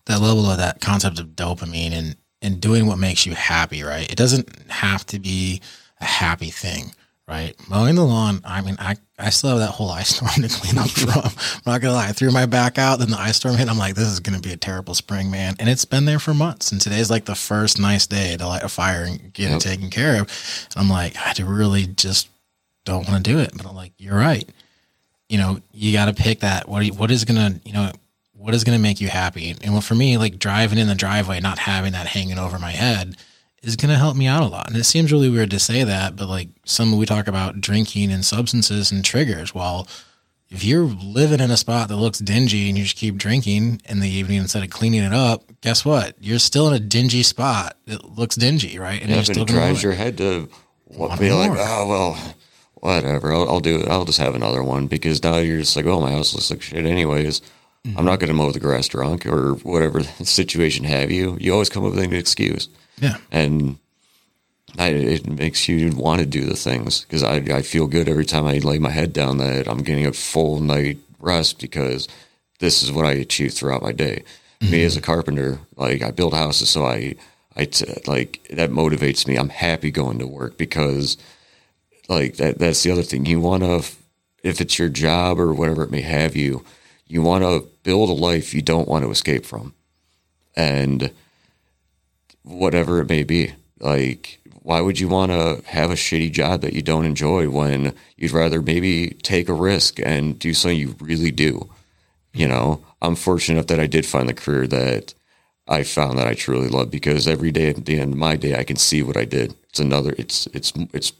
That 0.06 0.20
level 0.20 0.50
of 0.50 0.58
that 0.58 0.80
concept 0.80 1.20
of 1.20 1.28
dopamine 1.28 1.92
and, 1.92 2.16
and 2.42 2.60
doing 2.60 2.86
what 2.86 2.98
makes 2.98 3.24
you 3.24 3.34
happy, 3.34 3.82
right? 3.82 4.10
It 4.10 4.16
doesn't 4.16 4.48
have 4.68 5.06
to 5.06 5.18
be 5.18 5.60
a 6.00 6.06
happy 6.06 6.50
thing, 6.50 6.92
right? 7.28 7.54
Mowing 7.68 7.94
the 7.96 8.04
lawn, 8.04 8.40
I 8.44 8.62
mean, 8.62 8.76
I, 8.78 8.96
I 9.18 9.30
still 9.30 9.50
have 9.50 9.58
that 9.58 9.70
whole 9.70 9.90
ice 9.90 10.16
storm 10.16 10.30
to 10.42 10.48
clean 10.48 10.78
up 10.78 10.88
from. 10.88 11.10
I'm 11.24 11.62
not 11.72 11.80
gonna 11.80 11.94
lie, 11.94 12.08
I 12.08 12.12
threw 12.12 12.30
my 12.30 12.46
back 12.46 12.78
out, 12.78 12.98
then 13.00 13.10
the 13.10 13.18
ice 13.20 13.36
storm 13.36 13.56
hit. 13.56 13.68
I'm 13.68 13.78
like, 13.78 13.94
this 13.94 14.08
is 14.08 14.20
gonna 14.20 14.40
be 14.40 14.52
a 14.52 14.56
terrible 14.56 14.94
spring, 14.94 15.30
man. 15.30 15.54
And 15.58 15.68
it's 15.68 15.84
been 15.84 16.06
there 16.06 16.18
for 16.18 16.32
months. 16.34 16.72
And 16.72 16.80
today's 16.80 17.10
like 17.10 17.26
the 17.26 17.34
first 17.34 17.78
nice 17.78 18.06
day 18.06 18.36
to 18.36 18.46
light 18.46 18.62
a 18.62 18.68
fire 18.68 19.04
and 19.04 19.32
get 19.32 19.52
it 19.52 19.60
taken 19.60 19.90
care 19.90 20.20
of. 20.22 20.66
And 20.74 20.82
I'm 20.82 20.88
like, 20.88 21.16
I 21.16 21.34
really 21.44 21.86
just 21.86 22.28
don't 22.84 23.06
want 23.08 23.22
to 23.24 23.30
do 23.30 23.38
it. 23.38 23.50
But 23.56 23.66
I'm 23.66 23.76
like, 23.76 23.92
you're 23.98 24.16
right. 24.16 24.48
You 25.28 25.36
know, 25.36 25.60
you 25.72 25.92
got 25.92 26.06
to 26.06 26.14
pick 26.14 26.40
that. 26.40 26.68
What, 26.68 26.80
are 26.80 26.84
you- 26.86 26.94
what 26.94 27.10
is 27.10 27.22
to, 27.26 27.60
you 27.64 27.72
know, 27.74 27.92
what 28.32 28.54
is 28.54 28.64
to 28.64 28.78
make 28.78 28.98
you 29.00 29.08
happy? 29.08 29.54
And 29.62 29.72
well, 29.72 29.82
for 29.82 29.94
me, 29.94 30.16
like 30.16 30.38
driving 30.38 30.78
in 30.78 30.86
the 30.86 30.94
driveway, 30.94 31.40
not 31.40 31.58
having 31.58 31.92
that 31.92 32.06
hanging 32.06 32.38
over 32.38 32.58
my 32.58 32.70
head 32.70 33.16
is 33.62 33.76
going 33.76 33.90
to 33.90 33.96
help 33.98 34.16
me 34.16 34.26
out 34.26 34.42
a 34.42 34.46
lot. 34.46 34.68
And 34.68 34.76
it 34.76 34.84
seems 34.84 35.12
really 35.12 35.28
weird 35.30 35.50
to 35.50 35.58
say 35.58 35.84
that, 35.84 36.16
but 36.16 36.28
like 36.28 36.48
some 36.64 36.96
we 36.96 37.06
talk 37.06 37.26
about 37.26 37.60
drinking 37.60 38.12
and 38.12 38.24
substances 38.24 38.92
and 38.92 39.04
triggers. 39.04 39.54
Well, 39.54 39.88
if 40.50 40.64
you're 40.64 40.84
living 40.84 41.40
in 41.40 41.50
a 41.50 41.56
spot 41.56 41.88
that 41.88 41.96
looks 41.96 42.20
dingy 42.20 42.68
and 42.68 42.78
you 42.78 42.84
just 42.84 42.96
keep 42.96 43.16
drinking 43.16 43.82
in 43.84 44.00
the 44.00 44.08
evening 44.08 44.38
instead 44.38 44.62
of 44.64 44.70
cleaning 44.70 45.02
it 45.02 45.12
up, 45.12 45.44
guess 45.60 45.84
what? 45.84 46.14
You're 46.20 46.38
still 46.38 46.68
in 46.68 46.74
a 46.74 46.80
dingy 46.80 47.22
spot 47.22 47.76
that 47.86 48.16
looks 48.16 48.36
dingy, 48.36 48.78
right? 48.78 49.00
And 49.00 49.10
Yeah, 49.10 49.16
you're 49.16 49.24
but 49.24 49.32
still 49.32 49.42
it 49.42 49.48
drives 49.48 49.82
your 49.82 49.92
head 49.92 50.16
to 50.18 50.48
Want 50.86 51.20
be 51.20 51.30
like, 51.32 51.50
more. 51.50 51.58
oh 51.60 51.86
well, 51.88 52.34
whatever. 52.74 53.32
I'll, 53.32 53.48
I'll 53.48 53.60
do 53.60 53.80
it. 53.80 53.88
I'll 53.88 54.04
just 54.06 54.18
have 54.20 54.34
another 54.34 54.62
one 54.62 54.86
because 54.86 55.22
now 55.22 55.36
you're 55.36 55.58
just 55.58 55.76
like, 55.76 55.84
oh, 55.86 56.00
my 56.00 56.12
house 56.12 56.32
looks 56.32 56.50
like 56.50 56.62
shit 56.62 56.86
anyways. 56.86 57.40
Mm-hmm. 57.86 57.98
I'm 57.98 58.04
not 58.04 58.18
going 58.18 58.28
to 58.28 58.34
mow 58.34 58.50
the 58.50 58.60
grass 58.60 58.88
drunk 58.88 59.26
or 59.26 59.54
whatever 59.56 60.02
situation 60.24 60.84
have 60.84 61.10
you. 61.10 61.36
You 61.40 61.52
always 61.52 61.68
come 61.68 61.84
up 61.84 61.90
with 61.94 62.02
an 62.02 62.14
excuse, 62.14 62.68
yeah. 63.00 63.16
and 63.30 63.78
I, 64.78 64.88
it 64.88 65.26
makes 65.26 65.68
you 65.68 65.90
want 65.96 66.20
to 66.20 66.26
do 66.26 66.44
the 66.44 66.56
things 66.56 67.02
because 67.02 67.22
I 67.22 67.36
I 67.36 67.62
feel 67.62 67.86
good 67.86 68.08
every 68.08 68.24
time 68.24 68.46
I 68.46 68.58
lay 68.58 68.78
my 68.78 68.90
head 68.90 69.12
down 69.12 69.38
that 69.38 69.68
I'm 69.68 69.82
getting 69.82 70.06
a 70.06 70.12
full 70.12 70.60
night 70.60 70.98
rest 71.18 71.58
because 71.60 72.08
this 72.60 72.82
is 72.82 72.92
what 72.92 73.06
I 73.06 73.12
achieve 73.12 73.54
throughout 73.54 73.82
my 73.82 73.92
day. 73.92 74.24
Me 74.60 74.68
mm-hmm. 74.68 74.86
as 74.86 74.96
a 74.96 75.00
carpenter, 75.00 75.60
like 75.76 76.02
I 76.02 76.10
build 76.10 76.34
houses, 76.34 76.68
so 76.68 76.84
I 76.84 77.14
I 77.56 77.64
t- 77.64 77.86
like 78.06 78.40
that 78.50 78.70
motivates 78.70 79.26
me. 79.26 79.36
I'm 79.36 79.48
happy 79.48 79.90
going 79.90 80.18
to 80.18 80.26
work 80.26 80.58
because 80.58 81.16
like 82.08 82.36
that 82.36 82.58
that's 82.58 82.82
the 82.82 82.90
other 82.90 83.02
thing. 83.02 83.26
You 83.26 83.40
want 83.40 83.62
to 83.62 83.84
if 84.42 84.60
it's 84.60 84.78
your 84.78 84.88
job 84.88 85.40
or 85.40 85.52
whatever 85.52 85.82
it 85.82 85.90
may 85.90 86.00
have 86.00 86.36
you, 86.36 86.64
you 87.06 87.22
want 87.22 87.44
to 87.44 87.66
build 87.82 88.10
a 88.10 88.12
life 88.12 88.54
you 88.54 88.62
don't 88.62 88.88
want 88.88 89.04
to 89.04 89.10
escape 89.10 89.44
from. 89.44 89.74
And 90.56 91.10
whatever 92.48 93.00
it 93.00 93.08
may 93.08 93.22
be. 93.22 93.52
Like, 93.80 94.40
why 94.62 94.80
would 94.80 94.98
you 94.98 95.08
want 95.08 95.32
to 95.32 95.62
have 95.66 95.90
a 95.90 95.94
shitty 95.94 96.32
job 96.32 96.60
that 96.62 96.72
you 96.72 96.82
don't 96.82 97.06
enjoy 97.06 97.48
when 97.48 97.94
you'd 98.16 98.32
rather 98.32 98.60
maybe 98.60 99.10
take 99.22 99.48
a 99.48 99.54
risk 99.54 99.98
and 100.00 100.38
do 100.38 100.52
something 100.54 100.78
you 100.78 100.96
really 101.00 101.30
do? 101.30 101.70
You 102.32 102.48
know, 102.48 102.84
I'm 103.00 103.14
fortunate 103.14 103.68
that 103.68 103.80
I 103.80 103.86
did 103.86 104.04
find 104.04 104.28
the 104.28 104.34
career 104.34 104.66
that 104.66 105.14
I 105.66 105.82
found 105.82 106.18
that 106.18 106.26
I 106.26 106.34
truly 106.34 106.68
love 106.68 106.90
because 106.90 107.28
every 107.28 107.50
day 107.50 107.68
at 107.68 107.84
the 107.84 107.98
end 107.98 108.12
of 108.12 108.18
my 108.18 108.36
day, 108.36 108.56
I 108.56 108.64
can 108.64 108.76
see 108.76 109.02
what 109.02 109.16
I 109.16 109.24
did. 109.24 109.54
It's 109.68 109.80
another, 109.80 110.14
it's, 110.18 110.46
it's, 110.48 110.72
it's, 110.92 111.12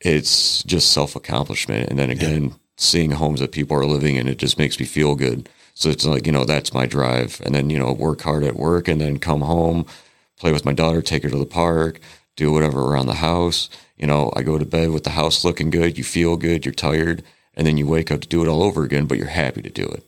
it's 0.00 0.62
just 0.62 0.92
self 0.92 1.16
accomplishment. 1.16 1.90
And 1.90 1.98
then 1.98 2.10
again, 2.10 2.54
seeing 2.76 3.12
homes 3.12 3.40
that 3.40 3.52
people 3.52 3.76
are 3.76 3.86
living 3.86 4.16
in, 4.16 4.28
it 4.28 4.38
just 4.38 4.58
makes 4.58 4.78
me 4.78 4.86
feel 4.86 5.14
good. 5.14 5.48
So 5.74 5.90
it's 5.90 6.06
like, 6.06 6.26
you 6.26 6.32
know, 6.32 6.44
that's 6.44 6.72
my 6.72 6.86
drive. 6.86 7.40
And 7.44 7.54
then, 7.54 7.68
you 7.68 7.78
know, 7.78 7.92
work 7.92 8.22
hard 8.22 8.44
at 8.44 8.56
work 8.56 8.88
and 8.88 9.00
then 9.00 9.18
come 9.18 9.42
home, 9.42 9.86
play 10.38 10.52
with 10.52 10.64
my 10.64 10.72
daughter, 10.72 11.02
take 11.02 11.22
her 11.22 11.30
to 11.30 11.38
the 11.38 11.46
park, 11.46 12.00
do 12.36 12.52
whatever 12.52 12.80
around 12.82 13.06
the 13.06 13.14
house. 13.14 13.68
You 13.96 14.06
know, 14.06 14.32
I 14.36 14.42
go 14.42 14.58
to 14.58 14.64
bed 14.64 14.90
with 14.90 15.04
the 15.04 15.10
house 15.10 15.44
looking 15.44 15.70
good. 15.70 15.96
You 15.96 16.04
feel 16.04 16.36
good. 16.36 16.64
You're 16.64 16.74
tired. 16.74 17.22
And 17.54 17.66
then 17.66 17.78
you 17.78 17.86
wake 17.86 18.10
up 18.10 18.20
to 18.20 18.28
do 18.28 18.42
it 18.42 18.48
all 18.48 18.62
over 18.62 18.84
again, 18.84 19.06
but 19.06 19.16
you're 19.16 19.28
happy 19.28 19.62
to 19.62 19.70
do 19.70 19.86
it. 19.86 20.04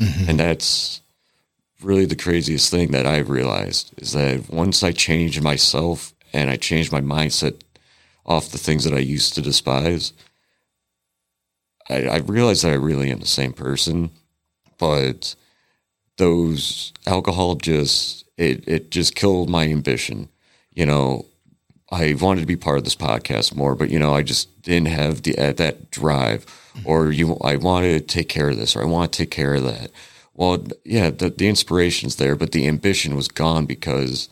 Mm-hmm. 0.00 0.30
And 0.30 0.40
that's 0.40 1.00
really 1.82 2.04
the 2.04 2.16
craziest 2.16 2.70
thing 2.70 2.92
that 2.92 3.06
I've 3.06 3.28
realized 3.28 3.92
is 4.00 4.12
that 4.12 4.48
once 4.48 4.84
I 4.84 4.92
changed 4.92 5.42
myself 5.42 6.14
and 6.32 6.48
I 6.48 6.56
changed 6.56 6.92
my 6.92 7.00
mindset 7.00 7.60
off 8.24 8.50
the 8.50 8.58
things 8.58 8.84
that 8.84 8.94
I 8.94 8.98
used 8.98 9.34
to 9.34 9.42
despise, 9.42 10.12
I, 11.90 12.04
I 12.04 12.16
realized 12.18 12.64
that 12.64 12.72
I 12.72 12.76
really 12.76 13.10
am 13.10 13.18
the 13.18 13.26
same 13.26 13.52
person. 13.52 14.10
But 14.78 15.34
those 16.18 16.92
alcohol 17.06 17.56
just 17.56 18.21
it 18.36 18.66
it 18.68 18.90
just 18.90 19.14
killed 19.14 19.48
my 19.50 19.64
ambition. 19.68 20.28
You 20.74 20.86
know, 20.86 21.26
I 21.90 22.14
wanted 22.14 22.40
to 22.40 22.46
be 22.46 22.56
part 22.56 22.78
of 22.78 22.84
this 22.84 22.96
podcast 22.96 23.54
more, 23.54 23.74
but 23.74 23.90
you 23.90 23.98
know, 23.98 24.14
I 24.14 24.22
just 24.22 24.62
didn't 24.62 24.88
have 24.88 25.22
the 25.22 25.36
uh, 25.38 25.52
that 25.52 25.90
drive, 25.90 26.46
or 26.84 27.10
you. 27.12 27.36
I 27.42 27.56
wanted 27.56 27.98
to 28.08 28.14
take 28.14 28.28
care 28.28 28.50
of 28.50 28.56
this, 28.56 28.74
or 28.76 28.82
I 28.82 28.86
want 28.86 29.12
to 29.12 29.18
take 29.18 29.30
care 29.30 29.54
of 29.54 29.64
that. 29.64 29.90
Well, 30.34 30.64
yeah, 30.84 31.10
the 31.10 31.28
the 31.30 31.48
inspiration's 31.48 32.16
there, 32.16 32.36
but 32.36 32.52
the 32.52 32.66
ambition 32.66 33.14
was 33.16 33.28
gone 33.28 33.66
because 33.66 34.28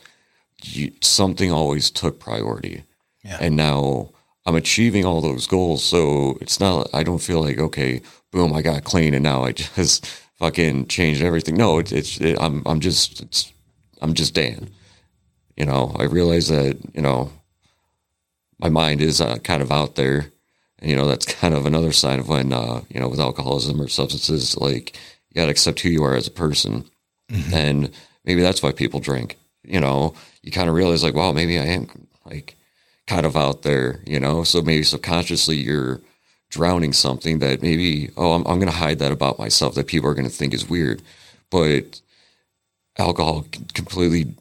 you, 0.63 0.93
something 1.03 1.53
always 1.53 1.91
took 1.91 2.19
priority, 2.19 2.85
Yeah. 3.25 3.39
and 3.41 3.57
now 3.57 4.11
I'm 4.47 4.57
achieving 4.57 5.05
all 5.05 5.21
those 5.21 5.47
goals. 5.47 5.85
So 5.85 6.39
it's 6.41 6.59
not. 6.59 6.89
I 6.95 7.03
don't 7.03 7.23
feel 7.23 7.43
like 7.43 7.59
okay, 7.59 8.01
boom, 8.31 8.55
I 8.55 8.63
got 8.63 8.85
clean, 8.85 9.13
and 9.13 9.23
now 9.23 9.45
I 9.45 9.53
just 9.77 10.07
fucking 10.39 10.87
changed 10.87 11.23
everything. 11.23 11.57
No, 11.57 11.79
it's 11.79 11.93
it's 11.93 12.19
it, 12.19 12.39
I'm 12.41 12.63
I'm 12.65 12.81
just 12.81 13.21
it's 13.21 13.53
I'm 14.01 14.15
just 14.15 14.35
Dan. 14.35 14.71
You 15.57 15.67
know, 15.67 15.95
I 15.99 16.05
realize 16.05 16.49
that 16.49 16.79
you 16.95 17.03
know 17.03 17.31
my 18.61 18.69
mind 18.69 19.01
is 19.01 19.21
uh, 19.21 19.39
kind 19.39 19.63
of 19.63 19.73
out 19.73 19.95
there. 19.97 20.27
And, 20.79 20.91
you 20.91 20.97
know, 20.97 21.07
that's 21.07 21.27
kind 21.41 21.55
of 21.55 21.67
another 21.67 21.93
sign 21.93 22.21
of 22.21 22.29
when, 22.29 22.53
uh, 22.53 22.83
you 22.89 23.01
know, 23.01 23.09
with 23.09 23.21
alcoholism 23.21 23.81
or 23.81 23.89
substances, 23.89 24.57
like 24.57 24.97
you 25.29 25.35
got 25.35 25.47
to 25.47 25.51
accept 25.51 25.81
who 25.81 25.89
you 25.89 26.05
are 26.05 26.15
as 26.15 26.27
a 26.27 26.33
person. 26.33 26.85
And 27.53 27.93
maybe 28.25 28.43
that's 28.43 28.63
why 28.63 28.73
people 28.73 29.01
drink. 29.01 29.39
You 29.63 29.81
know, 29.81 30.15
you 30.43 30.51
kind 30.51 30.69
of 30.69 30.75
realize, 30.75 31.05
like, 31.05 31.15
wow, 31.15 31.33
maybe 31.33 31.59
I 31.59 31.67
am 31.67 32.09
like 32.25 32.57
kind 33.07 33.25
of 33.25 33.37
out 33.37 33.63
there, 33.63 34.01
you 34.05 34.19
know? 34.19 34.43
So 34.43 34.63
maybe 34.63 34.83
subconsciously 34.83 35.57
you're 35.57 36.01
drowning 36.49 36.93
something 36.93 37.39
that 37.39 37.63
maybe, 37.63 38.11
oh, 38.17 38.33
I'm, 38.33 38.45
I'm 38.47 38.59
going 38.59 38.71
to 38.71 38.77
hide 38.77 38.99
that 38.99 39.13
about 39.13 39.39
myself 39.39 39.75
that 39.77 39.87
people 39.87 40.11
are 40.11 40.15
going 40.15 40.29
to 40.29 40.35
think 40.35 40.53
is 40.53 40.69
weird. 40.69 41.03
But 41.51 42.01
alcohol 43.01 43.47
completely, 43.75 44.35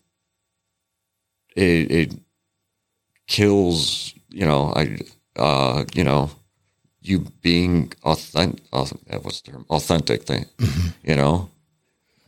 it, 1.55 1.91
it 1.91 2.13
kills, 3.27 4.13
you 4.29 4.45
know, 4.45 4.73
I, 4.75 4.99
uh, 5.35 5.85
you 5.93 6.03
know, 6.03 6.29
you 7.01 7.19
being 7.41 7.93
authentic, 8.03 8.63
what's 8.71 9.41
the 9.41 9.51
term? 9.51 9.65
Authentic 9.69 10.23
thing, 10.23 10.45
you 11.03 11.15
know, 11.15 11.49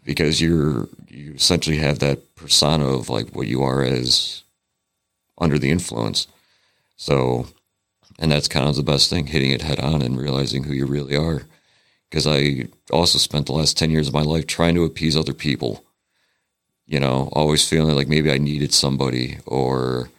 because 0.03 0.41
you're, 0.41 0.88
you 1.07 1.34
essentially 1.34 1.77
have 1.77 1.99
that 1.99 2.36
persona 2.36 2.88
of 2.88 3.09
like 3.09 3.36
what 3.36 3.47
you 3.47 3.61
are 3.61 3.84
as 3.84 4.43
under 5.38 5.59
the 5.59 5.71
influence. 5.71 6.27
So, 6.95 7.47
and 8.19 8.32
that's 8.32 8.47
kind 8.47 8.69
of 8.69 8.75
the 8.75 8.84
best 8.84 9.09
thing, 9.09 9.27
hitting 9.27 9.51
it 9.51 9.63
head 9.63 9.79
on 9.79 10.01
and 10.01 10.17
realizing 10.17 10.63
who 10.63 10.73
you 10.73 10.86
really 10.86 11.15
are. 11.15 11.43
Because 12.09 12.27
I 12.27 12.67
also 12.91 13.17
spent 13.17 13.47
the 13.47 13.53
last 13.53 13.77
10 13.77 13.89
years 13.89 14.07
of 14.07 14.13
my 14.13 14.21
life 14.21 14.45
trying 14.45 14.75
to 14.75 14.84
appease 14.84 15.15
other 15.17 15.34
people, 15.34 15.86
you 16.92 17.00
know, 17.00 17.30
always 17.32 17.68
feeling 17.68 17.96
like 17.96 18.10
maybe 18.10 18.30
I 18.30 18.38
needed 18.38 18.74
somebody 18.74 19.38
or, 19.46 20.10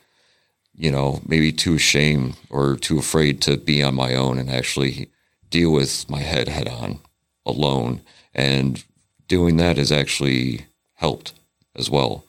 you 0.74 0.90
know, 0.90 1.20
maybe 1.26 1.52
too 1.52 1.74
ashamed 1.74 2.36
or 2.48 2.76
too 2.76 2.98
afraid 2.98 3.42
to 3.42 3.58
be 3.58 3.82
on 3.82 3.94
my 3.94 4.14
own 4.14 4.38
and 4.38 4.50
actually 4.50 5.10
deal 5.50 5.70
with 5.70 6.08
my 6.08 6.20
head 6.20 6.48
head 6.48 6.68
on 6.68 7.00
alone. 7.44 8.00
And 8.34 8.82
doing 9.28 9.58
that 9.58 9.76
has 9.76 9.92
actually 9.92 10.64
helped 10.94 11.34
as 11.76 11.90
well. 11.90 12.24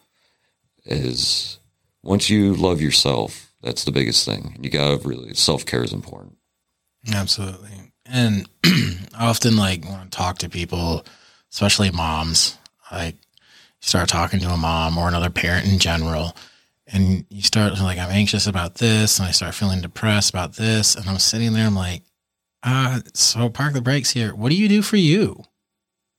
Is 0.85 1.57
once 2.03 2.29
you 2.29 2.53
love 2.53 2.81
yourself, 2.81 3.53
that's 3.61 3.85
the 3.85 3.93
biggest 3.93 4.25
thing. 4.25 4.57
You 4.59 4.69
gotta 4.69 4.97
really 5.07 5.35
self 5.35 5.65
care 5.65 5.85
is 5.85 5.93
important. 5.93 6.35
Absolutely. 7.13 7.93
And 8.05 8.49
I 8.65 9.27
often 9.27 9.55
like 9.55 9.85
want 9.85 10.11
to 10.11 10.17
talk 10.17 10.39
to 10.39 10.49
people, 10.49 11.05
especially 11.49 11.91
moms. 11.91 12.57
Like 12.91 13.15
start 13.83 14.07
talking 14.07 14.39
to 14.39 14.49
a 14.49 14.57
mom 14.57 14.97
or 14.97 15.09
another 15.09 15.29
parent 15.29 15.67
in 15.67 15.77
general. 15.77 16.35
And 16.87 17.25
you 17.29 17.41
start 17.41 17.77
like, 17.79 17.99
I'm 17.99 18.09
anxious 18.09 18.47
about 18.47 18.75
this, 18.75 19.19
and 19.19 19.27
I 19.27 19.31
start 19.31 19.55
feeling 19.55 19.81
depressed 19.81 20.29
about 20.29 20.53
this. 20.53 20.95
And 20.95 21.07
I'm 21.07 21.19
sitting 21.19 21.53
there, 21.53 21.67
I'm 21.67 21.75
like, 21.75 22.03
uh, 22.63 23.01
so 23.13 23.49
park 23.49 23.73
the 23.73 23.81
brakes 23.81 24.11
here. 24.11 24.33
What 24.33 24.49
do 24.49 24.55
you 24.55 24.69
do 24.69 24.81
for 24.81 24.95
you? 24.95 25.43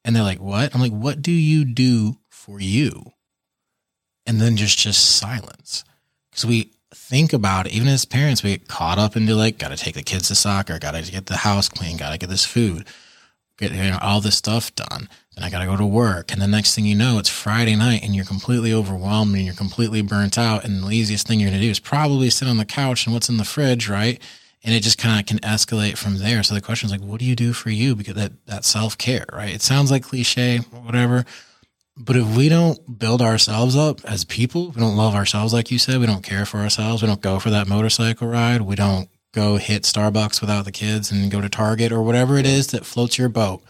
And 0.04 0.14
they're 0.14 0.22
like, 0.22 0.40
What? 0.40 0.74
I'm 0.74 0.80
like, 0.80 0.92
What 0.92 1.22
do 1.22 1.32
you 1.32 1.64
do 1.64 2.18
for 2.28 2.60
you? 2.60 3.12
And 4.26 4.40
then 4.40 4.56
just 4.56 4.78
just 4.78 5.16
silence. 5.16 5.84
Because 6.30 6.44
we 6.44 6.70
think 6.94 7.32
about 7.32 7.66
it, 7.66 7.72
even 7.72 7.88
as 7.88 8.04
parents, 8.04 8.42
we 8.42 8.50
get 8.50 8.68
caught 8.68 8.98
up 8.98 9.16
into 9.16 9.34
like, 9.34 9.58
gotta 9.58 9.76
take 9.76 9.94
the 9.94 10.02
kids 10.02 10.28
to 10.28 10.34
soccer, 10.34 10.78
gotta 10.78 11.02
get 11.10 11.26
the 11.26 11.38
house 11.38 11.70
clean, 11.70 11.96
gotta 11.96 12.18
get 12.18 12.28
this 12.28 12.44
food, 12.44 12.86
get 13.58 13.72
you 13.72 13.84
know, 13.84 13.98
all 14.02 14.20
this 14.20 14.36
stuff 14.36 14.74
done. 14.74 15.08
Then 15.34 15.44
I 15.44 15.50
gotta 15.50 15.66
go 15.66 15.76
to 15.76 15.86
work. 15.86 16.32
And 16.32 16.40
the 16.40 16.46
next 16.46 16.74
thing 16.74 16.84
you 16.84 16.94
know, 16.94 17.18
it's 17.18 17.28
Friday 17.28 17.76
night 17.76 18.02
and 18.02 18.14
you're 18.14 18.24
completely 18.24 18.72
overwhelmed 18.72 19.34
and 19.34 19.44
you're 19.44 19.54
completely 19.54 20.02
burnt 20.02 20.38
out. 20.38 20.64
And 20.64 20.82
the 20.82 20.90
easiest 20.90 21.26
thing 21.26 21.40
you're 21.40 21.50
gonna 21.50 21.62
do 21.62 21.70
is 21.70 21.80
probably 21.80 22.30
sit 22.30 22.48
on 22.48 22.58
the 22.58 22.64
couch 22.64 23.06
and 23.06 23.14
what's 23.14 23.28
in 23.28 23.36
the 23.36 23.44
fridge, 23.44 23.88
right? 23.88 24.20
And 24.62 24.74
it 24.74 24.80
just 24.80 24.96
kind 24.96 25.20
of 25.20 25.26
can 25.26 25.38
escalate 25.40 25.98
from 25.98 26.18
there. 26.18 26.42
So 26.42 26.54
the 26.54 26.60
question 26.60 26.86
is 26.86 26.92
like, 26.92 27.02
what 27.02 27.20
do 27.20 27.26
you 27.26 27.36
do 27.36 27.52
for 27.52 27.70
you? 27.70 27.94
Because 27.94 28.14
that, 28.14 28.32
that 28.46 28.64
self 28.64 28.96
care, 28.96 29.26
right? 29.32 29.54
It 29.54 29.62
sounds 29.62 29.90
like 29.90 30.04
cliche, 30.04 30.58
whatever. 30.58 31.24
But 31.96 32.16
if 32.16 32.36
we 32.36 32.48
don't 32.48 32.98
build 32.98 33.22
ourselves 33.22 33.76
up 33.76 34.04
as 34.04 34.24
people, 34.24 34.70
we 34.70 34.80
don't 34.80 34.96
love 34.96 35.14
ourselves, 35.14 35.52
like 35.52 35.70
you 35.70 35.78
said, 35.78 36.00
we 36.00 36.06
don't 36.06 36.24
care 36.24 36.44
for 36.44 36.58
ourselves, 36.58 37.02
we 37.02 37.08
don't 37.08 37.20
go 37.20 37.38
for 37.38 37.50
that 37.50 37.68
motorcycle 37.68 38.26
ride, 38.26 38.62
we 38.62 38.74
don't 38.74 39.08
go 39.32 39.58
hit 39.58 39.82
Starbucks 39.82 40.40
without 40.40 40.64
the 40.64 40.72
kids 40.72 41.12
and 41.12 41.30
go 41.30 41.40
to 41.40 41.48
Target 41.48 41.92
or 41.92 42.02
whatever 42.02 42.36
it 42.36 42.46
is 42.46 42.68
that 42.68 42.84
floats 42.86 43.16
your 43.16 43.28
boat. 43.28 43.62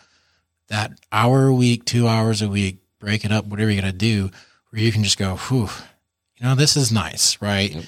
That 0.74 0.98
hour 1.12 1.46
a 1.46 1.54
week, 1.54 1.84
two 1.84 2.08
hours 2.08 2.42
a 2.42 2.48
week, 2.48 2.78
break 2.98 3.24
it 3.24 3.30
up, 3.30 3.46
whatever 3.46 3.70
you 3.70 3.80
got 3.80 3.86
to 3.86 3.92
do, 3.92 4.32
where 4.70 4.82
you 4.82 4.90
can 4.90 5.04
just 5.04 5.18
go, 5.18 5.36
whew, 5.36 5.68
you 6.36 6.44
know, 6.44 6.56
this 6.56 6.76
is 6.76 6.90
nice, 6.90 7.40
right? 7.40 7.70
Yep. 7.70 7.84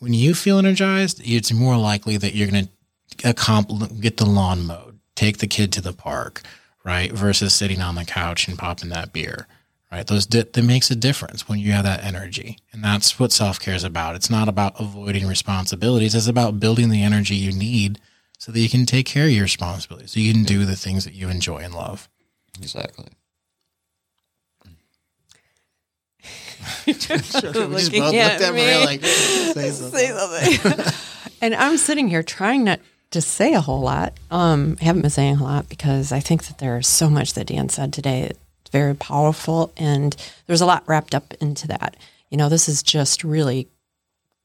When 0.00 0.14
you 0.14 0.34
feel 0.34 0.58
energized, 0.58 1.22
it's 1.24 1.52
more 1.52 1.76
likely 1.76 2.16
that 2.16 2.34
you're 2.34 2.50
going 2.50 2.66
to 2.66 3.30
accomplish, 3.30 3.88
get 4.00 4.16
the 4.16 4.26
lawn 4.26 4.66
mowed, 4.66 4.98
take 5.14 5.38
the 5.38 5.46
kid 5.46 5.72
to 5.74 5.80
the 5.80 5.92
park, 5.92 6.42
right? 6.82 7.12
Versus 7.12 7.54
sitting 7.54 7.80
on 7.80 7.94
the 7.94 8.04
couch 8.04 8.48
and 8.48 8.58
popping 8.58 8.88
that 8.88 9.12
beer 9.12 9.46
right? 9.92 10.08
Those 10.08 10.26
di- 10.26 10.42
that 10.42 10.62
makes 10.62 10.90
a 10.90 10.96
difference 10.96 11.48
when 11.48 11.60
you 11.60 11.70
have 11.70 11.84
that 11.84 12.02
energy, 12.02 12.58
and 12.72 12.82
that's 12.82 13.20
what 13.20 13.30
self 13.30 13.60
care 13.60 13.76
is 13.76 13.84
about. 13.84 14.16
It's 14.16 14.30
not 14.30 14.48
about 14.48 14.80
avoiding 14.80 15.28
responsibilities; 15.28 16.16
it's 16.16 16.26
about 16.26 16.58
building 16.58 16.88
the 16.90 17.04
energy 17.04 17.36
you 17.36 17.52
need 17.52 18.00
so 18.38 18.50
that 18.50 18.58
you 18.58 18.68
can 18.68 18.86
take 18.86 19.06
care 19.06 19.26
of 19.26 19.30
your 19.30 19.44
responsibilities, 19.44 20.12
so 20.12 20.20
you 20.20 20.32
can 20.32 20.42
do 20.42 20.64
the 20.64 20.76
things 20.76 21.04
that 21.04 21.14
you 21.14 21.28
enjoy 21.28 21.58
and 21.58 21.74
love. 21.74 22.08
Exactly. 22.60 23.06
we 26.86 26.92
just 26.94 27.32
both 27.32 27.54
Looking 27.54 28.02
looked 28.02 28.14
at 28.16 28.40
at 28.40 28.54
me. 28.54 28.62
Maria 28.62 28.84
like, 28.84 29.04
say 29.04 29.70
something. 29.70 29.98
say 29.98 30.52
something. 30.56 30.92
and 31.42 31.54
I'm 31.54 31.76
sitting 31.76 32.08
here 32.08 32.22
trying 32.22 32.64
not 32.64 32.80
to 33.10 33.20
say 33.20 33.54
a 33.54 33.60
whole 33.60 33.80
lot. 33.80 34.14
Um, 34.30 34.76
I 34.80 34.84
haven't 34.84 35.02
been 35.02 35.10
saying 35.10 35.36
a 35.36 35.44
lot 35.44 35.68
because 35.68 36.10
I 36.12 36.20
think 36.20 36.44
that 36.46 36.58
there's 36.58 36.86
so 36.86 37.10
much 37.10 37.34
that 37.34 37.46
Dan 37.46 37.68
said 37.68 37.92
today. 37.92 38.22
It's 38.22 38.70
very 38.70 38.94
powerful, 38.94 39.72
and 39.76 40.16
there's 40.46 40.60
a 40.60 40.66
lot 40.66 40.84
wrapped 40.86 41.14
up 41.14 41.34
into 41.34 41.68
that. 41.68 41.96
You 42.30 42.38
know, 42.38 42.48
this 42.48 42.68
is 42.68 42.82
just 42.82 43.22
really 43.22 43.68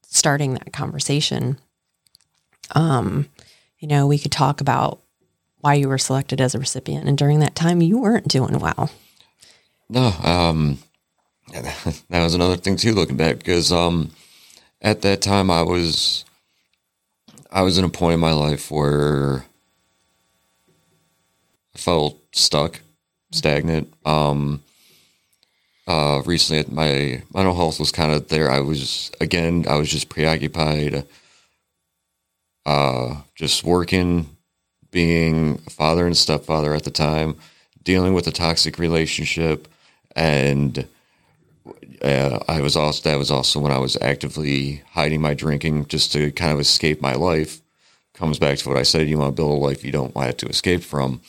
starting 0.02 0.54
that 0.54 0.72
conversation. 0.72 1.58
Um, 2.72 3.28
you 3.78 3.88
know, 3.88 4.06
we 4.06 4.18
could 4.18 4.32
talk 4.32 4.60
about 4.60 5.00
why 5.60 5.74
you 5.74 5.88
were 5.88 5.98
selected 5.98 6.40
as 6.40 6.54
a 6.54 6.58
recipient, 6.58 7.06
and 7.08 7.18
during 7.18 7.40
that 7.40 7.54
time, 7.54 7.80
you 7.80 7.98
weren't 7.98 8.28
doing 8.28 8.58
well. 8.58 8.90
No, 9.88 10.12
um, 10.22 10.78
that 11.52 12.22
was 12.22 12.34
another 12.34 12.56
thing 12.56 12.76
too. 12.76 12.94
Looking 12.94 13.16
back, 13.16 13.38
because 13.38 13.72
um, 13.72 14.10
at 14.80 15.02
that 15.02 15.20
time 15.20 15.50
I 15.50 15.62
was, 15.62 16.24
I 17.50 17.62
was 17.62 17.78
in 17.78 17.84
a 17.84 17.88
point 17.88 18.14
in 18.14 18.20
my 18.20 18.32
life 18.32 18.70
where 18.70 19.44
I 21.74 21.78
felt 21.78 22.18
stuck, 22.32 22.80
stagnant. 23.32 23.92
Um, 24.04 24.62
uh, 25.86 26.22
recently, 26.24 26.72
my 26.72 27.22
mental 27.34 27.54
health 27.54 27.80
was 27.80 27.90
kind 27.90 28.12
of 28.12 28.28
there. 28.28 28.48
I 28.50 28.60
was 28.60 29.10
again, 29.20 29.64
I 29.68 29.76
was 29.76 29.90
just 29.90 30.08
preoccupied, 30.08 31.04
uh, 32.64 33.16
just 33.34 33.64
working, 33.64 34.36
being 34.90 35.60
a 35.66 35.70
father 35.70 36.06
and 36.06 36.16
stepfather 36.16 36.74
at 36.74 36.84
the 36.84 36.90
time, 36.90 37.36
dealing 37.84 38.14
with 38.14 38.26
a 38.26 38.32
toxic 38.32 38.78
relationship, 38.78 39.68
and 40.16 40.86
uh, 42.02 42.38
I 42.48 42.60
was 42.60 42.76
also 42.76 43.08
that 43.08 43.18
was 43.18 43.30
also 43.30 43.60
when 43.60 43.72
I 43.72 43.78
was 43.78 43.96
actively 44.00 44.82
hiding 44.92 45.20
my 45.20 45.34
drinking 45.34 45.86
just 45.86 46.12
to 46.12 46.32
kind 46.32 46.52
of 46.52 46.60
escape 46.60 47.00
my 47.00 47.14
life. 47.14 47.60
Comes 48.14 48.38
back 48.38 48.58
to 48.58 48.68
what 48.68 48.78
I 48.78 48.82
said: 48.82 49.08
you 49.08 49.18
want 49.18 49.34
to 49.34 49.40
build 49.40 49.52
a 49.52 49.64
life 49.64 49.84
you 49.84 49.92
don't 49.92 50.14
want 50.14 50.38
to 50.38 50.46
escape 50.48 50.82
from, 50.82 51.20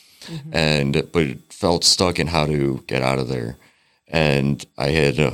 and 0.51 1.07
but 1.11 1.37
felt 1.49 1.83
stuck 1.83 2.19
in 2.19 2.27
how 2.27 2.45
to 2.45 2.83
get 2.87 3.01
out 3.01 3.19
of 3.19 3.27
there. 3.27 3.57
And 4.07 4.65
I 4.77 4.89
had 4.89 5.19
uh, 5.19 5.31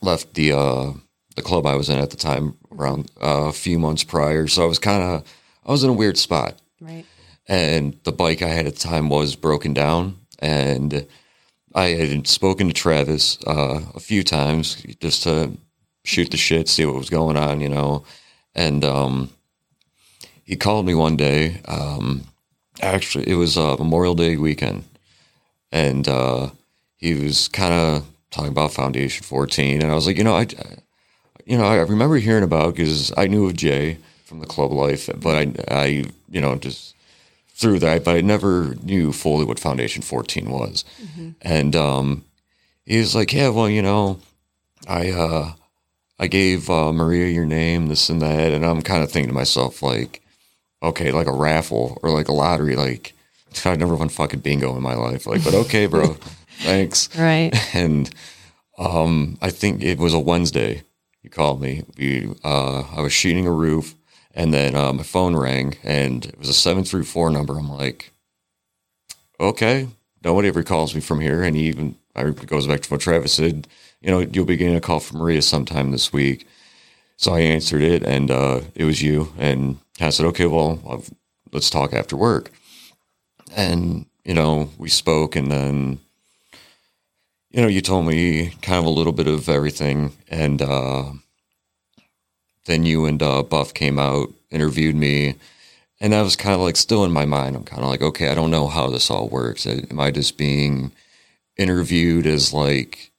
left 0.00 0.34
the 0.34 0.52
uh, 0.52 0.92
the 1.36 1.42
club 1.42 1.66
I 1.66 1.74
was 1.74 1.90
in 1.90 1.98
at 1.98 2.10
the 2.10 2.16
time 2.16 2.56
around 2.70 3.10
uh, 3.20 3.48
a 3.48 3.52
few 3.52 3.78
months 3.78 4.04
prior, 4.04 4.46
so 4.46 4.62
I 4.62 4.66
was 4.66 4.78
kind 4.78 5.02
of 5.02 5.24
I 5.66 5.70
was 5.70 5.84
in 5.84 5.90
a 5.90 5.94
weird 5.94 6.16
spot 6.16 6.58
Right. 6.82 7.06
And 7.48 7.98
the 8.04 8.12
bike 8.12 8.42
I 8.42 8.48
had 8.48 8.66
at 8.66 8.74
the 8.76 8.80
time 8.80 9.08
was 9.08 9.36
broken 9.36 9.74
down. 9.74 10.16
And 10.38 11.06
I 11.74 11.88
had 11.88 12.26
spoken 12.26 12.68
to 12.68 12.74
Travis 12.74 13.38
uh, 13.46 13.80
a 13.94 14.00
few 14.00 14.22
times 14.22 14.82
just 15.00 15.22
to 15.24 15.56
shoot 16.04 16.30
the 16.30 16.36
shit, 16.36 16.68
see 16.68 16.84
what 16.84 16.96
was 16.96 17.10
going 17.10 17.36
on, 17.36 17.60
you 17.60 17.68
know. 17.68 18.04
And 18.54 18.84
um, 18.84 19.30
he 20.44 20.56
called 20.56 20.86
me 20.86 20.94
one 20.94 21.16
day. 21.16 21.60
Um, 21.66 22.24
actually, 22.80 23.28
it 23.28 23.36
was 23.36 23.56
uh, 23.56 23.76
Memorial 23.76 24.14
Day 24.14 24.36
weekend, 24.36 24.84
and 25.70 26.06
uh, 26.08 26.50
he 26.96 27.14
was 27.14 27.48
kind 27.48 27.72
of 27.72 28.06
talking 28.30 28.50
about 28.50 28.72
Foundation 28.72 29.24
14, 29.24 29.82
and 29.82 29.90
I 29.90 29.94
was 29.94 30.06
like, 30.06 30.18
you 30.18 30.24
know, 30.24 30.36
I, 30.36 30.46
you 31.46 31.56
know, 31.56 31.64
I 31.64 31.76
remember 31.76 32.16
hearing 32.16 32.44
about 32.44 32.74
because 32.74 33.12
I 33.16 33.26
knew 33.26 33.46
of 33.46 33.56
Jay 33.56 33.98
from 34.24 34.40
the 34.40 34.46
club 34.46 34.72
life, 34.72 35.08
but 35.16 35.36
I, 35.36 35.74
I, 35.74 35.86
you 36.30 36.40
know, 36.40 36.56
just 36.56 36.94
through 37.62 37.78
that, 37.78 38.04
but 38.04 38.16
I 38.16 38.20
never 38.20 38.74
knew 38.82 39.12
fully 39.12 39.46
what 39.46 39.58
Foundation 39.58 40.02
14 40.02 40.50
was. 40.50 40.84
And 41.40 41.74
um, 41.74 42.24
he 42.84 42.98
was 42.98 43.14
like, 43.14 43.32
yeah, 43.32 43.48
well, 43.48 43.70
you 43.70 43.80
know, 43.80 44.18
I, 44.86 45.10
uh, 45.12 45.52
I 46.18 46.26
gave 46.26 46.68
uh, 46.68 46.92
Maria 46.92 47.28
your 47.28 47.46
name, 47.46 47.88
this 47.88 48.10
and 48.10 48.20
that, 48.20 48.52
and 48.52 48.66
I'm 48.66 48.82
kind 48.82 49.02
of 49.02 49.10
thinking 49.10 49.30
to 49.30 49.34
myself, 49.34 49.82
like, 49.82 50.20
okay, 50.82 51.12
like 51.12 51.26
a 51.26 51.32
raffle 51.32 51.98
or 52.02 52.10
like 52.10 52.28
a 52.28 52.32
lottery, 52.32 52.76
like 52.76 53.14
I 53.64 53.76
never 53.76 53.94
won 53.94 54.08
fucking 54.08 54.40
bingo 54.40 54.76
in 54.76 54.82
my 54.82 54.94
life, 54.94 55.26
like, 55.26 55.44
but 55.44 55.54
okay, 55.54 55.86
bro, 55.86 56.14
thanks 56.60 57.08
Right. 57.16 57.50
and 57.74 58.10
um, 58.78 59.38
I 59.40 59.50
think 59.50 59.82
it 59.82 59.98
was 59.98 60.14
a 60.14 60.18
Wednesday. 60.18 60.82
You 61.22 61.30
called 61.30 61.60
me. 61.60 61.84
We, 61.96 62.32
uh, 62.42 62.82
I 62.96 63.00
was 63.00 63.12
sheeting 63.12 63.46
a 63.46 63.52
roof, 63.52 63.94
And 64.34 64.52
then 64.52 64.74
uh, 64.74 64.92
my 64.92 65.02
phone 65.02 65.36
rang, 65.36 65.76
and 65.82 66.24
it 66.24 66.38
was 66.38 66.48
a 66.48 66.54
seven 66.54 66.84
through 66.84 67.04
four 67.04 67.30
number. 67.30 67.58
I'm 67.58 67.70
like, 67.70 68.12
okay, 69.38 69.88
nobody 70.24 70.48
ever 70.48 70.62
calls 70.62 70.94
me 70.94 71.00
from 71.00 71.20
here. 71.20 71.42
And 71.42 71.54
he 71.54 71.64
even 71.64 71.96
I 72.14 72.24
goes 72.30 72.66
back 72.66 72.80
to 72.82 72.90
what 72.90 73.00
Travis 73.00 73.34
said. 73.34 73.66
You 74.00 74.10
know, 74.10 74.20
you'll 74.20 74.44
be 74.44 74.56
getting 74.56 74.74
a 74.76 74.80
call 74.80 75.00
from 75.00 75.18
Maria 75.18 75.42
sometime 75.42 75.90
this 75.90 76.12
week. 76.12 76.46
So 77.16 77.34
I 77.34 77.40
answered 77.40 77.82
it, 77.82 78.02
and 78.02 78.30
uh, 78.30 78.62
it 78.74 78.84
was 78.84 79.02
you. 79.02 79.32
And 79.38 79.78
I 80.00 80.10
said, 80.10 80.26
okay, 80.26 80.46
well, 80.46 80.80
I've, 80.88 81.10
let's 81.52 81.70
talk 81.70 81.92
after 81.92 82.16
work. 82.16 82.50
And 83.54 84.06
you 84.24 84.34
know, 84.34 84.70
we 84.78 84.88
spoke, 84.88 85.36
and 85.36 85.50
then 85.50 86.00
you 87.50 87.60
know, 87.60 87.68
you 87.68 87.82
told 87.82 88.06
me 88.06 88.54
kind 88.62 88.78
of 88.78 88.86
a 88.86 88.90
little 88.90 89.12
bit 89.12 89.28
of 89.28 89.48
everything, 89.48 90.12
and 90.28 90.62
uh, 90.62 91.12
then 92.66 92.84
you 92.84 93.06
and 93.06 93.22
uh, 93.22 93.42
Buff 93.42 93.74
came 93.74 93.98
out, 93.98 94.30
interviewed 94.50 94.94
me, 94.94 95.34
and 96.00 96.12
that 96.12 96.22
was 96.22 96.36
kind 96.36 96.54
of 96.54 96.60
like 96.60 96.76
still 96.76 97.04
in 97.04 97.12
my 97.12 97.24
mind. 97.24 97.56
I'm 97.56 97.64
kind 97.64 97.82
of 97.82 97.88
like, 97.88 98.02
okay, 98.02 98.28
I 98.28 98.34
don't 98.34 98.50
know 98.50 98.66
how 98.68 98.88
this 98.88 99.10
all 99.10 99.28
works. 99.28 99.66
Am 99.66 99.98
I 100.00 100.10
just 100.10 100.36
being 100.36 100.92
interviewed 101.56 102.26
as 102.26 102.52
like 102.52 103.10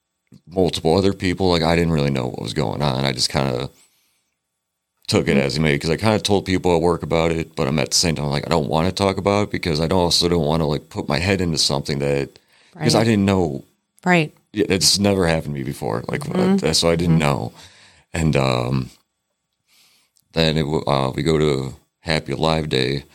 multiple 0.47 0.97
other 0.97 1.13
people? 1.13 1.49
Like 1.49 1.63
I 1.63 1.75
didn't 1.75 1.93
really 1.93 2.09
know 2.09 2.27
what 2.27 2.41
was 2.41 2.53
going 2.53 2.81
on. 2.81 3.05
I 3.05 3.11
just 3.11 3.29
kind 3.29 3.55
of 3.55 3.69
took 5.07 5.27
it 5.27 5.37
as 5.37 5.55
he 5.55 5.61
made 5.61 5.75
because 5.75 5.89
I 5.89 5.97
kind 5.97 6.15
of 6.15 6.23
told 6.23 6.45
people 6.45 6.75
at 6.75 6.81
work 6.81 7.03
about 7.03 7.31
it, 7.31 7.55
but 7.55 7.67
I'm 7.67 7.79
at 7.79 7.89
the 7.91 7.95
same 7.95 8.15
time 8.15 8.27
like 8.27 8.45
I 8.45 8.49
don't 8.49 8.69
want 8.69 8.87
to 8.87 8.93
talk 8.93 9.17
about 9.17 9.43
it 9.43 9.51
because 9.51 9.79
I 9.79 9.87
also 9.87 10.29
don't 10.29 10.45
want 10.45 10.61
to 10.61 10.65
like 10.65 10.89
put 10.89 11.09
my 11.09 11.19
head 11.19 11.41
into 11.41 11.57
something 11.57 11.99
that 11.99 12.39
because 12.73 12.95
I 12.95 13.03
didn't 13.03 13.25
know 13.25 13.63
Right. 14.05 14.33
it's 14.53 14.99
never 14.99 15.27
happened 15.27 15.53
to 15.55 15.59
me 15.59 15.63
before. 15.63 16.03
Like 16.07 16.21
Mm-hmm. 16.21 16.71
so, 16.73 16.89
I 16.89 16.95
didn't 16.95 17.19
know. 17.19 17.53
And 18.13 18.35
um, 18.35 18.89
then 20.33 20.57
it, 20.57 20.65
uh, 20.87 21.11
we 21.15 21.23
go 21.23 21.37
to 21.37 21.75
Happy 22.01 22.33
Alive 22.33 22.69
Day, 22.69 23.05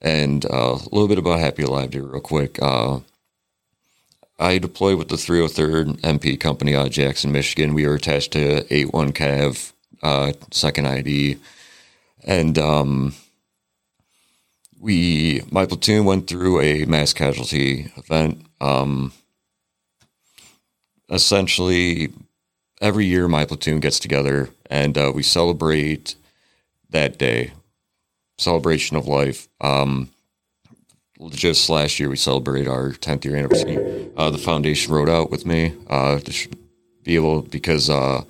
and 0.00 0.44
uh, 0.46 0.78
a 0.80 0.88
little 0.90 1.08
bit 1.08 1.18
about 1.18 1.40
Happy 1.40 1.62
Alive 1.62 1.90
Day, 1.90 2.00
real 2.00 2.20
quick. 2.20 2.60
Uh, 2.62 3.00
I 4.38 4.58
deployed 4.58 4.98
with 4.98 5.08
the 5.08 5.16
303rd 5.16 6.00
MP 6.00 6.38
Company 6.38 6.74
out 6.74 6.86
of 6.86 6.92
Jackson, 6.92 7.32
Michigan. 7.32 7.74
We 7.74 7.86
were 7.86 7.94
attached 7.94 8.32
to 8.32 8.72
81 8.72 9.12
Cav, 9.12 9.72
uh, 10.02 10.32
second 10.52 10.86
ID, 10.86 11.38
and 12.24 12.56
um, 12.58 13.14
we 14.80 15.42
my 15.50 15.66
platoon 15.66 16.04
went 16.04 16.28
through 16.28 16.60
a 16.60 16.84
mass 16.84 17.12
casualty 17.12 17.90
event. 17.96 18.44
Um, 18.60 19.12
essentially 21.10 22.12
every 22.80 23.06
year 23.06 23.28
my 23.28 23.44
platoon 23.44 23.80
gets 23.80 23.98
together 23.98 24.50
and 24.70 24.96
uh, 24.96 25.12
we 25.14 25.22
celebrate 25.22 26.14
that 26.90 27.18
day. 27.18 27.52
Celebration 28.38 28.96
of 28.96 29.06
life. 29.08 29.48
Um, 29.60 30.10
just 31.30 31.68
last 31.68 31.98
year 31.98 32.08
we 32.08 32.16
celebrated 32.16 32.68
our 32.68 32.90
10th 32.90 33.24
year 33.24 33.36
anniversary. 33.36 34.10
Uh, 34.16 34.30
the 34.30 34.38
foundation 34.38 34.94
rode 34.94 35.08
out 35.08 35.30
with 35.30 35.44
me 35.44 35.74
uh, 35.90 36.20
to 36.20 36.48
be 37.02 37.16
able 37.16 37.42
because 37.42 37.90
uh, 37.90 38.22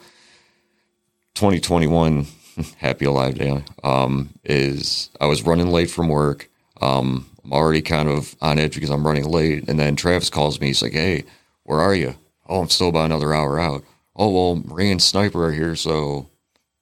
2021 1.34 2.26
happy 2.78 3.04
alive 3.04 3.36
day 3.36 3.62
um, 3.84 4.30
is 4.44 5.10
i 5.20 5.26
was 5.26 5.42
running 5.42 5.68
late 5.68 5.90
from 5.90 6.08
work. 6.08 6.48
Um, 6.80 7.28
i'm 7.44 7.52
already 7.52 7.82
kind 7.82 8.08
of 8.08 8.34
on 8.40 8.58
edge 8.58 8.74
because 8.74 8.90
i'm 8.90 9.06
running 9.06 9.24
late. 9.24 9.68
And 9.68 9.78
then 9.78 9.96
travis 9.96 10.30
calls 10.30 10.60
me. 10.60 10.68
He's 10.68 10.82
like 10.82 10.92
hey 10.92 11.24
where 11.64 11.80
are 11.80 11.94
you? 11.94 12.14
Oh 12.48 12.62
i'm 12.62 12.70
still 12.70 12.88
about 12.88 13.06
another 13.06 13.34
hour 13.34 13.60
out. 13.60 13.84
Oh 14.16 14.30
well 14.30 14.56
marie 14.64 14.90
and 14.90 15.02
sniper 15.02 15.46
are 15.46 15.52
here 15.52 15.76
so 15.76 16.30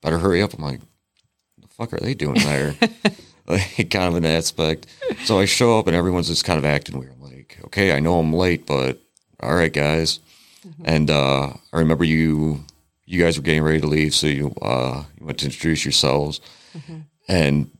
better 0.02 0.18
hurry 0.18 0.40
up. 0.40 0.54
I'm 0.54 0.62
like 0.62 0.80
fuck 1.76 1.92
are 1.92 1.98
they 2.00 2.14
doing 2.14 2.34
there? 2.40 2.74
Like 3.48 3.90
kind 3.90 4.08
of 4.08 4.16
an 4.16 4.24
aspect. 4.26 4.86
So 5.24 5.38
i 5.38 5.44
show 5.44 5.78
up 5.78 5.86
and 5.86 5.94
everyone's 5.94 6.26
just 6.26 6.44
kind 6.44 6.58
of 6.58 6.64
acting 6.64 6.98
weird. 6.98 7.12
I'm 7.12 7.22
like 7.30 7.56
okay 7.66 7.92
i 7.92 8.00
know 8.00 8.18
i'm 8.18 8.32
late 8.32 8.66
but 8.66 8.98
all 9.40 9.54
right 9.54 9.72
guys. 9.72 10.18
And 10.84 11.08
uh, 11.10 11.52
i 11.72 11.78
remember 11.78 12.02
you 12.02 12.64
you 13.04 13.22
guys 13.22 13.36
were 13.38 13.44
getting 13.44 13.62
ready 13.62 13.80
to 13.80 13.86
leave 13.86 14.14
so 14.16 14.26
you 14.26 14.52
uh, 14.60 15.04
you 15.20 15.26
went 15.26 15.38
to 15.38 15.44
introduce 15.46 15.84
yourselves. 15.84 16.40
And 17.28 17.70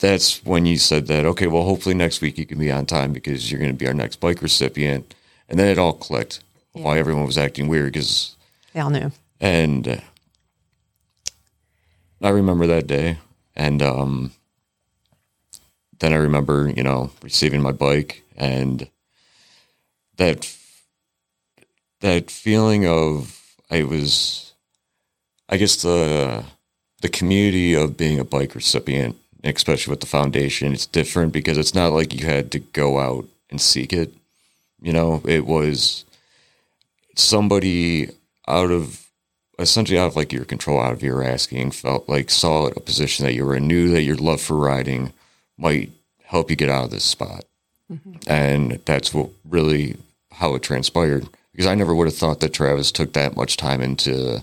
that's 0.00 0.44
when 0.44 0.64
you 0.64 0.78
said 0.78 1.08
that 1.08 1.26
okay 1.26 1.48
well 1.48 1.64
hopefully 1.64 1.96
next 1.96 2.20
week 2.20 2.38
you 2.38 2.46
can 2.46 2.58
be 2.60 2.70
on 2.70 2.86
time 2.86 3.12
because 3.12 3.50
you're 3.50 3.58
going 3.60 3.72
to 3.72 3.76
be 3.76 3.88
our 3.88 3.94
next 3.94 4.20
bike 4.20 4.40
recipient. 4.42 5.12
And 5.48 5.58
then 5.58 5.66
it 5.66 5.76
all 5.78 5.92
clicked 5.94 6.38
why 6.70 7.00
everyone 7.00 7.26
was 7.26 7.36
acting 7.36 7.66
weird 7.66 7.94
because 7.94 8.36
They 8.74 8.78
all 8.80 8.90
knew. 8.90 9.10
and 9.40 9.88
uh, 9.88 9.96
I 12.22 12.28
remember 12.28 12.66
that 12.68 12.86
day, 12.86 13.18
and 13.56 13.82
um, 13.82 14.32
then 15.98 16.12
I 16.12 16.16
remember, 16.16 16.72
you 16.74 16.82
know, 16.82 17.10
receiving 17.22 17.62
my 17.62 17.72
bike 17.72 18.22
and 18.36 18.88
that 20.16 20.54
that 22.00 22.30
feeling 22.30 22.86
of 22.86 23.56
I 23.70 23.84
was, 23.84 24.52
I 25.48 25.56
guess 25.56 25.82
the 25.82 26.44
the 27.02 27.08
community 27.08 27.74
of 27.74 27.96
being 27.96 28.18
a 28.18 28.24
bike 28.24 28.54
recipient, 28.54 29.16
especially 29.44 29.92
with 29.92 30.00
the 30.00 30.06
foundation, 30.06 30.72
it's 30.72 30.86
different 30.86 31.32
because 31.32 31.56
it's 31.56 31.74
not 31.74 31.92
like 31.92 32.14
you 32.14 32.26
had 32.26 32.50
to 32.52 32.58
go 32.58 32.98
out 32.98 33.26
and 33.48 33.60
seek 33.60 33.92
it. 33.92 34.12
You 34.82 34.92
know, 34.92 35.22
it 35.26 35.46
was 35.46 36.04
somebody 37.16 38.10
out 38.48 38.70
of 38.70 38.99
essentially 39.60 39.98
out 39.98 40.08
of 40.08 40.16
like 40.16 40.32
your 40.32 40.44
control, 40.44 40.80
out 40.80 40.92
of 40.92 41.02
your 41.02 41.22
asking, 41.22 41.70
felt 41.70 42.08
like 42.08 42.30
saw 42.30 42.66
a 42.66 42.80
position 42.80 43.24
that 43.24 43.34
you 43.34 43.44
were 43.44 43.56
in, 43.56 43.66
knew 43.66 43.88
that 43.90 44.02
your 44.02 44.16
love 44.16 44.40
for 44.40 44.56
riding 44.56 45.12
might 45.58 45.90
help 46.24 46.50
you 46.50 46.56
get 46.56 46.70
out 46.70 46.84
of 46.84 46.90
this 46.90 47.04
spot. 47.04 47.44
Mm-hmm. 47.92 48.12
And 48.26 48.72
that's 48.84 49.12
what 49.12 49.30
really 49.48 49.96
how 50.32 50.54
it 50.54 50.62
transpired. 50.62 51.28
Because 51.52 51.66
I 51.66 51.74
never 51.74 51.94
would 51.94 52.06
have 52.06 52.16
thought 52.16 52.40
that 52.40 52.54
Travis 52.54 52.92
took 52.92 53.12
that 53.12 53.36
much 53.36 53.56
time 53.56 53.80
into, 53.80 54.42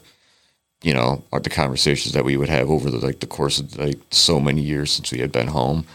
you 0.83 0.93
know, 0.93 1.23
uh, 1.31 1.39
the 1.39 1.49
conversations 1.49 2.13
that 2.13 2.25
we 2.25 2.37
would 2.37 2.49
have 2.49 2.69
over 2.69 2.91
the 2.91 2.97
like 2.97 3.21
the 3.21 3.27
course 3.27 3.59
of 3.59 3.77
like 3.77 3.99
so 4.11 4.39
many 4.39 4.61
years 4.61 4.91
since 4.91 5.11
we 5.11 5.19
had 5.19 5.31
been 5.31 5.47
home. 5.47 5.85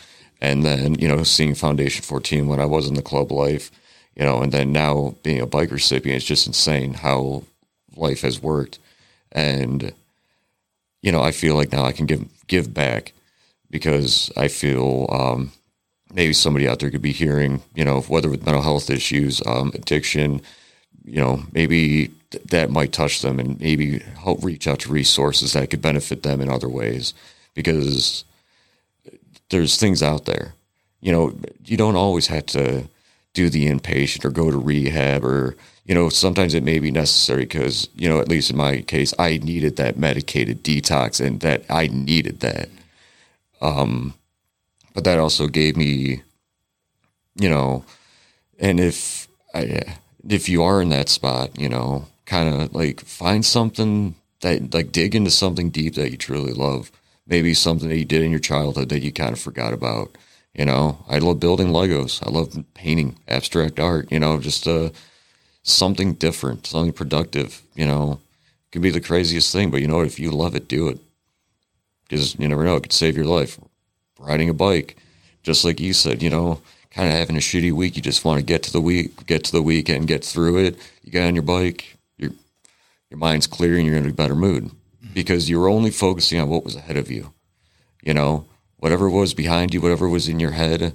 And 0.41 0.65
then, 0.65 0.95
you 0.95 1.07
know, 1.07 1.23
seeing 1.23 1.55
Foundation 1.55 2.03
14 2.03 2.49
when 2.49 2.59
I 2.59 2.65
was 2.65 2.89
in 2.89 2.95
the 2.95 3.03
club 3.03 3.31
life, 3.31 3.71
you 4.17 4.25
know, 4.25 4.43
and 4.43 4.51
then 4.51 4.73
now 4.73 5.15
being 5.23 5.41
a 5.41 5.47
bike 5.47 5.71
recipient, 5.71 6.17
it's 6.17 6.27
just 6.27 6.49
insane 6.49 6.95
how 6.95 7.45
life 7.95 8.23
has 8.23 8.43
worked. 8.43 8.79
And, 9.33 9.93
you 11.03 11.11
know, 11.11 11.23
I 11.23 11.33
feel 11.33 11.55
like 11.55 11.73
now 11.73 11.85
I 11.85 11.93
can 11.93 12.07
give 12.07 12.25
give 12.47 12.73
back 12.73 13.13
because 13.71 14.31
I 14.37 14.49
feel 14.49 15.09
um, 15.11 15.53
maybe 16.13 16.33
somebody 16.33 16.69
out 16.69 16.79
there 16.79 16.91
could 16.91 17.03
be 17.03 17.13
hearing, 17.13 17.63
you 17.75 17.85
know, 17.85 18.03
whether 18.03 18.29
with 18.29 18.45
mental 18.45 18.63
health 18.63 18.91
issues, 18.91 19.45
um, 19.47 19.73
addiction, 19.75 20.43
you 21.05 21.21
know, 21.21 21.43
maybe 21.53 22.11
th- 22.31 22.45
that 22.51 22.71
might 22.71 22.93
touch 22.93 23.23
them 23.23 23.41
and 23.41 23.59
maybe 23.61 24.01
help 24.23 24.45
reach 24.45 24.69
out 24.69 24.81
to 24.81 24.93
resources 24.93 25.55
that 25.55 25.71
could 25.71 25.83
benefit 25.83 26.23
them 26.23 26.41
in 26.41 26.51
other 26.51 26.69
ways 26.69 27.15
because 27.55 28.25
there's 29.51 29.77
things 29.77 30.03
out 30.03 30.27
there. 30.27 30.55
You 31.01 31.13
know, 31.13 31.35
you 31.65 31.77
don't 31.77 31.97
always 31.97 32.29
have 32.29 32.47
to 32.47 32.85
do 33.35 33.49
the 33.49 33.67
inpatient 33.69 34.25
or 34.25 34.31
go 34.31 34.51
to 34.51 34.59
rehab 34.59 35.25
or, 35.25 35.57
you 35.85 35.95
know, 35.95 36.09
sometimes 36.09 36.55
it 36.55 36.63
may 36.63 36.79
be 36.79 36.91
necessary 36.91 37.43
because, 37.43 37.89
you 37.97 38.09
know, 38.09 38.21
at 38.21 38.29
least 38.29 38.51
in 38.51 38.57
my 38.57 38.83
case, 38.83 39.13
I 39.19 39.39
needed 39.39 39.77
that 39.77 39.99
medicated 39.99 40.63
detox 40.63 41.25
and 41.25 41.41
that 41.41 41.65
I 41.69 41.89
needed 41.89 42.41
that. 42.41 42.69
Um, 43.61 44.15
but 44.95 45.05
that 45.05 45.19
also 45.19 45.49
gave 45.49 45.77
me, 45.77 46.23
you 47.35 47.49
know, 47.49 47.85
and 48.59 48.79
if 48.79 49.27
I, 49.55 49.97
if 50.29 50.49
you 50.49 50.63
are 50.63 50.81
in 50.81 50.91
that 50.91 51.09
spot, 51.09 51.59
you 51.59 51.69
know, 51.69 52.07
kind 52.27 52.55
of 52.55 52.75
like 52.75 53.01
find 53.01 53.45
something 53.45 54.15
that 54.41 54.73
like 54.75 54.93
dig 54.93 55.15
into 55.15 55.31
something 55.31 55.71
deep 55.71 55.95
that 55.95 56.11
you 56.11 56.17
truly 56.17 56.53
love. 56.53 56.93
Maybe 57.27 57.55
something 57.55 57.89
that 57.89 57.99
you 57.99 58.05
did 58.05 58.23
in 58.23 58.31
your 58.31 58.41
childhood 58.41 58.89
that 58.91 59.01
you 59.01 59.13
kind 59.13 59.33
of 59.33 59.41
forgot 59.41 59.73
about. 59.73 60.17
You 60.55 60.67
know, 60.67 61.05
I 61.09 61.19
love 61.19 61.41
building 61.41 61.69
Legos. 61.69 62.25
I 62.27 62.31
love 62.31 62.63
painting, 62.75 63.19
abstract 63.27 63.81
art. 63.81 64.11
You 64.13 64.21
know, 64.21 64.39
just 64.39 64.69
uh, 64.69 64.91
something 65.63 66.15
different, 66.15 66.67
something 66.67 66.93
productive. 66.93 67.63
You 67.75 67.87
know, 67.87 68.21
it 68.67 68.73
can 68.73 68.83
be 68.83 68.91
the 68.91 69.01
craziest 69.01 69.53
thing, 69.53 69.71
but 69.71 69.81
you 69.81 69.87
know 69.87 69.97
what? 69.97 70.07
If 70.07 70.19
you 70.19 70.31
love 70.31 70.55
it, 70.55 70.69
do 70.69 70.89
it. 70.89 70.99
Because 72.09 72.39
you 72.39 72.49
never 72.49 72.65
know, 72.65 72.77
it 72.77 72.83
could 72.83 72.93
save 72.93 73.17
your 73.17 73.27
life. 73.27 73.59
Riding 74.19 74.49
a 74.49 74.55
bike, 74.55 74.97
just 75.43 75.65
like 75.65 75.81
you 75.81 75.93
said, 75.93 76.23
you 76.23 76.31
know, 76.31 76.61
kind 76.91 77.09
of 77.09 77.15
having 77.15 77.37
a 77.37 77.41
shitty 77.41 77.73
week. 77.73 77.97
You 77.97 78.03
just 78.03 78.25
want 78.25 78.39
to 78.39 78.45
get 78.45 78.63
to 78.65 78.73
the 78.73 78.81
week, 78.81 79.27
get 79.27 79.45
to 79.45 79.53
the 79.53 79.63
weekend, 79.63 80.09
get 80.09 80.25
through 80.25 80.59
it. 80.59 80.79
You 81.03 81.11
get 81.11 81.27
on 81.27 81.35
your 81.35 81.43
bike, 81.43 81.97
your 82.19 82.31
your 83.11 83.19
mind's 83.19 83.47
clear, 83.47 83.77
and 83.77 83.87
you're 83.87 83.97
in 83.97 84.09
a 84.09 84.13
better 84.13 84.37
mood 84.37 84.65
mm-hmm. 84.65 85.15
because 85.15 85.51
you're 85.51 85.69
only 85.69 85.91
focusing 85.91 86.39
on 86.39 86.49
what 86.49 86.65
was 86.65 86.77
ahead 86.77 86.97
of 86.97 87.11
you. 87.11 87.33
You 88.03 88.15
know, 88.15 88.45
whatever 88.77 89.09
was 89.09 89.35
behind 89.35 89.75
you, 89.75 89.81
whatever 89.81 90.09
was 90.09 90.29
in 90.29 90.39
your 90.39 90.53
head, 90.53 90.95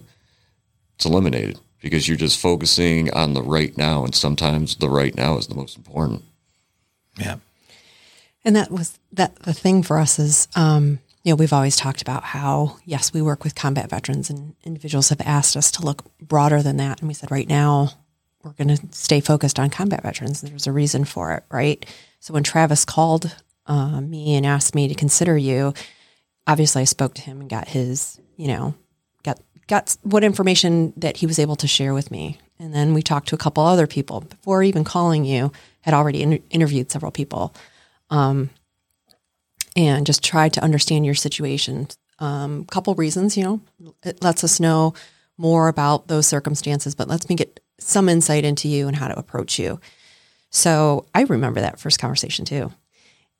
it's 0.95 1.05
eliminated 1.05 1.59
because 1.81 2.07
you're 2.07 2.17
just 2.17 2.39
focusing 2.39 3.11
on 3.13 3.33
the 3.33 3.41
right 3.41 3.77
now, 3.77 4.03
and 4.03 4.15
sometimes 4.15 4.75
the 4.75 4.89
right 4.89 5.15
now 5.15 5.37
is 5.37 5.47
the 5.47 5.55
most 5.55 5.77
important. 5.77 6.23
Yeah. 7.17 7.37
And 8.43 8.55
that 8.55 8.71
was 8.71 8.97
that 9.11 9.35
the 9.39 9.53
thing 9.53 9.83
for 9.83 9.97
us 9.97 10.19
is, 10.19 10.47
um, 10.55 10.99
you 11.23 11.31
know, 11.31 11.35
we've 11.35 11.53
always 11.53 11.75
talked 11.75 12.01
about 12.01 12.23
how, 12.23 12.77
yes, 12.85 13.13
we 13.13 13.21
work 13.21 13.43
with 13.43 13.55
combat 13.55 13.89
veterans 13.89 14.29
and 14.29 14.55
individuals 14.63 15.09
have 15.09 15.21
asked 15.21 15.57
us 15.57 15.71
to 15.71 15.81
look 15.83 16.05
broader 16.19 16.61
than 16.63 16.77
that. 16.77 16.99
And 16.99 17.07
we 17.07 17.13
said, 17.13 17.31
right 17.31 17.49
now, 17.49 17.89
we're 18.43 18.53
going 18.53 18.75
to 18.75 18.79
stay 18.91 19.19
focused 19.19 19.59
on 19.59 19.69
combat 19.69 20.03
veterans. 20.03 20.39
There's 20.39 20.67
a 20.67 20.71
reason 20.71 21.03
for 21.03 21.33
it, 21.33 21.43
right? 21.51 21.85
So 22.21 22.33
when 22.33 22.43
Travis 22.43 22.85
called 22.85 23.35
uh, 23.65 23.99
me 23.99 24.35
and 24.35 24.45
asked 24.45 24.73
me 24.73 24.87
to 24.87 24.95
consider 24.95 25.37
you, 25.37 25.73
obviously 26.45 26.83
I 26.83 26.85
spoke 26.85 27.13
to 27.15 27.21
him 27.21 27.41
and 27.41 27.49
got 27.49 27.67
his, 27.67 28.19
you 28.37 28.47
know, 28.47 28.75
got 29.67 29.97
what 30.01 30.23
information 30.23 30.93
that 30.97 31.17
he 31.17 31.25
was 31.25 31.39
able 31.39 31.55
to 31.57 31.67
share 31.67 31.93
with 31.93 32.09
me. 32.11 32.39
And 32.59 32.73
then 32.73 32.93
we 32.93 33.01
talked 33.01 33.27
to 33.29 33.35
a 33.35 33.39
couple 33.39 33.63
other 33.63 33.87
people 33.87 34.21
before 34.21 34.63
even 34.63 34.83
calling 34.83 35.25
you. 35.25 35.51
Had 35.81 35.93
already 35.93 36.21
in- 36.21 36.43
interviewed 36.49 36.91
several 36.91 37.11
people, 37.11 37.53
um, 38.09 38.49
and 39.75 40.05
just 40.05 40.23
tried 40.23 40.53
to 40.53 40.63
understand 40.63 41.05
your 41.05 41.15
situation. 41.15 41.87
A 42.19 42.25
um, 42.25 42.65
couple 42.65 42.93
reasons, 42.95 43.37
you 43.37 43.43
know, 43.43 43.61
it 44.03 44.21
lets 44.21 44.43
us 44.43 44.59
know 44.59 44.93
more 45.37 45.67
about 45.67 46.07
those 46.07 46.27
circumstances, 46.27 46.95
but 46.95 47.07
lets 47.07 47.29
me 47.29 47.35
get 47.35 47.61
some 47.79 48.09
insight 48.09 48.43
into 48.43 48.67
you 48.67 48.87
and 48.87 48.97
how 48.97 49.07
to 49.07 49.17
approach 49.17 49.59
you. 49.59 49.79
So 50.49 51.05
I 51.13 51.21
remember 51.23 51.61
that 51.61 51.79
first 51.79 51.99
conversation 51.99 52.43
too, 52.43 52.73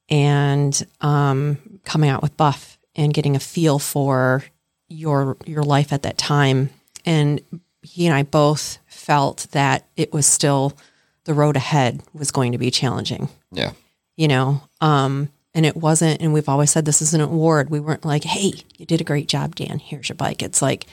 and 0.10 0.86
um, 1.02 1.80
coming 1.84 2.10
out 2.10 2.22
with 2.22 2.38
Buff 2.38 2.78
and 2.96 3.14
getting 3.14 3.36
a 3.36 3.40
feel 3.40 3.80
for 3.80 4.44
your 4.90 5.38
your 5.46 5.64
life 5.64 5.94
at 5.94 6.04
that 6.04 6.18
time. 6.18 6.70
And 7.06 7.42
he 7.82 8.06
and 8.08 8.16
I 8.16 8.24
both 8.24 8.80
felt 8.88 9.48
that 9.52 9.86
it 9.96 10.14
was 10.14 10.26
still 10.26 10.74
the 11.24 11.34
road 11.34 11.56
ahead 11.56 12.02
was 12.14 12.32
going 12.32 12.54
to 12.54 12.58
be 12.58 12.72
challenging. 12.72 13.30
Yeah. 13.52 13.72
You 14.16 14.28
know, 14.28 14.62
um, 14.82 15.30
and 15.54 15.66
it 15.66 15.76
wasn't. 15.76 16.22
And 16.22 16.34
we've 16.34 16.50
always 16.50 16.72
said 16.72 16.86
this 16.86 17.02
is 17.02 17.14
an 17.14 17.22
award. 17.22 17.70
We 17.70 17.80
weren't 17.80 18.06
like, 18.06 18.24
"Hey, 18.24 18.54
you 18.78 18.86
did 18.86 19.02
a 19.02 19.06
great 19.06 19.28
job, 19.28 19.56
Dan. 19.56 19.80
Here's 19.80 20.10
your 20.10 20.16
bike." 20.16 20.42
It's 20.42 20.62
like 20.62 20.86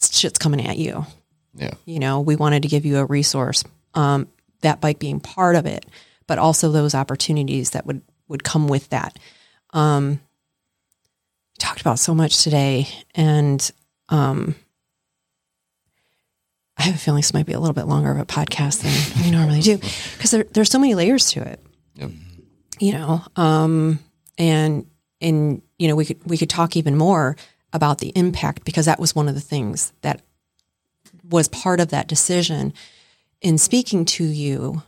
shit's 0.00 0.38
coming 0.38 0.66
at 0.66 0.78
you. 0.78 1.06
Yeah. 1.54 1.74
You 1.84 1.98
know, 1.98 2.20
we 2.20 2.36
wanted 2.36 2.62
to 2.62 2.68
give 2.68 2.84
you 2.84 2.98
a 2.98 3.04
resource. 3.04 3.64
Um, 3.94 4.28
that 4.62 4.80
bike 4.80 4.98
being 4.98 5.20
part 5.20 5.56
of 5.56 5.66
it, 5.66 5.84
but 6.26 6.38
also 6.38 6.70
those 6.70 6.94
opportunities 6.94 7.70
that 7.70 7.86
would 7.86 8.02
would 8.28 8.44
come 8.44 8.68
with 8.68 8.88
that. 8.90 9.18
Um, 9.70 10.20
talked 11.72 11.80
about 11.80 11.98
so 11.98 12.14
much 12.14 12.42
today, 12.42 12.86
and 13.14 13.70
um, 14.10 14.54
I 16.76 16.82
have 16.82 16.96
a 16.96 16.98
feeling 16.98 17.20
this 17.20 17.32
might 17.32 17.46
be 17.46 17.54
a 17.54 17.58
little 17.58 17.72
bit 17.72 17.86
longer 17.86 18.10
of 18.10 18.18
a 18.18 18.26
podcast 18.26 18.82
than 18.82 19.24
we 19.24 19.30
normally 19.30 19.62
do 19.62 19.78
because 19.78 20.32
there, 20.32 20.44
there's 20.44 20.70
so 20.70 20.78
many 20.78 20.94
layers 20.94 21.30
to 21.30 21.40
it. 21.40 21.64
Yep. 21.94 22.10
You 22.78 22.92
know, 22.92 23.22
um, 23.36 24.00
and 24.36 24.84
and 25.22 25.62
you 25.78 25.88
know 25.88 25.96
we 25.96 26.04
could 26.04 26.22
we 26.26 26.36
could 26.36 26.50
talk 26.50 26.76
even 26.76 26.94
more 26.94 27.36
about 27.72 28.00
the 28.00 28.12
impact 28.14 28.66
because 28.66 28.84
that 28.84 29.00
was 29.00 29.14
one 29.14 29.26
of 29.26 29.34
the 29.34 29.40
things 29.40 29.94
that 30.02 30.20
was 31.30 31.48
part 31.48 31.80
of 31.80 31.88
that 31.88 32.06
decision 32.06 32.74
in 33.40 33.56
speaking 33.56 34.04
to 34.04 34.24
you, 34.24 34.82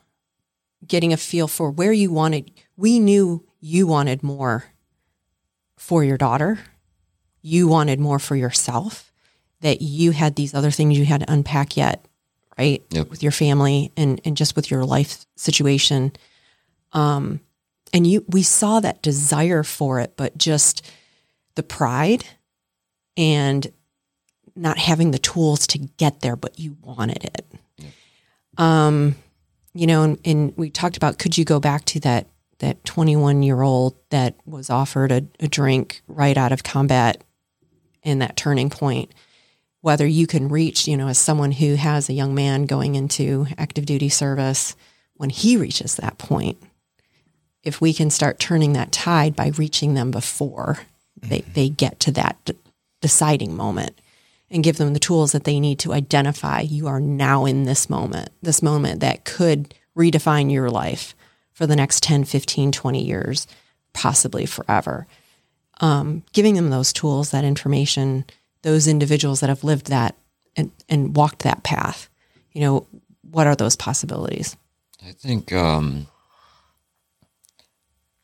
getting 0.86 1.14
a 1.14 1.16
feel 1.16 1.48
for 1.48 1.70
where 1.70 1.94
you 1.94 2.12
wanted. 2.12 2.50
We 2.76 2.98
knew 2.98 3.42
you 3.58 3.86
wanted 3.86 4.22
more 4.22 4.64
for 5.78 6.04
your 6.04 6.18
daughter. 6.18 6.58
You 7.46 7.68
wanted 7.68 8.00
more 8.00 8.18
for 8.18 8.36
yourself, 8.36 9.12
that 9.60 9.82
you 9.82 10.12
had 10.12 10.34
these 10.34 10.54
other 10.54 10.70
things 10.70 10.98
you 10.98 11.04
had 11.04 11.20
to 11.20 11.30
unpack 11.30 11.76
yet, 11.76 12.02
right? 12.58 12.82
Yep. 12.88 13.10
With 13.10 13.22
your 13.22 13.32
family 13.32 13.92
and, 13.98 14.18
and 14.24 14.34
just 14.34 14.56
with 14.56 14.70
your 14.70 14.82
life 14.86 15.26
situation. 15.36 16.12
Um, 16.94 17.40
and 17.92 18.06
you, 18.06 18.24
we 18.28 18.42
saw 18.42 18.80
that 18.80 19.02
desire 19.02 19.62
for 19.62 20.00
it, 20.00 20.14
but 20.16 20.38
just 20.38 20.90
the 21.54 21.62
pride 21.62 22.24
and 23.14 23.70
not 24.56 24.78
having 24.78 25.10
the 25.10 25.18
tools 25.18 25.66
to 25.66 25.78
get 25.78 26.20
there, 26.20 26.36
but 26.36 26.58
you 26.58 26.78
wanted 26.80 27.24
it. 27.24 27.46
Um, 28.56 29.16
you 29.74 29.86
know, 29.86 30.02
and, 30.02 30.18
and 30.24 30.56
we 30.56 30.70
talked 30.70 30.96
about 30.96 31.18
could 31.18 31.36
you 31.36 31.44
go 31.44 31.60
back 31.60 31.84
to 31.86 32.00
that 32.00 32.28
that 32.60 32.84
21 32.84 33.42
year 33.42 33.62
old 33.62 33.96
that 34.10 34.36
was 34.46 34.70
offered 34.70 35.12
a, 35.12 35.26
a 35.40 35.48
drink 35.48 36.02
right 36.06 36.38
out 36.38 36.52
of 36.52 36.62
combat 36.62 37.22
in 38.04 38.20
that 38.20 38.36
turning 38.36 38.70
point 38.70 39.10
whether 39.80 40.06
you 40.06 40.26
can 40.26 40.48
reach 40.48 40.86
you 40.86 40.96
know 40.96 41.08
as 41.08 41.18
someone 41.18 41.52
who 41.52 41.74
has 41.74 42.08
a 42.08 42.14
young 42.14 42.34
man 42.34 42.64
going 42.64 42.94
into 42.94 43.46
active 43.58 43.84
duty 43.86 44.08
service 44.08 44.76
when 45.16 45.30
he 45.30 45.56
reaches 45.56 45.96
that 45.96 46.18
point 46.18 46.56
if 47.62 47.80
we 47.80 47.92
can 47.92 48.10
start 48.10 48.38
turning 48.38 48.74
that 48.74 48.92
tide 48.92 49.34
by 49.34 49.48
reaching 49.56 49.94
them 49.94 50.10
before 50.10 50.78
they, 51.16 51.40
mm-hmm. 51.40 51.52
they 51.54 51.68
get 51.68 51.98
to 52.00 52.12
that 52.12 52.36
d- 52.44 52.54
deciding 53.00 53.56
moment 53.56 53.98
and 54.50 54.62
give 54.62 54.76
them 54.76 54.92
the 54.92 55.00
tools 55.00 55.32
that 55.32 55.44
they 55.44 55.58
need 55.58 55.78
to 55.78 55.92
identify 55.92 56.60
you 56.60 56.86
are 56.86 57.00
now 57.00 57.44
in 57.44 57.64
this 57.64 57.90
moment 57.90 58.30
this 58.42 58.62
moment 58.62 59.00
that 59.00 59.24
could 59.24 59.74
redefine 59.96 60.50
your 60.50 60.70
life 60.70 61.14
for 61.52 61.66
the 61.66 61.76
next 61.76 62.02
10 62.02 62.24
15 62.24 62.72
20 62.72 63.04
years 63.04 63.46
possibly 63.92 64.46
forever 64.46 65.06
um, 65.80 66.22
giving 66.32 66.54
them 66.54 66.70
those 66.70 66.92
tools 66.92 67.30
that 67.30 67.44
information 67.44 68.24
those 68.62 68.86
individuals 68.86 69.40
that 69.40 69.48
have 69.48 69.64
lived 69.64 69.88
that 69.88 70.14
and, 70.56 70.70
and 70.88 71.16
walked 71.16 71.40
that 71.40 71.62
path 71.62 72.08
you 72.52 72.60
know 72.60 72.86
what 73.30 73.46
are 73.46 73.56
those 73.56 73.76
possibilities? 73.76 74.56
I 75.06 75.12
think, 75.12 75.52
um, 75.52 76.06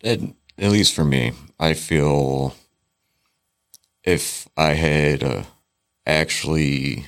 at, 0.02 0.20
at 0.58 0.70
least 0.70 0.94
for 0.94 1.04
me, 1.04 1.32
I 1.58 1.74
feel 1.74 2.54
if 4.04 4.48
I 4.56 4.74
had 4.74 5.22
uh, 5.22 5.42
actually 6.06 7.06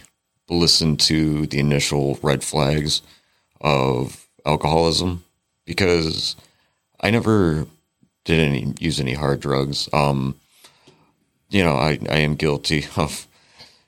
listened 0.49 1.01
to 1.01 1.47
the 1.47 1.59
initial 1.59 2.19
red 2.23 2.45
flags 2.45 3.03
of 3.61 4.29
alcoholism, 4.45 5.25
because 5.65 6.37
I 7.01 7.11
never 7.11 7.67
did 8.25 8.41
any 8.41 8.75
use 8.79 9.01
any 9.01 9.15
hard 9.15 9.41
drugs. 9.41 9.89
Um, 9.93 10.37
you 11.51 11.63
know, 11.63 11.75
I, 11.75 11.99
I 12.09 12.19
am 12.19 12.35
guilty 12.35 12.87
of, 12.97 13.27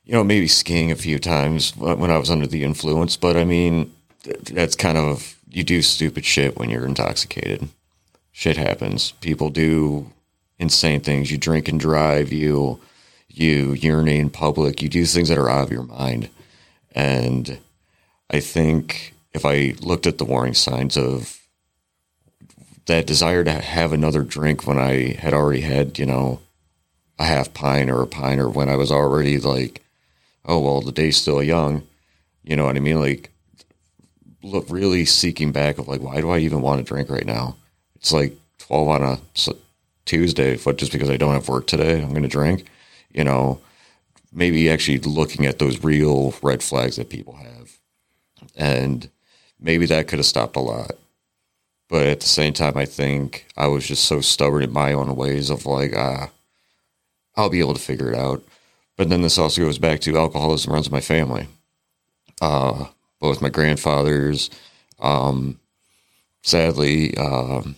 you 0.04 0.12
know, 0.12 0.24
maybe 0.24 0.48
skiing 0.48 0.90
a 0.90 0.96
few 0.96 1.18
times 1.18 1.76
when 1.76 2.10
I 2.10 2.18
was 2.18 2.30
under 2.30 2.46
the 2.46 2.62
influence, 2.62 3.16
but 3.16 3.36
I 3.36 3.44
mean, 3.44 3.92
that's 4.50 4.76
kind 4.76 4.98
of 4.98 5.38
you 5.48 5.64
do 5.64 5.82
stupid 5.82 6.24
shit 6.24 6.56
when 6.56 6.68
you're 6.70 6.86
intoxicated. 6.86 7.68
Shit 8.32 8.56
happens. 8.56 9.12
People 9.20 9.50
do 9.50 10.10
insane 10.58 11.00
things. 11.00 11.30
You 11.30 11.38
drink 11.38 11.68
and 11.68 11.78
drive. 11.78 12.32
You 12.32 12.80
you 13.28 13.72
urinate 13.72 14.20
in 14.20 14.30
public. 14.30 14.82
You 14.82 14.88
do 14.88 15.04
things 15.04 15.28
that 15.28 15.38
are 15.38 15.50
out 15.50 15.64
of 15.64 15.72
your 15.72 15.82
mind. 15.84 16.28
And 16.92 17.58
I 18.30 18.40
think 18.40 19.14
if 19.32 19.44
I 19.44 19.74
looked 19.80 20.06
at 20.06 20.18
the 20.18 20.24
warning 20.24 20.54
signs 20.54 20.96
of 20.96 21.38
that 22.86 23.06
desire 23.06 23.44
to 23.44 23.52
have 23.52 23.92
another 23.92 24.22
drink 24.22 24.66
when 24.66 24.78
I 24.78 25.14
had 25.14 25.32
already 25.32 25.62
had, 25.62 25.98
you 25.98 26.06
know, 26.06 26.40
a 27.18 27.24
half 27.24 27.54
pint 27.54 27.90
or 27.90 28.02
a 28.02 28.06
pint, 28.06 28.40
or 28.40 28.48
when 28.48 28.68
I 28.68 28.76
was 28.76 28.90
already 28.90 29.38
like, 29.38 29.82
oh 30.44 30.58
well, 30.58 30.80
the 30.80 30.92
day's 30.92 31.16
still 31.16 31.42
young. 31.42 31.86
You 32.42 32.56
know 32.56 32.66
what 32.66 32.76
I 32.76 32.80
mean? 32.80 33.00
Like 33.00 33.30
look 34.42 34.66
really 34.68 35.04
seeking 35.06 35.52
back 35.52 35.78
of 35.78 35.88
like 35.88 36.02
why 36.02 36.20
do 36.20 36.30
I 36.30 36.38
even 36.38 36.60
want 36.60 36.78
to 36.78 36.84
drink 36.84 37.08
right 37.08 37.26
now? 37.26 37.56
It's 37.96 38.12
like 38.12 38.36
twelve 38.58 38.88
on 38.88 39.02
a 39.02 39.18
Tuesday, 40.04 40.58
but 40.62 40.76
just 40.76 40.92
because 40.92 41.10
I 41.10 41.16
don't 41.16 41.32
have 41.32 41.48
work 41.48 41.66
today, 41.66 42.02
I'm 42.02 42.10
going 42.10 42.22
to 42.22 42.28
drink. 42.28 42.66
You 43.12 43.24
know, 43.24 43.60
maybe 44.32 44.68
actually 44.68 44.98
looking 44.98 45.46
at 45.46 45.58
those 45.58 45.82
real 45.82 46.34
red 46.42 46.62
flags 46.62 46.96
that 46.96 47.08
people 47.08 47.36
have, 47.36 47.78
and 48.56 49.08
maybe 49.58 49.86
that 49.86 50.08
could 50.08 50.18
have 50.18 50.26
stopped 50.26 50.56
a 50.56 50.60
lot. 50.60 50.92
But 51.88 52.06
at 52.06 52.20
the 52.20 52.26
same 52.26 52.52
time, 52.52 52.76
I 52.76 52.86
think 52.86 53.46
I 53.56 53.66
was 53.66 53.86
just 53.86 54.04
so 54.04 54.20
stubborn 54.20 54.62
in 54.62 54.72
my 54.72 54.92
own 54.92 55.14
ways 55.16 55.50
of 55.50 55.66
like, 55.66 55.92
ah, 55.96 56.30
I'll 57.36 57.50
be 57.50 57.60
able 57.60 57.74
to 57.74 57.80
figure 57.80 58.12
it 58.12 58.18
out. 58.18 58.42
But 58.96 59.08
then 59.10 59.22
this 59.22 59.38
also 59.38 59.62
goes 59.62 59.78
back 59.78 60.00
to 60.00 60.16
alcoholism 60.16 60.72
runs 60.72 60.86
in 60.86 60.92
my 60.92 61.00
family. 61.00 61.48
Uh, 62.40 62.86
both 63.20 63.42
my 63.42 63.48
grandfathers, 63.48 64.50
um, 65.00 65.58
sadly, 66.42 67.16
um, 67.16 67.76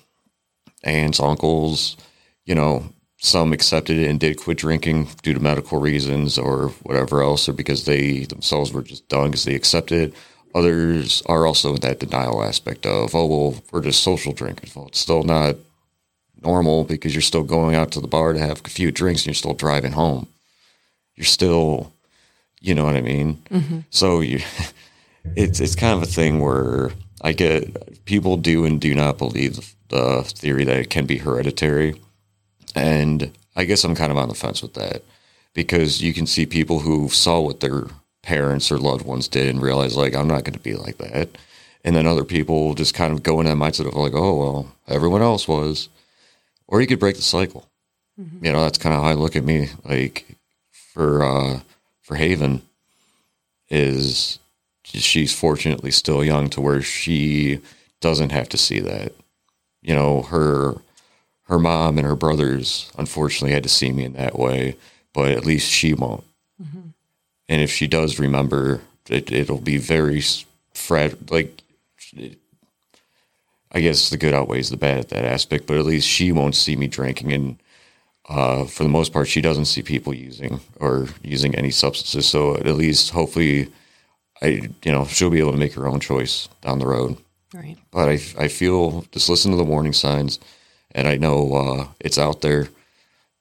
aunts, 0.85 1.21
uncles, 1.21 1.97
you 2.45 2.55
know, 2.55 2.85
some 3.19 3.53
accepted 3.53 3.99
it 3.99 4.09
and 4.09 4.21
did 4.21 4.39
quit 4.39 4.59
drinking 4.59 5.09
due 5.23 5.35
to 5.35 5.41
medical 5.41 5.81
reasons 5.81 6.39
or 6.39 6.69
whatever 6.83 7.23
else, 7.23 7.49
or 7.49 7.53
because 7.53 7.85
they 7.85 8.21
themselves 8.25 8.73
were 8.73 8.83
just 8.83 9.09
done 9.09 9.31
because 9.31 9.45
they 9.45 9.55
accepted 9.55 10.11
it. 10.11 10.15
Others 10.57 11.23
are 11.27 11.47
also 11.47 11.75
in 11.75 11.81
that 11.83 12.01
denial 12.01 12.43
aspect 12.43 12.87
of, 12.87 13.15
oh, 13.15 13.27
well, 13.27 13.63
we're 13.71 13.83
just 13.83 14.03
social 14.03 14.33
drinkers. 14.33 14.75
Well, 14.75 14.87
it's 14.87 14.99
still 14.99 15.23
not 15.23 15.57
normal 16.43 16.85
because 16.85 17.15
you're 17.15 17.21
still 17.21 17.43
going 17.43 17.75
out 17.75 17.93
to 17.93 18.01
the 18.01 18.07
bar 18.07 18.33
to 18.33 18.39
have 18.39 18.63
a 18.65 18.71
few 18.71 18.91
drinks 18.91 19.23
and 19.23 19.27
you're 19.27 19.35
still 19.35 19.53
driving 19.53 19.93
home. 19.93 20.29
You're 21.15 21.27
still, 21.27 21.93
you 22.63 22.75
know 22.75 22.85
what 22.85 22.97
I 22.97 23.03
mean? 23.03 23.43
Mm-hmm. 23.51 23.81
So 23.91 24.21
you, 24.21 24.41
it's 25.37 25.61
it's 25.61 25.75
kind 25.75 25.95
of 25.95 26.03
a 26.03 26.11
thing 26.11 26.41
where 26.41 26.93
I 27.21 27.33
get 27.33 28.05
people 28.07 28.39
do 28.39 28.65
and 28.65 28.81
do 28.81 28.95
not 28.95 29.19
believe 29.19 29.75
the 29.89 30.23
theory 30.25 30.65
that 30.65 30.79
it 30.79 30.91
can 30.91 31.05
be 31.05 31.19
hereditary, 31.19 32.01
and 32.75 33.31
I 33.55 33.65
guess 33.65 33.85
I'm 33.85 33.95
kind 33.95 34.11
of 34.11 34.19
on 34.19 34.29
the 34.29 34.35
fence 34.35 34.63
with 34.63 34.75
that 34.75 35.03
because 35.55 36.03
you 36.03 36.15
can 36.15 36.27
see 36.27 36.47
people 36.47 36.81
who 36.81 37.09
saw 37.09 37.41
what 37.41 37.61
their 37.61 37.85
parents 38.27 38.73
or 38.73 38.79
loved 38.79 39.07
ones 39.07 39.29
did 39.29 39.49
and 39.49 39.63
realize 39.63 39.97
like 39.97 40.15
I'm 40.15 40.27
not 40.27 40.43
going 40.45 40.55
to 40.55 40.61
be 40.61 40.75
like 40.75 40.99
that, 40.99 41.29
and 41.85 41.95
then 41.95 42.07
other 42.07 42.25
people 42.25 42.75
just 42.75 42.93
kind 42.93 43.13
of 43.13 43.23
go 43.23 43.39
in 43.41 43.47
that 43.47 43.57
mindset 43.57 43.87
of 43.87 43.95
like, 43.95 44.15
oh 44.15 44.37
well, 44.37 44.73
everyone 44.89 45.23
else 45.23 45.47
was, 45.47 45.89
or 46.67 46.81
you 46.81 46.87
could 46.87 46.99
break 46.99 47.17
the 47.17 47.23
cycle. 47.23 47.69
You 48.45 48.53
know, 48.53 48.63
that's 48.63 48.79
kind 48.79 48.95
of 48.95 49.03
how 49.03 49.09
I 49.09 49.15
look 49.15 49.37
at 49.37 49.45
me. 49.45 49.69
Like 49.85 50.27
for 50.73 51.23
uh, 51.25 51.61
for 52.03 52.17
Haven, 52.17 52.63
is 53.69 54.39
she's 54.85 55.33
fortunately 55.35 55.91
still 55.91 56.25
young 56.25 56.49
to 56.51 56.61
where 56.61 56.83
she 56.83 57.61
doesn't 58.01 58.31
have 58.33 58.49
to 58.51 58.59
see 58.59 58.81
that. 58.81 59.13
You 59.83 59.95
know, 59.95 60.23
her 60.23 60.75
her 61.45 61.59
mom 61.59 61.99
and 61.99 62.07
her 62.07 62.17
brothers 62.17 62.91
unfortunately 62.99 63.53
had 63.53 63.63
to 63.63 63.69
see 63.69 63.93
me 63.93 64.05
in 64.05 64.15
that 64.15 64.37
way, 64.39 64.77
but 65.13 65.31
at 65.31 65.47
least 65.47 65.71
she 65.71 65.95
won't. 65.95 66.25
And 67.49 67.63
if 67.63 67.71
she 67.71 67.87
does 67.87 68.19
remember, 68.19 68.81
it, 69.09 69.31
it'll 69.31 69.61
be 69.61 69.79
very 69.79 70.23
fragile. 70.75 71.19
Like, 71.31 71.63
it, 72.15 72.39
I 73.73 73.81
guess 73.81 74.11
the 74.11 74.17
good 74.17 74.35
outweighs 74.35 74.71
the 74.71 74.77
bad 74.77 74.99
at 74.99 75.09
that 75.11 75.25
aspect, 75.25 75.67
but 75.67 75.77
at 75.77 75.85
least 75.85 76.09
she 76.09 76.33
won't 76.33 76.55
see 76.55 76.77
me 76.77 76.87
drinking. 76.87 77.33
And 77.33 77.59
uh, 78.29 78.65
for 78.65 78.83
the 78.83 78.89
most 78.89 79.13
part, 79.13 79.29
she 79.29 79.41
doesn't 79.41 79.67
see 79.67 79.83
people 79.83 80.15
using 80.15 80.61
or 80.81 81.09
using 81.23 81.55
any 81.55 81.71
substances. 81.71 82.27
So 82.27 82.57
at 82.57 82.67
least, 82.77 83.11
hopefully, 83.11 83.69
I 84.43 84.71
you 84.85 84.93
know 84.93 85.05
she'll 85.05 85.31
be 85.31 85.41
able 85.41 85.53
to 85.53 85.59
make 85.59 85.75
her 85.75 85.87
own 85.87 86.01
choice 86.01 86.49
down 86.63 86.79
the 86.79 86.87
road. 86.87 87.17
Right. 87.55 87.77
But 87.91 88.09
I 88.09 88.19
I 88.39 88.49
feel 88.49 89.05
just 89.13 89.29
listen 89.29 89.51
to 89.51 89.57
the 89.57 89.65
warning 89.65 89.93
signs, 89.93 90.41
and 90.93 91.07
I 91.07 91.17
know 91.17 91.55
uh, 91.55 91.89
it's 92.01 92.19
out 92.19 92.41
there. 92.41 92.69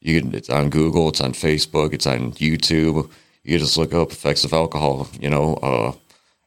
You 0.01 0.22
can 0.22 0.36
it's 0.36 0.49
on 0.49 0.70
Google, 0.70 1.10
it's 1.10 1.22
on 1.22 1.34
Facebook, 1.34 1.93
it's 1.93 2.08
on 2.08 2.34
YouTube. 2.34 3.10
You 3.45 3.59
just 3.59 3.77
look 3.77 3.93
up 3.93 4.11
effects 4.11 4.43
of 4.43 4.53
alcohol. 4.53 5.07
You 5.19 5.29
know 5.29 5.53
uh, 5.55 5.93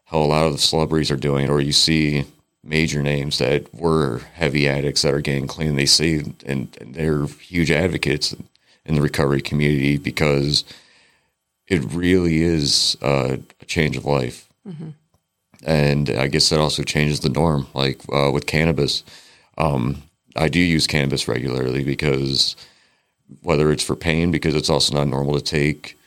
how 0.06 0.18
a 0.18 0.26
lot 0.26 0.46
of 0.46 0.52
the 0.52 0.58
celebrities 0.58 1.10
are 1.10 1.16
doing 1.16 1.48
or 1.48 1.60
you 1.60 1.72
see 1.72 2.24
major 2.64 3.02
names 3.02 3.38
that 3.38 3.72
were 3.74 4.18
heavy 4.34 4.68
addicts 4.68 5.02
that 5.02 5.14
are 5.14 5.20
getting 5.20 5.46
clean. 5.46 5.76
They 5.76 5.86
see 5.86 6.34
and, 6.44 6.76
and 6.80 6.94
they're 6.94 7.26
huge 7.26 7.70
advocates 7.70 8.34
in 8.84 8.94
the 8.94 9.00
recovery 9.00 9.40
community 9.40 9.96
because 9.96 10.64
it 11.68 11.82
really 11.92 12.42
is 12.42 12.96
uh, 13.02 13.36
a 13.60 13.64
change 13.66 13.96
of 13.96 14.04
life. 14.04 14.48
And 15.64 16.10
I 16.10 16.28
guess 16.28 16.48
that 16.48 16.60
also 16.60 16.82
changes 16.82 17.20
the 17.20 17.28
norm. 17.28 17.66
Like 17.74 18.00
uh, 18.12 18.30
with 18.32 18.46
cannabis, 18.46 19.04
um, 19.58 20.02
I 20.36 20.48
do 20.48 20.60
use 20.60 20.86
cannabis 20.86 21.28
regularly 21.28 21.84
because 21.84 22.56
whether 23.42 23.70
it's 23.70 23.82
for 23.84 23.96
pain, 23.96 24.30
because 24.30 24.54
it's 24.54 24.70
also 24.70 24.94
not 24.94 25.08
normal 25.08 25.34
to 25.34 25.40
take 25.42 25.97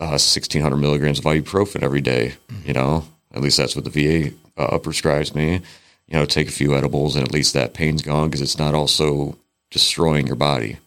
uh, 0.00 0.18
1600 0.18 0.76
milligrams 0.76 1.18
of 1.18 1.24
ibuprofen 1.24 1.82
every 1.82 2.00
day, 2.00 2.34
you 2.64 2.72
know, 2.72 3.04
at 3.32 3.42
least 3.42 3.56
that's 3.56 3.74
what 3.76 3.84
the 3.84 3.90
VA 3.90 4.34
uh, 4.56 4.78
prescribes 4.78 5.34
me. 5.34 5.60
You 6.08 6.18
know, 6.18 6.24
take 6.24 6.48
a 6.48 6.52
few 6.52 6.74
edibles 6.74 7.16
and 7.16 7.26
at 7.26 7.32
least 7.32 7.52
that 7.54 7.74
pain's 7.74 8.02
gone 8.02 8.28
because 8.28 8.40
it's 8.40 8.58
not 8.58 8.74
also 8.74 9.36
destroying 9.70 10.26
your 10.26 10.36
body. 10.36 10.78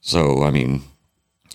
So, 0.00 0.44
I 0.44 0.50
mean, 0.50 0.82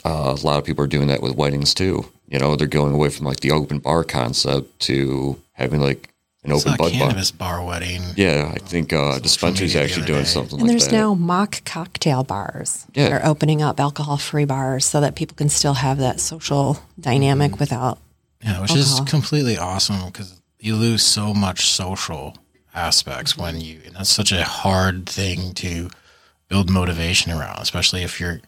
uh, 0.03 0.35
a 0.37 0.45
lot 0.45 0.57
of 0.59 0.65
people 0.65 0.83
are 0.83 0.87
doing 0.87 1.07
that 1.07 1.21
with 1.21 1.35
weddings 1.37 1.73
too. 1.73 2.05
You 2.27 2.39
know, 2.39 2.55
they're 2.55 2.67
going 2.67 2.93
away 2.93 3.09
from 3.09 3.25
like 3.25 3.39
the 3.39 3.51
open 3.51 3.79
bar 3.79 4.03
concept 4.03 4.79
to 4.81 5.41
having 5.53 5.79
like 5.79 6.12
an 6.43 6.51
It's 6.51 6.61
open 6.65 6.73
a 6.73 6.77
bud 6.77 6.91
bar. 6.91 6.99
cannabis 6.99 7.31
bar 7.31 7.63
wedding. 7.65 8.01
Yeah, 8.15 8.51
I 8.53 8.59
think 8.59 8.91
uh, 8.93 9.19
dispensary's 9.19 9.75
actually 9.75 10.03
other 10.03 10.07
doing 10.13 10.23
day. 10.23 10.29
something 10.29 10.59
And 10.59 10.67
like 10.67 10.69
there's 10.71 10.87
that. 10.89 10.95
now 10.95 11.13
mock 11.13 11.63
cocktail 11.65 12.23
bars 12.23 12.85
Yeah. 12.93 13.09
that 13.09 13.21
are 13.21 13.25
opening 13.25 13.61
up 13.61 13.79
alcohol 13.79 14.17
free 14.17 14.45
bars 14.45 14.85
so 14.85 14.99
that 15.01 15.15
people 15.15 15.35
can 15.35 15.49
still 15.49 15.75
have 15.75 15.97
that 15.99 16.19
social 16.19 16.79
dynamic 16.99 17.51
Mm-hmm. 17.51 17.59
without. 17.59 17.99
Yeah, 18.43 18.61
which 18.61 18.75
is 18.75 18.99
completely 19.05 19.57
awesome 19.57 20.05
because 20.07 20.41
you 20.59 20.75
lose 20.75 21.01
so 21.03 21.33
much 21.33 21.67
social 21.69 22.35
aspects 22.75 23.37
when 23.37 23.61
you, 23.61 23.79
and 23.85 23.95
that's 23.95 24.09
such 24.09 24.31
a 24.33 24.43
hard 24.43 25.07
thing 25.07 25.53
to 25.55 25.89
build 26.49 26.69
motivation 26.69 27.31
around, 27.31 27.59
especially 27.61 28.03
if 28.03 28.19
your 28.19 28.41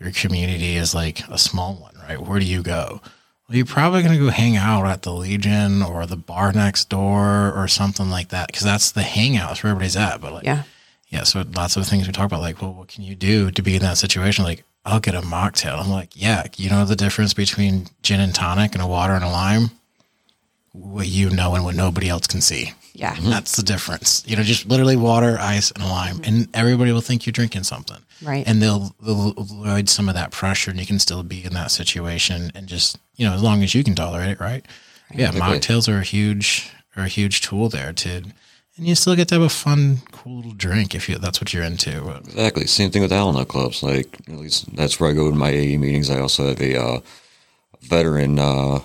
your 0.00 0.12
community 0.12 0.76
is 0.76 0.94
like 0.94 1.26
a 1.28 1.36
small 1.36 1.74
one, 1.74 1.94
right? 2.08 2.20
Where 2.20 2.38
do 2.38 2.46
you 2.46 2.62
go? 2.62 3.00
Well, 3.48 3.56
you're 3.56 3.66
probably 3.66 4.02
going 4.02 4.12
to 4.18 4.22
go 4.24 4.30
hang 4.30 4.56
out 4.56 4.86
at 4.86 5.02
the 5.02 5.12
Legion 5.12 5.82
or 5.82 6.04
the 6.04 6.16
bar 6.16 6.52
next 6.52 6.90
door 6.90 7.50
or 7.52 7.66
something 7.66 8.10
like 8.10 8.28
that 8.28 8.48
because 8.48 8.62
that's 8.62 8.90
the 8.90 9.02
hangout. 9.02 9.48
That's 9.48 9.62
where 9.62 9.70
everybody's 9.70 9.96
at. 9.96 10.20
But 10.20 10.34
like, 10.34 10.44
Yeah. 10.44 10.64
yeah, 11.08 11.22
so 11.22 11.44
lots 11.54 11.76
of 11.76 11.86
things 11.86 12.06
we 12.06 12.12
talk 12.12 12.26
about, 12.26 12.42
like, 12.42 12.60
well, 12.60 12.74
what 12.74 12.88
can 12.88 13.04
you 13.04 13.14
do 13.14 13.50
to 13.50 13.62
be 13.62 13.76
in 13.76 13.82
that 13.82 13.96
situation? 13.96 14.44
Like, 14.44 14.64
I'll 14.84 15.00
get 15.00 15.14
a 15.14 15.22
mocktail. 15.22 15.80
I'm 15.82 15.88
like, 15.90 16.10
yeah, 16.14 16.44
you 16.56 16.68
know 16.68 16.84
the 16.84 16.96
difference 16.96 17.32
between 17.32 17.88
gin 18.02 18.20
and 18.20 18.34
tonic 18.34 18.74
and 18.74 18.82
a 18.82 18.86
water 18.86 19.14
and 19.14 19.24
a 19.24 19.28
lime? 19.30 19.70
What 20.72 21.06
you 21.08 21.30
know 21.30 21.54
and 21.54 21.64
what 21.64 21.74
nobody 21.74 22.08
else 22.10 22.26
can 22.26 22.40
see. 22.42 22.72
Yeah. 22.98 23.16
That's 23.20 23.54
the 23.54 23.62
difference. 23.62 24.24
You 24.26 24.34
know, 24.36 24.42
just 24.42 24.66
literally 24.66 24.96
water, 24.96 25.38
ice, 25.40 25.70
and 25.70 25.84
a 25.84 25.86
lime, 25.86 26.20
and 26.24 26.48
everybody 26.52 26.90
will 26.90 27.00
think 27.00 27.26
you're 27.26 27.32
drinking 27.32 27.62
something. 27.62 27.98
Right. 28.20 28.44
And 28.44 28.60
they'll, 28.60 28.92
they'll 29.00 29.34
avoid 29.36 29.88
some 29.88 30.08
of 30.08 30.16
that 30.16 30.32
pressure, 30.32 30.72
and 30.72 30.80
you 30.80 30.86
can 30.86 30.98
still 30.98 31.22
be 31.22 31.44
in 31.44 31.54
that 31.54 31.70
situation, 31.70 32.50
and 32.56 32.66
just 32.66 32.98
you 33.14 33.24
know, 33.24 33.34
as 33.34 33.42
long 33.42 33.62
as 33.62 33.72
you 33.72 33.84
can 33.84 33.94
tolerate 33.94 34.30
it, 34.30 34.40
right? 34.40 34.66
Yeah, 35.14 35.30
mocktails 35.30 35.88
are 35.88 35.98
a 35.98 36.02
huge, 36.02 36.70
are 36.96 37.04
a 37.04 37.08
huge 37.08 37.40
tool 37.40 37.68
there 37.68 37.92
to, 37.92 38.10
and 38.78 38.86
you 38.86 38.96
still 38.96 39.14
get 39.14 39.28
to 39.28 39.36
have 39.36 39.42
a 39.42 39.48
fun, 39.48 39.98
cool 40.10 40.38
little 40.38 40.52
drink 40.52 40.94
if 40.94 41.08
you 41.08 41.18
that's 41.18 41.40
what 41.40 41.52
you're 41.52 41.62
into. 41.62 42.10
Exactly. 42.18 42.66
Same 42.66 42.90
thing 42.90 43.02
with 43.02 43.12
Alano 43.12 43.46
clubs. 43.46 43.82
Like 43.82 44.18
at 44.28 44.34
least 44.34 44.74
that's 44.74 44.98
where 44.98 45.10
I 45.10 45.12
go 45.12 45.30
to 45.30 45.36
my 45.36 45.50
AA 45.50 45.78
meetings. 45.78 46.10
I 46.10 46.20
also 46.20 46.48
have 46.48 46.60
a 46.60 46.80
uh, 46.80 47.00
veteran 47.80 48.38
uh, 48.38 48.80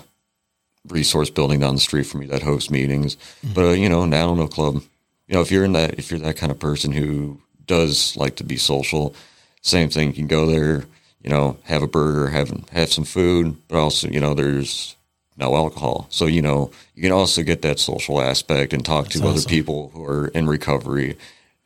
resource 0.88 1.30
building 1.30 1.60
down 1.60 1.74
the 1.74 1.80
street 1.80 2.04
from 2.04 2.20
me 2.20 2.26
that 2.26 2.42
hosts 2.42 2.70
meetings. 2.70 3.16
But 3.42 3.64
uh, 3.64 3.70
you 3.70 3.88
know, 3.88 4.02
an 4.02 4.10
Alano 4.10 4.50
club. 4.50 4.82
You 5.26 5.34
know, 5.34 5.40
if 5.40 5.50
you're 5.50 5.64
in 5.64 5.72
that, 5.72 5.98
if 5.98 6.10
you're 6.10 6.20
that 6.20 6.36
kind 6.36 6.52
of 6.52 6.58
person 6.58 6.92
who 6.92 7.40
does 7.66 8.16
like 8.16 8.36
to 8.36 8.44
be 8.44 8.56
social, 8.56 9.14
same 9.62 9.88
thing. 9.88 10.08
You 10.08 10.14
can 10.14 10.26
go 10.26 10.46
there. 10.46 10.84
You 11.22 11.30
know, 11.30 11.56
have 11.64 11.82
a 11.82 11.86
burger, 11.86 12.28
have 12.28 12.52
have 12.70 12.92
some 12.92 13.04
food, 13.04 13.56
but 13.68 13.78
also 13.78 14.08
you 14.08 14.20
know, 14.20 14.34
there's 14.34 14.94
no 15.38 15.54
alcohol. 15.56 16.06
So 16.10 16.26
you 16.26 16.42
know, 16.42 16.70
you 16.94 17.02
can 17.02 17.12
also 17.12 17.42
get 17.42 17.62
that 17.62 17.78
social 17.78 18.20
aspect 18.20 18.72
and 18.72 18.84
talk 18.84 19.08
to 19.08 19.26
other 19.26 19.40
people 19.42 19.90
who 19.94 20.04
are 20.04 20.28
in 20.28 20.46
recovery 20.46 21.16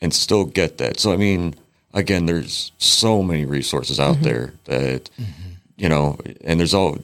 and 0.01 0.15
still 0.15 0.45
get 0.45 0.79
that. 0.79 1.01
So 1.01 1.13
I 1.13 1.17
mean, 1.17 1.57
again, 1.93 2.27
there's 2.27 2.71
so 2.79 3.23
many 3.23 3.45
resources 3.45 3.99
out 3.99 4.21
there 4.21 4.55
that 4.65 5.11
you 5.77 5.89
know, 5.89 6.19
and 6.43 6.61
there's 6.61 6.75
all 6.75 6.95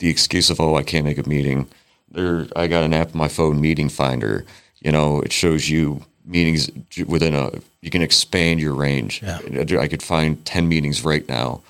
the, 0.00 0.08
excuse 0.08 0.50
of 0.50 0.60
oh, 0.60 0.76
I 0.76 0.82
can't 0.82 1.04
make 1.04 1.18
a 1.18 1.28
meeting. 1.28 1.68
There, 2.10 2.46
I 2.56 2.66
got 2.66 2.84
an 2.84 2.92
app 2.92 3.12
on 3.12 3.18
my 3.18 3.28
phone, 3.28 3.60
Meeting 3.60 3.88
Finder. 3.88 4.44
You 4.80 4.92
know, 4.92 5.20
it 5.20 5.32
shows 5.32 5.68
you 5.68 6.04
meetings 6.24 6.70
within 7.06 7.34
a. 7.34 7.50
You 7.82 7.90
can 7.90 8.02
expand 8.02 8.60
your 8.60 8.74
range. 8.74 9.22
Yeah. 9.22 9.38
I 9.78 9.88
could 9.88 10.02
find 10.02 10.44
ten 10.44 10.68
meetings 10.68 11.04
right 11.04 11.26
now, 11.28 11.62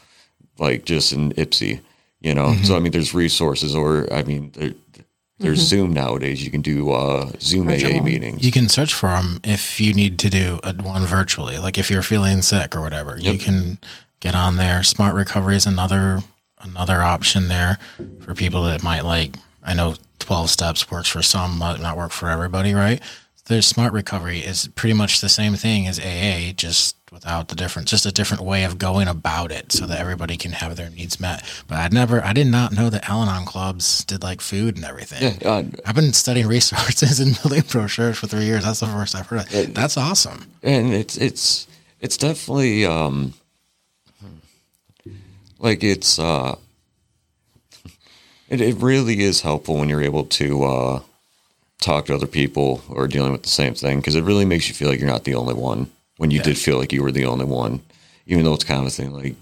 like 0.58 0.84
just 0.84 1.12
in 1.12 1.32
Ypsi. 1.32 1.80
You 2.20 2.34
know, 2.34 2.54
so 2.64 2.76
I 2.76 2.80
mean, 2.80 2.92
there's 2.92 3.14
resources, 3.14 3.74
or 3.74 4.12
I 4.12 4.22
mean, 4.22 4.50
there, 4.54 4.72
there's 5.40 5.58
Zoom 5.58 5.94
nowadays. 5.94 6.44
You 6.44 6.50
can 6.50 6.60
do 6.60 6.90
uh, 6.90 7.30
Zoom 7.40 7.68
AA 7.68 8.02
meetings. 8.02 8.44
you 8.44 8.52
can 8.52 8.68
search 8.68 8.92
for 8.92 9.08
them 9.08 9.40
if 9.42 9.80
you 9.80 9.94
need 9.94 10.18
to 10.18 10.28
do 10.28 10.60
a, 10.62 10.74
one 10.74 11.06
virtually. 11.06 11.58
Like 11.58 11.78
if 11.78 11.90
you're 11.90 12.02
feeling 12.02 12.42
sick 12.42 12.76
or 12.76 12.82
whatever, 12.82 13.18
you 13.18 13.38
can 13.38 13.78
get 14.20 14.34
on 14.34 14.56
there. 14.56 14.82
Smart 14.82 15.14
Recovery 15.14 15.56
is 15.56 15.66
another 15.66 16.22
another 16.62 17.02
option 17.02 17.48
there 17.48 17.78
for 18.20 18.34
people 18.34 18.62
that 18.64 18.82
might 18.82 19.04
like. 19.04 19.36
I 19.62 19.74
know 19.74 19.94
12 20.18 20.50
steps 20.50 20.90
works 20.90 21.08
for 21.08 21.22
some, 21.22 21.58
might 21.58 21.80
not 21.80 21.96
work 21.96 22.12
for 22.12 22.28
everybody, 22.28 22.74
right? 22.74 23.00
There's 23.46 23.66
Smart 23.66 23.92
Recovery 23.92 24.38
is 24.38 24.68
pretty 24.76 24.92
much 24.94 25.20
the 25.20 25.28
same 25.28 25.54
thing 25.54 25.88
as 25.88 25.98
AA, 25.98 26.52
just 26.52 26.94
without 27.10 27.48
the 27.48 27.56
difference, 27.56 27.90
just 27.90 28.06
a 28.06 28.12
different 28.12 28.44
way 28.44 28.62
of 28.62 28.78
going 28.78 29.08
about 29.08 29.50
it 29.50 29.72
so 29.72 29.86
that 29.86 29.98
everybody 29.98 30.36
can 30.36 30.52
have 30.52 30.76
their 30.76 30.88
needs 30.90 31.18
met. 31.18 31.42
But 31.66 31.78
I'd 31.78 31.92
never, 31.92 32.24
I 32.24 32.32
did 32.32 32.46
not 32.46 32.72
know 32.72 32.88
that 32.90 33.08
Al 33.10 33.22
Anon 33.22 33.44
clubs 33.46 34.04
did 34.04 34.22
like 34.22 34.40
food 34.40 34.76
and 34.76 34.84
everything. 34.84 35.36
Yeah, 35.42 35.50
uh, 35.50 35.64
I've 35.84 35.96
been 35.96 36.12
studying 36.12 36.46
resources 36.58 37.18
and 37.18 37.36
building 37.42 37.64
brochures 37.68 38.18
for 38.18 38.28
three 38.28 38.44
years. 38.44 38.64
That's 38.64 38.78
the 38.80 38.86
first 38.86 39.16
I've 39.16 39.26
heard 39.26 39.40
of 39.40 39.52
it. 39.54 39.74
That's 39.74 39.96
awesome. 39.96 40.46
and 40.62 40.94
it's 40.94 41.16
it's 41.16 41.66
it's 42.00 42.16
definitely 42.16 42.86
um 42.86 43.34
like 45.60 45.84
it's 45.84 46.18
uh 46.18 46.56
it, 48.48 48.60
it 48.60 48.76
really 48.76 49.20
is 49.22 49.42
helpful 49.42 49.76
when 49.76 49.88
you're 49.88 50.02
able 50.02 50.24
to 50.24 50.64
uh 50.64 51.00
talk 51.78 52.06
to 52.06 52.14
other 52.14 52.26
people 52.26 52.78
who 52.78 52.98
are 52.98 53.08
dealing 53.08 53.32
with 53.32 53.42
the 53.42 53.48
same 53.48 53.74
thing 53.74 53.98
because 54.00 54.14
it 54.16 54.24
really 54.24 54.44
makes 54.44 54.68
you 54.68 54.74
feel 54.74 54.88
like 54.88 54.98
you're 55.00 55.08
not 55.08 55.24
the 55.24 55.34
only 55.34 55.54
one 55.54 55.90
when 56.18 56.30
you 56.30 56.42
did 56.42 56.58
feel 56.58 56.76
like 56.76 56.92
you 56.92 57.02
were 57.02 57.12
the 57.12 57.24
only 57.24 57.46
one 57.46 57.80
even 58.26 58.44
though 58.44 58.52
it's 58.52 58.64
kind 58.64 58.80
of 58.80 58.86
a 58.86 58.90
thing 58.90 59.12
like 59.12 59.34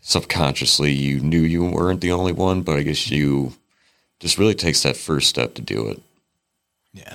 subconsciously 0.00 0.92
you 0.92 1.20
knew 1.20 1.40
you 1.40 1.64
weren't 1.64 2.00
the 2.00 2.10
only 2.12 2.32
one 2.32 2.62
but 2.62 2.76
i 2.76 2.82
guess 2.82 3.10
you 3.10 3.52
just 4.18 4.38
really 4.38 4.54
takes 4.54 4.82
that 4.82 4.96
first 4.96 5.28
step 5.28 5.54
to 5.54 5.62
do 5.62 5.88
it 5.88 6.00
Yeah. 6.92 7.14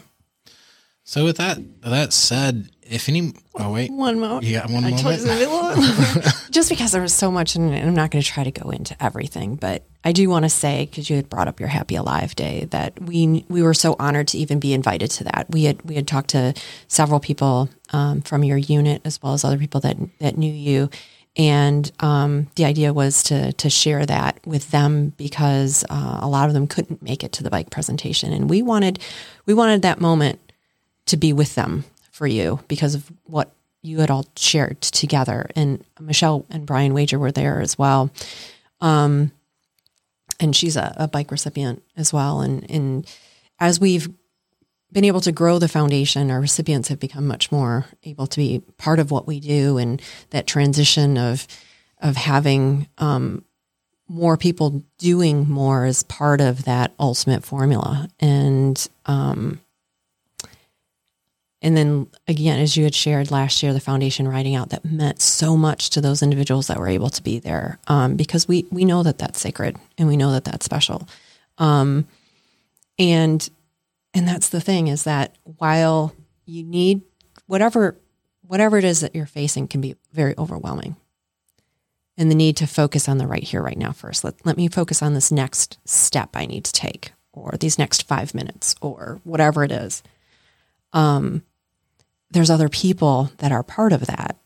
So 1.03 1.26
with 1.26 1.38
that 1.38 1.57
that 1.82 2.14
said, 2.14 2.70
if 2.92 3.08
any, 3.10 3.34
oh 3.56 3.72
wait, 3.72 3.89
one 3.92 4.20
moment. 4.20 4.44
Yeah, 4.44 4.70
one 4.72 4.84
I 4.84 4.92
told 4.92 5.04
moment. 5.04 5.22
you 5.22 5.32
it 5.32 5.50
was 5.50 5.74
a 5.74 6.20
little- 6.20 6.32
just 6.52 6.70
because 6.70 6.92
there 6.92 7.02
was 7.02 7.14
so 7.14 7.32
much, 7.32 7.56
and 7.56 7.74
I'm 7.74 7.96
not 7.96 8.12
going 8.12 8.22
to 8.22 8.28
try 8.28 8.44
to 8.44 8.52
go 8.52 8.70
into 8.70 9.02
everything, 9.04 9.56
but 9.56 9.84
I 10.04 10.12
do 10.12 10.30
want 10.30 10.44
to 10.44 10.50
say 10.50 10.86
because 10.86 11.10
you 11.10 11.16
had 11.16 11.30
brought 11.30 11.48
up 11.48 11.60
your 11.60 11.70
Happy 11.70 11.96
Alive 11.96 12.36
Day 12.36 12.66
that 12.72 13.02
we 13.02 13.46
we 13.50 13.62
were 13.64 13.74
so 13.74 13.96
honored 14.00 14.28
to 14.30 14.38
even 14.38 14.60
be 14.60 14.74
invited 14.74 15.10
to 15.12 15.24
that. 15.26 15.48
We 15.50 15.64
had 15.64 15.82
we 15.84 15.96
had 15.96 16.08
talked 16.08 16.32
to 16.32 16.54
several 16.88 17.20
people 17.20 17.70
um, 17.94 18.22
from 18.22 18.44
your 18.44 18.58
unit 18.58 19.02
as 19.06 19.22
well 19.22 19.34
as 19.34 19.44
other 19.46 19.58
people 19.58 19.80
that 19.82 19.98
that 20.20 20.38
knew 20.38 20.52
you, 20.52 20.89
and 21.38 21.89
um, 22.02 22.48
the 22.56 22.66
idea 22.66 22.92
was 22.94 23.24
to 23.24 23.54
to 23.54 23.70
share 23.70 24.06
that 24.06 24.39
with 24.46 24.72
them 24.72 25.14
because 25.18 25.86
uh, 25.89 26.20
a 26.22 26.28
lot 26.28 26.48
of 26.50 26.54
them 26.54 26.68
couldn't 26.68 27.02
make 27.02 27.24
it 27.24 27.32
to 27.34 27.44
the 27.44 27.50
bike 27.50 27.70
presentation, 27.70 28.34
and 28.34 28.50
we 28.50 28.62
wanted 28.62 29.00
we 29.46 29.54
wanted 29.54 29.82
that 29.84 30.02
moment 30.02 30.39
to 31.06 31.16
be 31.18 31.32
with 31.34 31.56
them 31.56 31.84
for 32.22 32.28
you 32.28 32.59
because 32.67 32.93
of 32.93 33.11
what 33.24 33.51
you 33.82 33.97
had 33.97 34.11
all 34.11 34.28
shared 34.36 34.80
together. 34.80 35.49
And 35.55 35.84
Michelle 35.99 36.45
and 36.51 36.67
Brian 36.67 36.93
Wager 36.93 37.17
were 37.17 37.32
there 37.32 37.59
as 37.61 37.80
well. 37.80 38.11
Um, 38.80 39.32
and 40.39 40.55
she's 40.55 40.78
a, 40.78 40.93
a 40.97 41.07
bike 41.07 41.32
recipient 41.32 41.82
as 41.97 42.13
well. 42.13 42.41
And, 42.41 42.69
and 42.69 43.07
as 43.59 43.80
we've 43.80 44.07
been 44.91 45.03
able 45.03 45.22
to 45.22 45.32
grow 45.32 45.57
the 45.57 45.67
foundation, 45.67 46.30
our 46.30 46.39
recipients 46.39 46.89
have 46.89 46.99
become 46.99 47.26
much 47.26 47.51
more 47.51 47.88
able 48.03 48.28
to 48.28 48.38
be 48.38 48.61
part 48.78 48.99
of 48.99 49.09
what 49.09 49.26
we 49.26 49.39
do. 49.39 49.80
And 49.80 49.99
that 50.30 50.45
transition 50.45 51.17
of, 51.17 51.47
of 52.03 52.17
having, 52.17 52.88
um, 52.99 53.43
more 54.07 54.38
people 54.38 54.84
doing 54.99 55.49
more 55.49 55.88
is 55.88 56.03
part 56.03 56.39
of 56.39 56.65
that 56.65 56.93
ultimate 56.99 57.43
formula. 57.43 58.09
And, 58.19 58.88
um, 59.07 59.59
and 61.62 61.78
then 61.78 62.07
again, 62.28 62.59
as 62.59 62.76
you 62.76 62.84
had 62.84 62.95
shared 62.95 63.30
last 63.30 63.62
year, 63.62 63.72
the 63.72 63.80
foundation 63.80 64.28
writing 64.28 64.55
out 64.55 64.70
that 64.70 64.84
meant 64.84 65.22
so 65.22 65.55
much 65.55 65.91
to 65.91 66.01
those 66.01 66.24
individuals 66.24 66.68
that 66.68 66.80
were 66.80 66.88
able 66.88 67.09
to 67.09 67.22
be 67.22 67.38
there 67.38 67.78
um, 67.88 68.16
because 68.16 68.47
we 68.47 68.66
we 68.72 68.84
know 68.84 69.03
that 69.03 69.20
that's 69.20 69.39
sacred 69.39 69.78
and 69.97 70.07
we 70.07 70.18
know 70.18 70.32
that 70.32 70.43
that's 70.43 70.66
special, 70.66 71.07
um, 71.59 72.07
and 72.97 73.47
and 74.14 74.28
that's 74.28 74.49
the 74.49 74.62
thing 74.62 74.88
is 74.88 75.03
that 75.03 75.38
while 75.43 76.16
you 76.45 76.64
need 76.64 77.01
whatever 77.45 77.95
whatever 78.47 78.78
it 78.78 78.84
is 78.84 79.01
that 79.01 79.16
you're 79.16 79.26
facing 79.28 79.68
can 79.68 79.82
be 79.82 79.95
very 80.12 80.34
overwhelming, 80.39 80.95
and 82.18 82.32
the 82.32 82.36
need 82.36 82.57
to 82.57 82.66
focus 82.66 83.07
on 83.07 83.20
the 83.20 83.28
right 83.28 83.43
here 83.43 83.62
right 83.62 83.78
now 83.78 83.91
first. 83.91 84.24
Let 84.24 84.43
let 84.47 84.57
me 84.57 84.68
focus 84.68 85.03
on 85.03 85.14
this 85.14 85.32
next 85.32 85.78
step 85.86 86.32
I 86.34 86.47
need 86.47 86.66
to 86.66 86.74
take, 86.74 87.12
or 87.34 87.51
these 87.59 87.78
next 87.78 88.07
five 88.07 88.34
minutes, 88.34 88.74
or 88.82 89.20
whatever 89.24 89.64
it 89.64 89.72
is 89.72 90.01
there's 92.32 92.50
other 92.50 92.70
people 92.70 93.32
that 93.38 93.52
are 93.52 93.64
part 93.64 93.94
of 93.94 94.08
that 94.08 94.38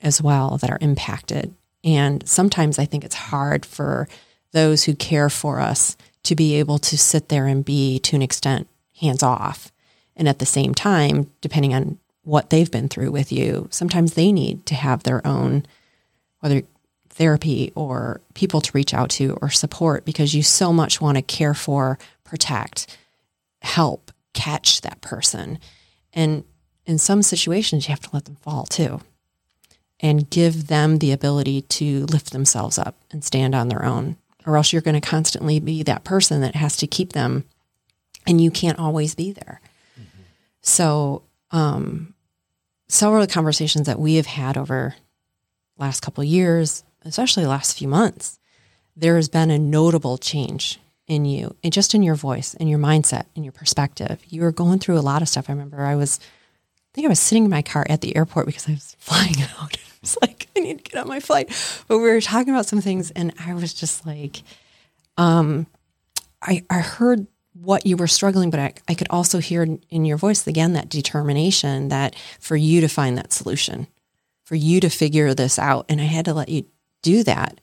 as 0.00 0.22
well 0.22 0.58
that 0.58 0.70
are 0.70 0.78
impacted. 0.80 1.54
And 1.84 2.26
sometimes 2.28 2.78
I 2.78 2.84
think 2.84 3.04
it's 3.04 3.14
hard 3.14 3.66
for 3.66 4.08
those 4.52 4.84
who 4.84 4.94
care 4.94 5.28
for 5.28 5.60
us 5.60 5.96
to 6.24 6.36
be 6.36 6.54
able 6.56 6.78
to 6.78 6.96
sit 6.96 7.28
there 7.28 7.46
and 7.46 7.64
be, 7.64 7.98
to 8.00 8.16
an 8.16 8.22
extent, 8.22 8.68
hands 9.00 9.22
off. 9.22 9.72
And 10.14 10.28
at 10.28 10.38
the 10.38 10.46
same 10.46 10.74
time, 10.74 11.30
depending 11.40 11.74
on 11.74 11.98
what 12.22 12.50
they've 12.50 12.70
been 12.70 12.88
through 12.88 13.10
with 13.10 13.32
you, 13.32 13.66
sometimes 13.70 14.14
they 14.14 14.30
need 14.30 14.64
to 14.66 14.74
have 14.74 15.02
their 15.02 15.26
own, 15.26 15.66
whether 16.40 16.62
therapy 17.08 17.72
or 17.74 18.20
people 18.34 18.60
to 18.60 18.70
reach 18.74 18.94
out 18.94 19.10
to 19.10 19.36
or 19.42 19.50
support 19.50 20.04
because 20.04 20.34
you 20.34 20.42
so 20.42 20.72
much 20.72 21.00
want 21.00 21.16
to 21.16 21.22
care 21.22 21.54
for, 21.54 21.98
protect, 22.24 22.96
help, 23.62 24.12
catch 24.32 24.80
that 24.82 25.00
person. 25.00 25.58
And 26.12 26.44
in 26.86 26.98
some 26.98 27.22
situations, 27.22 27.86
you 27.86 27.92
have 27.92 28.00
to 28.00 28.10
let 28.12 28.24
them 28.24 28.36
fall 28.36 28.64
too 28.64 29.00
and 30.00 30.28
give 30.30 30.66
them 30.66 30.98
the 30.98 31.12
ability 31.12 31.62
to 31.62 32.04
lift 32.06 32.32
themselves 32.32 32.78
up 32.78 32.96
and 33.12 33.24
stand 33.24 33.54
on 33.54 33.68
their 33.68 33.84
own, 33.84 34.16
or 34.44 34.56
else 34.56 34.72
you're 34.72 34.82
going 34.82 35.00
to 35.00 35.08
constantly 35.08 35.60
be 35.60 35.82
that 35.84 36.02
person 36.02 36.40
that 36.40 36.56
has 36.56 36.76
to 36.76 36.86
keep 36.86 37.12
them 37.12 37.44
and 38.26 38.40
you 38.40 38.50
can't 38.50 38.78
always 38.78 39.14
be 39.14 39.32
there. 39.32 39.60
So, 40.60 41.22
um, 41.50 42.14
several 42.88 43.22
of 43.22 43.28
the 43.28 43.32
conversations 43.32 43.86
that 43.86 43.98
we 43.98 44.16
have 44.16 44.26
had 44.26 44.56
over 44.56 44.94
last 45.78 46.00
couple 46.00 46.22
of 46.22 46.28
years, 46.28 46.84
especially 47.04 47.42
the 47.42 47.48
last 47.48 47.76
few 47.76 47.88
months, 47.88 48.38
there 48.96 49.16
has 49.16 49.28
been 49.28 49.50
a 49.50 49.58
notable 49.58 50.18
change 50.18 50.78
in 51.08 51.24
you 51.24 51.56
and 51.64 51.72
just 51.72 51.94
in 51.94 52.02
your 52.02 52.14
voice 52.14 52.54
and 52.54 52.68
your 52.68 52.78
mindset 52.78 53.24
and 53.34 53.44
your 53.44 53.52
perspective. 53.52 54.22
You 54.28 54.42
were 54.42 54.52
going 54.52 54.78
through 54.78 54.98
a 54.98 55.00
lot 55.00 55.22
of 55.22 55.28
stuff. 55.28 55.48
I 55.48 55.52
remember 55.52 55.82
I 55.82 55.96
was, 55.96 56.20
I 56.92 56.94
think 56.94 57.06
I 57.06 57.08
was 57.08 57.20
sitting 57.20 57.44
in 57.44 57.50
my 57.50 57.62
car 57.62 57.86
at 57.88 58.02
the 58.02 58.14
airport 58.14 58.44
because 58.44 58.68
I 58.68 58.72
was 58.72 58.96
flying 58.98 59.40
out. 59.42 59.76
I 59.76 59.98
was 60.02 60.18
like, 60.20 60.48
I 60.54 60.60
need 60.60 60.84
to 60.84 60.90
get 60.90 61.00
on 61.00 61.08
my 61.08 61.20
flight. 61.20 61.48
But 61.88 61.98
we 61.98 62.04
were 62.04 62.20
talking 62.20 62.52
about 62.52 62.66
some 62.66 62.82
things 62.82 63.10
and 63.12 63.32
I 63.44 63.54
was 63.54 63.72
just 63.72 64.06
like, 64.06 64.42
um, 65.16 65.66
I, 66.42 66.64
I 66.68 66.80
heard 66.80 67.26
what 67.54 67.86
you 67.86 67.96
were 67.96 68.08
struggling, 68.08 68.50
but 68.50 68.60
I, 68.60 68.74
I 68.88 68.94
could 68.94 69.06
also 69.08 69.38
hear 69.38 69.62
in, 69.62 69.82
in 69.88 70.04
your 70.04 70.18
voice 70.18 70.46
again 70.46 70.74
that 70.74 70.90
determination 70.90 71.88
that 71.88 72.14
for 72.40 72.56
you 72.56 72.80
to 72.82 72.88
find 72.88 73.16
that 73.16 73.32
solution, 73.32 73.86
for 74.44 74.54
you 74.54 74.80
to 74.80 74.90
figure 74.90 75.32
this 75.32 75.58
out. 75.58 75.86
And 75.88 76.00
I 76.00 76.04
had 76.04 76.26
to 76.26 76.34
let 76.34 76.48
you 76.50 76.66
do 77.02 77.22
that. 77.24 77.60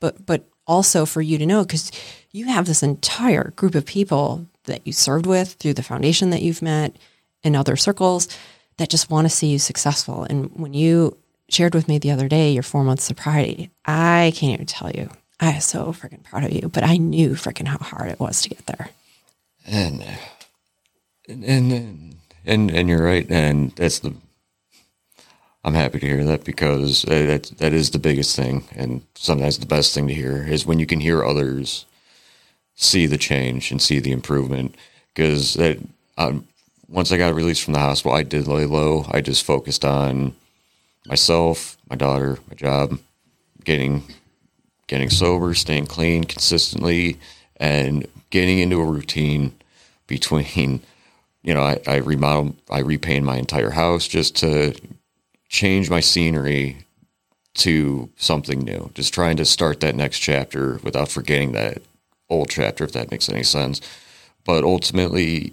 But 0.00 0.24
but 0.24 0.48
also 0.66 1.06
for 1.06 1.22
you 1.22 1.38
to 1.38 1.46
know 1.46 1.64
because 1.64 1.90
you 2.30 2.46
have 2.46 2.66
this 2.66 2.82
entire 2.82 3.50
group 3.56 3.74
of 3.74 3.86
people 3.86 4.46
that 4.64 4.86
you 4.86 4.92
served 4.92 5.26
with 5.26 5.54
through 5.54 5.74
the 5.74 5.82
foundation 5.82 6.30
that 6.30 6.42
you've 6.42 6.62
met 6.62 6.94
in 7.42 7.56
other 7.56 7.74
circles 7.74 8.28
that 8.78 8.88
just 8.88 9.10
want 9.10 9.26
to 9.26 9.28
see 9.28 9.48
you 9.48 9.58
successful. 9.58 10.24
And 10.24 10.50
when 10.54 10.74
you 10.74 11.16
shared 11.48 11.74
with 11.74 11.88
me 11.88 11.98
the 11.98 12.10
other 12.10 12.28
day 12.28 12.52
your 12.52 12.62
four 12.62 12.84
months 12.84 13.04
sobriety, 13.04 13.70
I 13.84 14.32
can't 14.34 14.54
even 14.54 14.66
tell 14.66 14.90
you. 14.90 15.10
I 15.40 15.52
am 15.52 15.60
so 15.60 15.92
freaking 15.92 16.24
proud 16.24 16.44
of 16.44 16.52
you, 16.52 16.68
but 16.68 16.82
I 16.82 16.96
knew 16.96 17.30
freaking 17.30 17.68
how 17.68 17.78
hard 17.78 18.10
it 18.10 18.18
was 18.18 18.42
to 18.42 18.48
get 18.48 18.66
there. 18.66 18.90
and 21.28 21.44
and 21.44 21.72
and 21.72 22.16
and, 22.44 22.70
and 22.70 22.88
you're 22.88 23.04
right, 23.04 23.30
and 23.30 23.72
that's 23.72 23.98
the. 24.00 24.14
I'm 25.64 25.74
happy 25.74 25.98
to 25.98 26.06
hear 26.06 26.24
that 26.24 26.44
because 26.44 27.04
uh, 27.04 27.10
that 27.10 27.52
that 27.58 27.72
is 27.72 27.90
the 27.90 27.98
biggest 27.98 28.34
thing, 28.34 28.64
and 28.74 29.02
sometimes 29.14 29.58
the 29.58 29.66
best 29.66 29.94
thing 29.94 30.08
to 30.08 30.14
hear 30.14 30.44
is 30.44 30.66
when 30.66 30.78
you 30.78 30.86
can 30.86 31.00
hear 31.00 31.24
others 31.24 31.84
see 32.74 33.06
the 33.06 33.18
change 33.18 33.70
and 33.70 33.82
see 33.82 34.00
the 34.00 34.12
improvement. 34.12 34.74
Because 35.14 35.54
that 35.54 35.78
um, 36.16 36.46
once 36.88 37.12
I 37.12 37.18
got 37.18 37.34
released 37.34 37.64
from 37.64 37.74
the 37.74 37.80
hospital, 37.80 38.16
I 38.16 38.22
did 38.22 38.46
lay 38.46 38.64
low. 38.64 39.04
I 39.10 39.20
just 39.20 39.44
focused 39.44 39.84
on 39.84 40.34
myself, 41.06 41.76
my 41.88 41.96
daughter, 41.96 42.38
my 42.48 42.54
job, 42.54 42.98
getting 43.64 44.02
getting 44.86 45.10
sober, 45.10 45.52
staying 45.52 45.86
clean 45.86 46.24
consistently, 46.24 47.18
and 47.56 48.06
getting 48.30 48.58
into 48.58 48.80
a 48.80 48.84
routine 48.86 49.54
between, 50.06 50.80
you 51.42 51.54
know, 51.54 51.62
I, 51.62 51.78
I 51.86 51.96
remodel, 51.96 52.56
I 52.70 52.80
repaint 52.80 53.24
my 53.24 53.36
entire 53.36 53.70
house 53.70 54.08
just 54.08 54.34
to 54.36 54.74
change 55.48 55.90
my 55.90 56.00
scenery 56.00 56.78
to 57.54 58.08
something 58.16 58.60
new. 58.60 58.90
Just 58.94 59.12
trying 59.12 59.36
to 59.36 59.44
start 59.44 59.80
that 59.80 59.94
next 59.94 60.20
chapter 60.20 60.80
without 60.82 61.08
forgetting 61.08 61.52
that 61.52 61.82
old 62.30 62.48
chapter, 62.50 62.84
if 62.84 62.92
that 62.92 63.10
makes 63.10 63.28
any 63.28 63.42
sense. 63.42 63.80
But 64.44 64.64
ultimately, 64.64 65.52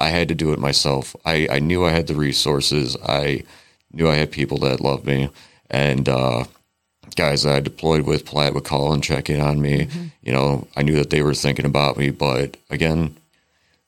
I 0.00 0.08
had 0.08 0.28
to 0.28 0.34
do 0.34 0.52
it 0.52 0.58
myself. 0.58 1.14
I, 1.24 1.46
I 1.50 1.58
knew 1.58 1.84
I 1.84 1.90
had 1.90 2.06
the 2.06 2.14
resources. 2.14 2.96
I 3.04 3.44
knew 3.92 4.08
I 4.08 4.16
had 4.16 4.32
people 4.32 4.58
that 4.58 4.80
loved 4.80 5.06
me. 5.06 5.30
And, 5.70 6.08
uh, 6.08 6.44
guys 7.16 7.42
that 7.42 7.54
I 7.54 7.60
deployed 7.60 8.06
with, 8.06 8.24
Platt 8.24 8.54
would 8.54 8.64
call 8.64 8.92
and 8.92 9.02
check 9.02 9.28
in 9.28 9.40
on 9.40 9.60
me. 9.60 9.88
You 10.22 10.32
know, 10.32 10.66
I 10.76 10.82
knew 10.82 10.94
that 10.96 11.10
they 11.10 11.22
were 11.22 11.34
thinking 11.34 11.66
about 11.66 11.96
me, 11.96 12.10
but 12.10 12.56
again, 12.70 13.16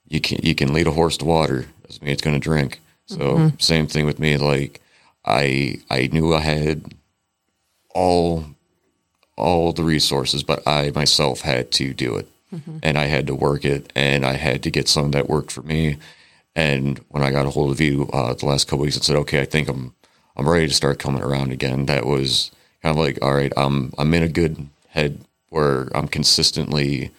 you 0.08 0.20
can 0.20 0.38
you 0.42 0.54
can 0.54 0.72
lead 0.72 0.86
a 0.86 0.90
horse 0.92 1.16
to 1.18 1.24
water. 1.24 1.66
Doesn't 1.86 2.02
mean 2.02 2.12
it's 2.12 2.22
going 2.22 2.38
to 2.38 2.40
drink. 2.40 2.80
So 3.06 3.52
same 3.58 3.86
thing 3.86 4.06
with 4.06 4.18
me. 4.18 4.36
Like 4.36 4.80
I 5.24 5.80
I 5.90 6.08
knew 6.12 6.34
I 6.34 6.40
had 6.40 6.94
all 7.94 8.44
all 9.36 9.72
the 9.72 9.84
resources, 9.84 10.42
but 10.42 10.66
I 10.66 10.90
myself 10.94 11.40
had 11.40 11.70
to 11.72 11.94
do 11.94 12.16
it, 12.16 12.28
and 12.82 12.98
I 12.98 13.04
had 13.04 13.26
to 13.26 13.34
work 13.34 13.64
it, 13.64 13.92
and 13.94 14.24
I 14.24 14.34
had 14.34 14.62
to 14.62 14.70
get 14.70 14.88
something 14.88 15.12
that 15.12 15.28
worked 15.28 15.52
for 15.52 15.62
me. 15.62 15.96
And 16.54 16.98
when 17.08 17.22
I 17.22 17.30
got 17.30 17.46
a 17.46 17.50
hold 17.50 17.70
of 17.70 17.80
you 17.80 18.08
uh, 18.12 18.34
the 18.34 18.46
last 18.46 18.68
couple 18.68 18.84
weeks 18.84 18.96
and 18.96 19.04
said, 19.04 19.16
okay, 19.16 19.40
I 19.40 19.44
think 19.44 19.68
I'm 19.68 19.94
I'm 20.36 20.48
ready 20.48 20.68
to 20.68 20.74
start 20.74 20.98
coming 20.98 21.22
around 21.22 21.52
again. 21.52 21.86
That 21.86 22.06
was 22.06 22.50
kind 22.82 22.96
of 22.96 23.02
like, 23.02 23.18
all 23.22 23.34
right, 23.34 23.52
I'm 23.56 23.92
I'm 23.98 24.12
in 24.14 24.22
a 24.22 24.28
good 24.28 24.68
head 24.88 25.20
where 25.48 25.88
I'm 25.94 26.08
consistently 26.08 27.10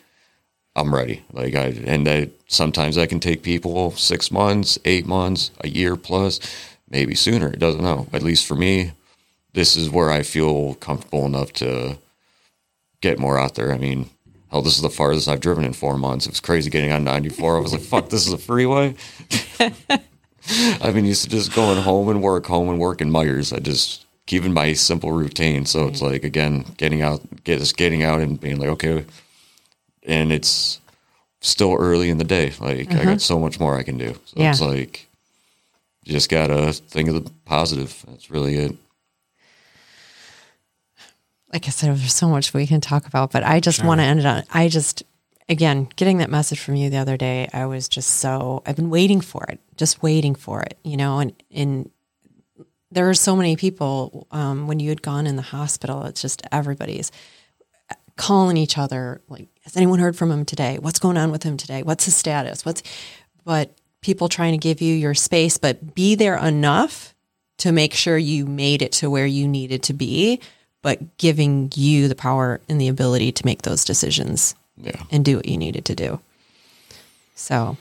I'm 0.75 0.93
ready. 0.93 1.23
Like 1.31 1.55
I 1.55 1.67
and 1.86 2.05
that 2.07 2.29
sometimes 2.47 2.95
that 2.95 3.09
can 3.09 3.19
take 3.19 3.43
people 3.43 3.91
six 3.91 4.31
months, 4.31 4.77
eight 4.86 5.05
months, 5.05 5.51
a 5.61 5.67
year 5.67 5.95
plus, 5.95 6.39
maybe 6.89 7.15
sooner. 7.15 7.47
It 7.47 7.59
doesn't 7.59 7.84
know. 7.84 8.07
At 8.13 8.23
least 8.23 8.45
for 8.45 8.55
me, 8.55 8.91
this 9.53 9.75
is 9.75 9.89
where 9.89 10.11
I 10.11 10.23
feel 10.23 10.75
comfortable 10.75 11.25
enough 11.25 11.53
to 11.53 11.97
get 13.01 13.19
more 13.19 13.38
out 13.38 13.55
there. 13.55 13.71
I 13.73 13.77
mean, 13.77 14.09
hell, 14.53 14.61
this 14.61 14.75
is 14.75 14.83
the 14.83 14.89
farthest 14.89 15.27
I've 15.27 15.39
driven 15.39 15.65
in 15.65 15.73
four 15.73 15.97
months. 15.97 16.27
It 16.27 16.31
was 16.31 16.39
crazy 16.39 16.69
getting 16.69 16.91
on 16.91 17.03
94. 17.03 17.57
I 17.57 17.59
was 17.59 17.73
like, 17.73 17.81
fuck, 17.81 18.09
this 18.09 18.27
is 18.27 18.33
a 18.33 18.37
freeway. 18.37 18.95
I've 19.59 20.93
been 20.93 21.05
used 21.05 21.23
to 21.23 21.29
just 21.29 21.55
going 21.55 21.81
home 21.81 22.09
and 22.09 22.21
work, 22.21 22.45
home 22.45 22.69
and 22.69 22.79
work 22.79 23.01
in 23.01 23.09
Myers. 23.09 23.51
I 23.51 23.59
just 23.59 24.05
keeping 24.27 24.53
my 24.53 24.73
simple 24.73 25.11
routine. 25.11 25.65
So 25.65 25.87
it's 25.87 26.01
like 26.01 26.23
again, 26.23 26.65
getting 26.77 27.01
out, 27.01 27.21
get 27.43 27.59
just 27.59 27.77
getting 27.77 28.03
out 28.03 28.21
and 28.21 28.39
being 28.39 28.59
like, 28.59 28.69
okay, 28.69 29.05
and 30.03 30.31
it's 30.31 30.79
still 31.41 31.75
early 31.79 32.09
in 32.09 32.19
the 32.19 32.23
day. 32.23 32.53
Like 32.59 32.91
I 32.91 32.95
got 32.95 33.05
mm-hmm. 33.05 33.17
so 33.17 33.39
much 33.39 33.59
more 33.59 33.77
I 33.77 33.83
can 33.83 33.97
do. 33.97 34.13
So 34.25 34.35
Yeah. 34.35 34.51
it's 34.51 34.61
like 34.61 35.07
you 36.03 36.13
just 36.13 36.29
gotta 36.29 36.73
think 36.73 37.09
of 37.09 37.23
the 37.23 37.31
positive. 37.45 38.05
That's 38.07 38.29
really 38.29 38.57
it. 38.57 38.75
Like 41.53 41.67
I 41.67 41.69
said, 41.69 41.95
there's 41.95 42.13
so 42.13 42.27
much 42.27 42.53
we 42.53 42.65
can 42.65 42.81
talk 42.81 43.05
about, 43.05 43.31
but 43.31 43.43
I 43.43 43.59
just 43.59 43.83
want 43.83 43.99
to 44.01 44.05
end 44.05 44.19
it 44.19 44.25
on. 44.25 44.43
I 44.51 44.69
just, 44.69 45.03
again, 45.47 45.87
getting 45.95 46.17
that 46.17 46.31
message 46.31 46.59
from 46.59 46.75
you 46.75 46.89
the 46.89 46.97
other 46.97 47.15
day, 47.15 47.47
I 47.53 47.67
was 47.67 47.87
just 47.87 48.09
so, 48.09 48.63
I've 48.65 48.75
been 48.75 48.89
waiting 48.89 49.21
for 49.21 49.45
it, 49.45 49.59
just 49.77 50.01
waiting 50.01 50.33
for 50.33 50.63
it, 50.63 50.79
you 50.83 50.97
know, 50.97 51.19
and, 51.19 51.33
and 51.51 51.91
there 52.91 53.07
are 53.07 53.13
so 53.13 53.35
many 53.35 53.55
people 53.55 54.27
um, 54.31 54.65
when 54.65 54.79
you 54.79 54.89
had 54.89 55.03
gone 55.03 55.27
in 55.27 55.35
the 55.35 55.43
hospital, 55.43 56.05
it's 56.05 56.21
just 56.23 56.41
everybody's 56.51 57.11
calling 58.15 58.57
each 58.57 58.77
other, 58.77 59.21
like, 59.27 59.47
has 59.63 59.77
anyone 59.77 59.99
heard 59.99 60.15
from 60.15 60.31
him 60.31 60.45
today? 60.45 60.79
What's 60.79 60.99
going 60.99 61.17
on 61.17 61.31
with 61.31 61.43
him 61.43 61.57
today? 61.57 61.83
What's 61.83 62.05
his 62.05 62.15
status? 62.15 62.65
What's, 62.65 62.81
but 63.45 63.75
people 64.01 64.27
trying 64.27 64.53
to 64.53 64.57
give 64.57 64.81
you 64.81 64.95
your 64.95 65.13
space, 65.13 65.59
but 65.59 65.93
be 65.93 66.15
there 66.15 66.37
enough 66.37 67.13
to 67.59 67.71
make 67.71 67.93
sure 67.93 68.17
you 68.17 68.45
made 68.47 68.81
it 68.81 68.91
to 68.93 69.09
where 69.09 69.25
you 69.25 69.47
needed 69.47 69.83
to 69.83 69.93
be, 69.93 70.41
but 70.84 71.17
giving 71.17 71.71
you 71.75 72.07
the 72.07 72.13
power 72.15 72.61
and 72.69 72.79
the 72.79 72.88
ability 72.88 73.31
to 73.31 73.45
make 73.45 73.63
those 73.63 73.84
decisions 73.84 74.53
Yeah. 74.77 75.01
and 75.09 75.25
do 75.25 75.38
what 75.38 75.47
you 75.47 75.57
needed 75.57 75.86
to 75.86 75.95
do. 75.95 76.19
So 77.36 77.77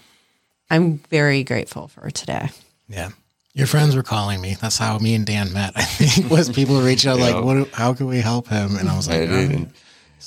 I'm 0.70 0.98
very 1.11 1.44
grateful 1.44 1.88
for 1.88 2.11
today. 2.11 2.48
Yeah. 2.88 3.11
Your 3.55 3.66
friends 3.66 3.94
were 3.94 4.03
calling 4.03 4.40
me. 4.40 4.57
That's 4.59 4.78
how 4.78 4.96
me 4.98 5.14
and 5.14 5.26
Dan 5.26 5.53
met. 5.53 5.72
I 5.76 5.82
think 5.82 6.30
was 6.30 6.48
people 6.48 6.80
reaching 6.80 7.11
out 7.11 7.18
Yeah. 7.18 7.34
like, 7.34 7.44
"What? 7.44 7.68
How 7.74 7.92
can 7.92 8.07
we 8.07 8.20
help 8.20 8.48
him?" 8.48 8.76
And 8.76 8.88
I 8.88 8.96
was 8.96 9.09
like, 9.09 9.20
It, 9.28 9.68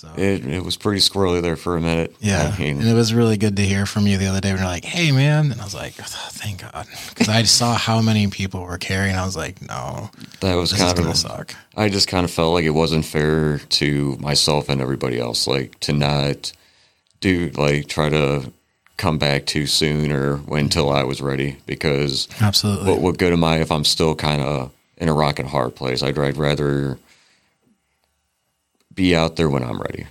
"Oh." 0.04 0.20
it, 0.20 0.46
it, 0.46 0.64
was 0.64 0.78
pretty 0.78 1.00
squirrely 1.00 1.42
there 1.42 1.56
for 1.56 1.78
a 1.78 1.82
minute. 1.82 2.16
"Yeah." 2.20 2.54
I 2.54 2.60
mean, 2.60 2.80
and 2.80 2.88
it 2.88 2.94
was 2.94 3.14
really 3.14 3.38
good 3.38 3.56
to 3.58 3.64
hear 3.64 3.86
from 3.86 4.08
you 4.08 4.18
the 4.18 4.28
other 4.28 4.42
day 4.42 4.50
when 4.50 4.60
you're 4.60 4.68
like, 4.68 4.86
"Hey, 4.86 5.12
man," 5.12 5.52
and 5.52 5.62
I 5.62 5.64
was 5.64 5.76
like, 5.76 5.94
oh, 6.00 6.04
"Thank 6.32 6.62
God," 6.62 6.88
because 7.10 7.30
I 7.30 7.44
saw 7.44 7.76
how 7.76 8.02
many 8.02 8.28
people 8.28 8.64
were 8.64 8.78
carrying. 8.78 9.16
I 9.16 9.26
was 9.26 9.38
like, 9.38 9.62
"No, 9.62 10.10
that 10.42 10.56
was 10.56 10.74
kind 10.74 11.00
of 11.00 11.16
suck." 11.16 11.56
I 11.78 11.90
just 11.90 12.08
kind 12.08 12.26
of 12.26 12.32
felt 12.32 12.54
like 12.54 12.66
it 12.66 12.72
wasn't 12.72 13.06
fair 13.06 13.60
to 13.60 14.18
myself 14.20 14.70
and 14.70 14.82
everybody 14.82 15.20
else, 15.20 15.48
like 15.48 15.80
to 15.82 15.94
not 15.94 16.52
do 17.22 17.50
like 17.56 17.88
try 17.88 18.10
to 18.10 18.52
come 18.98 19.18
back 19.18 19.46
too 19.46 19.66
soon 19.66 20.12
or 20.12 20.38
wait 20.48 20.62
until 20.62 20.90
I 20.90 21.04
was 21.04 21.22
ready. 21.22 21.58
Because 21.66 22.28
Absolutely. 22.42 22.90
what 22.90 23.02
what 23.02 23.18
good 23.18 23.34
am 23.34 23.44
I 23.44 23.60
if 23.60 23.72
I'm 23.72 23.86
still 23.86 24.16
kind 24.16 24.42
of 24.42 24.72
in 24.98 25.10
a 25.10 25.14
rock 25.14 25.40
and 25.40 25.50
hard 25.50 25.76
place? 25.76 26.04
I'd, 26.04 26.18
I'd 26.18 26.38
rather 26.38 26.98
be 28.96 29.16
out 29.16 29.36
there 29.36 29.50
when 29.50 29.64
I'm 29.64 29.80
ready, 29.80 30.08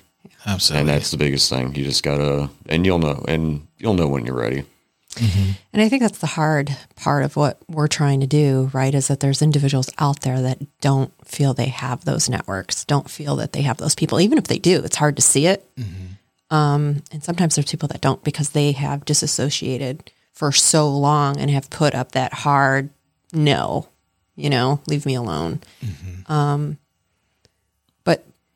Absolutely. 0.47 0.81
and 0.81 0.89
that's 0.89 1.11
the 1.11 1.17
biggest 1.17 1.49
thing. 1.51 1.75
You 1.75 1.85
just 1.85 2.03
gotta, 2.03 2.51
and 2.69 2.85
you'll 2.87 2.99
know, 2.99 3.25
and 3.27 3.67
you'll 3.79 3.95
know 3.95 4.09
when 4.09 4.27
you're 4.27 4.37
ready. 4.37 4.65
And 5.73 5.81
I 5.81 5.89
think 5.89 6.03
that's 6.03 6.19
the 6.19 6.27
hard 6.27 6.77
part 6.97 7.23
of 7.25 7.37
what 7.37 7.59
we're 7.69 7.87
trying 7.87 8.19
to 8.21 8.27
do, 8.27 8.71
right? 8.73 8.93
Is 8.93 9.07
that 9.07 9.21
there's 9.21 9.43
individuals 9.43 9.89
out 9.99 10.23
there 10.23 10.43
that 10.43 10.59
don't 10.81 11.13
feel 11.25 11.55
they 11.55 11.69
have 11.69 12.05
those 12.05 12.29
networks, 12.29 12.85
don't 12.85 13.09
feel 13.09 13.37
that 13.37 13.53
they 13.53 13.63
have 13.63 13.77
those 13.77 13.95
people. 13.95 14.21
Even 14.21 14.39
if 14.39 14.49
they 14.49 14.59
do, 14.59 14.83
it's 14.83 14.97
hard 14.97 15.15
to 15.17 15.23
see 15.23 15.47
it. 15.47 15.65
Um, 16.51 17.03
and 17.13 17.23
sometimes 17.23 17.55
there's 17.55 17.71
people 17.71 17.89
that 17.89 18.01
don't 18.01 18.23
because 18.25 18.51
they 18.51 18.73
have 18.73 19.05
disassociated 19.05 20.11
for 20.33 20.51
so 20.53 20.89
long 20.89 21.39
and 21.39 21.49
have 21.51 21.71
put 21.71 21.95
up 21.95 22.13
that 22.13 22.33
hard 22.33 22.91
no, 23.33 23.89
you 24.37 24.51
know, 24.51 24.81
leave 24.87 25.07
me 25.07 25.15
alone. 25.15 25.61
Um, 26.27 26.79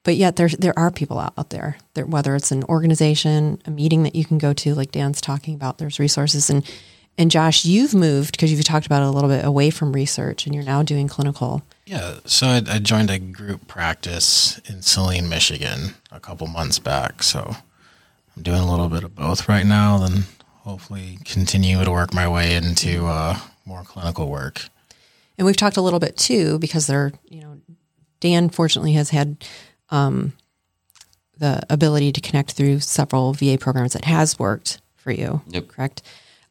but 0.08 0.16
yet 0.16 0.36
there 0.36 0.48
there 0.48 0.78
are 0.78 0.90
people 0.90 1.18
out 1.18 1.50
there, 1.50 1.76
there 1.92 2.06
whether 2.06 2.34
it's 2.34 2.50
an 2.50 2.64
organization, 2.64 3.60
a 3.66 3.70
meeting 3.70 4.04
that 4.04 4.14
you 4.14 4.24
can 4.24 4.38
go 4.38 4.54
to, 4.54 4.74
like 4.74 4.90
Dan's 4.90 5.20
talking 5.20 5.54
about. 5.54 5.76
There's 5.76 5.98
resources 5.98 6.48
and 6.48 6.64
and 7.18 7.30
Josh, 7.30 7.66
you've 7.66 7.92
moved 7.92 8.32
because 8.32 8.50
you've 8.50 8.64
talked 8.64 8.86
about 8.86 9.02
it 9.02 9.08
a 9.08 9.10
little 9.10 9.28
bit 9.28 9.44
away 9.44 9.68
from 9.68 9.92
research, 9.92 10.46
and 10.46 10.54
you're 10.54 10.64
now 10.64 10.82
doing 10.82 11.08
clinical. 11.08 11.62
Yeah, 11.84 12.20
so 12.24 12.46
I, 12.46 12.62
I 12.66 12.78
joined 12.78 13.10
a 13.10 13.18
group 13.18 13.68
practice 13.68 14.58
in 14.60 14.80
Saline, 14.80 15.28
Michigan, 15.28 15.96
a 16.10 16.20
couple 16.20 16.46
months 16.46 16.78
back. 16.78 17.22
So 17.22 17.56
I'm 18.34 18.42
doing 18.42 18.62
a 18.62 18.70
little 18.70 18.88
bit 18.88 19.04
of 19.04 19.14
both 19.14 19.46
right 19.46 19.66
now. 19.66 19.98
Then 19.98 20.24
hopefully 20.62 21.18
continue 21.26 21.84
to 21.84 21.90
work 21.90 22.14
my 22.14 22.26
way 22.26 22.56
into 22.56 23.04
uh, 23.04 23.38
more 23.66 23.82
clinical 23.82 24.30
work. 24.30 24.70
And 25.36 25.44
we've 25.44 25.54
talked 25.54 25.76
a 25.76 25.82
little 25.82 26.00
bit 26.00 26.16
too 26.16 26.58
because 26.58 26.86
they're, 26.86 27.12
you 27.28 27.42
know, 27.42 27.60
Dan 28.20 28.48
fortunately 28.48 28.94
has 28.94 29.10
had 29.10 29.44
um, 29.90 30.32
the 31.38 31.62
ability 31.70 32.12
to 32.12 32.20
connect 32.20 32.52
through 32.52 32.80
several 32.80 33.32
VA 33.32 33.56
programs 33.58 33.92
that 33.92 34.04
has 34.04 34.38
worked 34.38 34.80
for 34.96 35.12
you. 35.12 35.40
Yep. 35.48 35.68
Correct. 35.68 36.02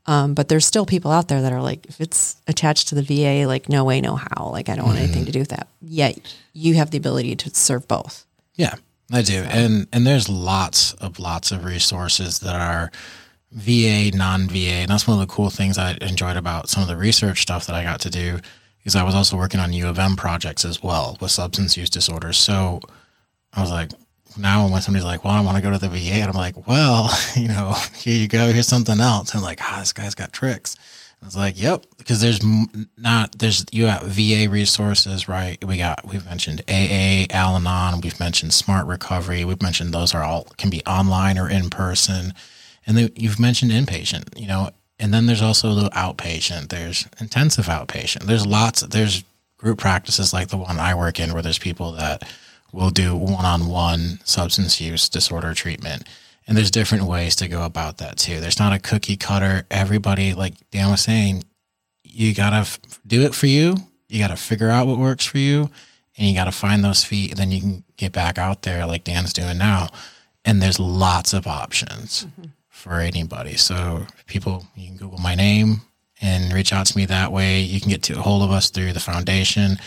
Um, 0.05 0.33
but 0.33 0.47
there's 0.47 0.65
still 0.65 0.85
people 0.85 1.11
out 1.11 1.27
there 1.27 1.41
that 1.41 1.51
are 1.51 1.61
like, 1.61 1.85
if 1.87 1.99
it's 1.99 2.37
attached 2.47 2.87
to 2.89 2.95
the 2.95 3.01
VA, 3.01 3.45
like 3.45 3.67
no 3.67 3.83
way, 3.83 3.99
no 3.99 4.15
how. 4.15 4.49
Like 4.51 4.69
I 4.69 4.75
don't 4.75 4.85
want 4.85 4.99
anything 4.99 5.25
to 5.25 5.31
do 5.31 5.39
with 5.39 5.49
that. 5.49 5.67
Yet 5.81 6.35
you 6.53 6.75
have 6.75 6.91
the 6.91 6.97
ability 6.97 7.35
to 7.35 7.53
serve 7.53 7.87
both. 7.87 8.25
Yeah, 8.55 8.75
I 9.11 9.21
do. 9.21 9.43
And 9.43 9.87
and 9.91 10.07
there's 10.07 10.29
lots 10.29 10.93
of 10.93 11.19
lots 11.19 11.51
of 11.51 11.65
resources 11.65 12.39
that 12.39 12.55
are 12.55 12.89
VA, 13.51 14.11
non-VA. 14.15 14.55
And 14.55 14.89
that's 14.89 15.07
one 15.07 15.19
of 15.19 15.27
the 15.27 15.33
cool 15.33 15.49
things 15.49 15.77
I 15.77 15.97
enjoyed 16.01 16.37
about 16.37 16.69
some 16.69 16.83
of 16.83 16.89
the 16.89 16.97
research 16.97 17.41
stuff 17.41 17.65
that 17.67 17.75
I 17.75 17.83
got 17.83 17.99
to 18.01 18.09
do 18.09 18.39
is 18.85 18.95
I 18.95 19.03
was 19.03 19.15
also 19.15 19.35
working 19.35 19.59
on 19.59 19.73
U 19.73 19.87
of 19.87 19.99
M 19.99 20.15
projects 20.15 20.63
as 20.63 20.81
well 20.81 21.17
with 21.19 21.31
substance 21.31 21.75
use 21.75 21.89
disorders. 21.89 22.37
So 22.37 22.79
I 23.57 23.61
was 23.61 23.71
like, 23.71 23.91
now 24.37 24.67
when 24.69 24.81
somebody's 24.81 25.05
like, 25.05 25.23
well, 25.23 25.33
I 25.33 25.41
want 25.41 25.57
to 25.57 25.63
go 25.63 25.71
to 25.71 25.79
the 25.79 25.89
VA, 25.89 26.15
and 26.15 26.29
I'm 26.29 26.35
like, 26.35 26.67
well, 26.67 27.09
you 27.35 27.47
know, 27.47 27.75
here 27.95 28.15
you 28.15 28.27
go, 28.27 28.51
here's 28.51 28.67
something 28.67 28.99
else. 28.99 29.31
And 29.31 29.39
I'm 29.39 29.43
like, 29.43 29.59
ah, 29.61 29.77
this 29.79 29.93
guy's 29.93 30.15
got 30.15 30.31
tricks. 30.31 30.77
I 31.21 31.25
was 31.25 31.35
like, 31.35 31.59
yep, 31.59 31.83
because 31.97 32.21
there's 32.21 32.39
not 32.95 33.39
there's 33.39 33.65
you 33.71 33.85
got 33.85 34.03
VA 34.03 34.47
resources, 34.47 35.27
right? 35.27 35.61
We 35.65 35.77
got 35.77 36.07
we've 36.07 36.23
mentioned 36.23 36.61
AA, 36.69 37.25
Al-Anon, 37.31 38.01
we've 38.01 38.19
mentioned 38.19 38.53
Smart 38.53 38.85
Recovery, 38.85 39.43
we've 39.43 39.61
mentioned 39.61 39.93
those 39.93 40.13
are 40.13 40.23
all 40.23 40.43
can 40.57 40.69
be 40.69 40.85
online 40.85 41.39
or 41.39 41.49
in 41.49 41.71
person, 41.71 42.35
and 42.85 42.95
then 42.95 43.09
you've 43.15 43.39
mentioned 43.39 43.71
inpatient, 43.71 44.39
you 44.39 44.47
know, 44.47 44.69
and 44.99 45.11
then 45.11 45.25
there's 45.25 45.41
also 45.41 45.73
the 45.73 45.89
outpatient. 45.89 46.69
There's 46.69 47.07
intensive 47.19 47.65
outpatient. 47.65 48.23
There's 48.25 48.45
lots. 48.45 48.81
There's 48.81 49.23
group 49.57 49.79
practices 49.79 50.33
like 50.33 50.49
the 50.49 50.57
one 50.57 50.79
I 50.79 50.93
work 50.93 51.19
in, 51.19 51.33
where 51.33 51.41
there's 51.41 51.57
people 51.57 51.93
that 51.93 52.29
will 52.77 52.91
do 52.91 53.15
one-on-one 53.15 54.19
substance 54.23 54.79
use 54.79 55.09
disorder 55.09 55.55
treatment. 55.55 56.03
And 56.45 56.55
there's 56.55 56.69
different 56.69 57.05
ways 57.05 57.35
to 57.37 57.47
go 57.47 57.63
about 57.63 57.97
that 57.97 58.17
too. 58.17 58.39
There's 58.39 58.59
not 58.59 58.71
a 58.71 58.79
cookie 58.79 59.17
cutter. 59.17 59.65
Everybody 59.71 60.33
like 60.33 60.53
dan 60.69 60.91
was 60.91 61.01
saying 61.01 61.43
you 62.03 62.35
gotta 62.35 62.57
f- 62.57 62.79
do 63.05 63.23
it 63.23 63.33
for 63.33 63.47
you. 63.47 63.77
You 64.07 64.19
gotta 64.19 64.37
figure 64.37 64.69
out 64.69 64.85
what 64.85 64.99
works 64.99 65.25
for 65.25 65.39
you 65.39 65.71
and 66.17 66.27
you 66.27 66.35
gotta 66.35 66.51
find 66.51 66.83
those 66.83 67.03
feet 67.03 67.31
and 67.31 67.39
then 67.39 67.51
you 67.51 67.59
can 67.59 67.83
get 67.97 68.11
back 68.11 68.37
out 68.37 68.61
there 68.61 68.85
like 68.85 69.03
dan's 69.03 69.33
doing 69.33 69.57
now. 69.57 69.89
And 70.45 70.61
there's 70.61 70.79
lots 70.79 71.33
of 71.33 71.47
options 71.47 72.25
mm-hmm. 72.25 72.49
for 72.69 72.99
anybody. 72.99 73.57
So 73.57 74.05
people 74.27 74.67
you 74.75 74.89
can 74.89 74.97
google 74.97 75.19
my 75.19 75.33
name 75.33 75.81
and 76.21 76.53
reach 76.53 76.71
out 76.71 76.85
to 76.85 76.97
me 76.97 77.05
that 77.07 77.31
way. 77.31 77.59
You 77.59 77.81
can 77.81 77.89
get 77.89 78.03
to 78.03 78.19
a 78.19 78.21
hold 78.21 78.43
of 78.43 78.51
us 78.51 78.69
through 78.69 78.93
the 78.93 78.99
foundation 78.99 79.77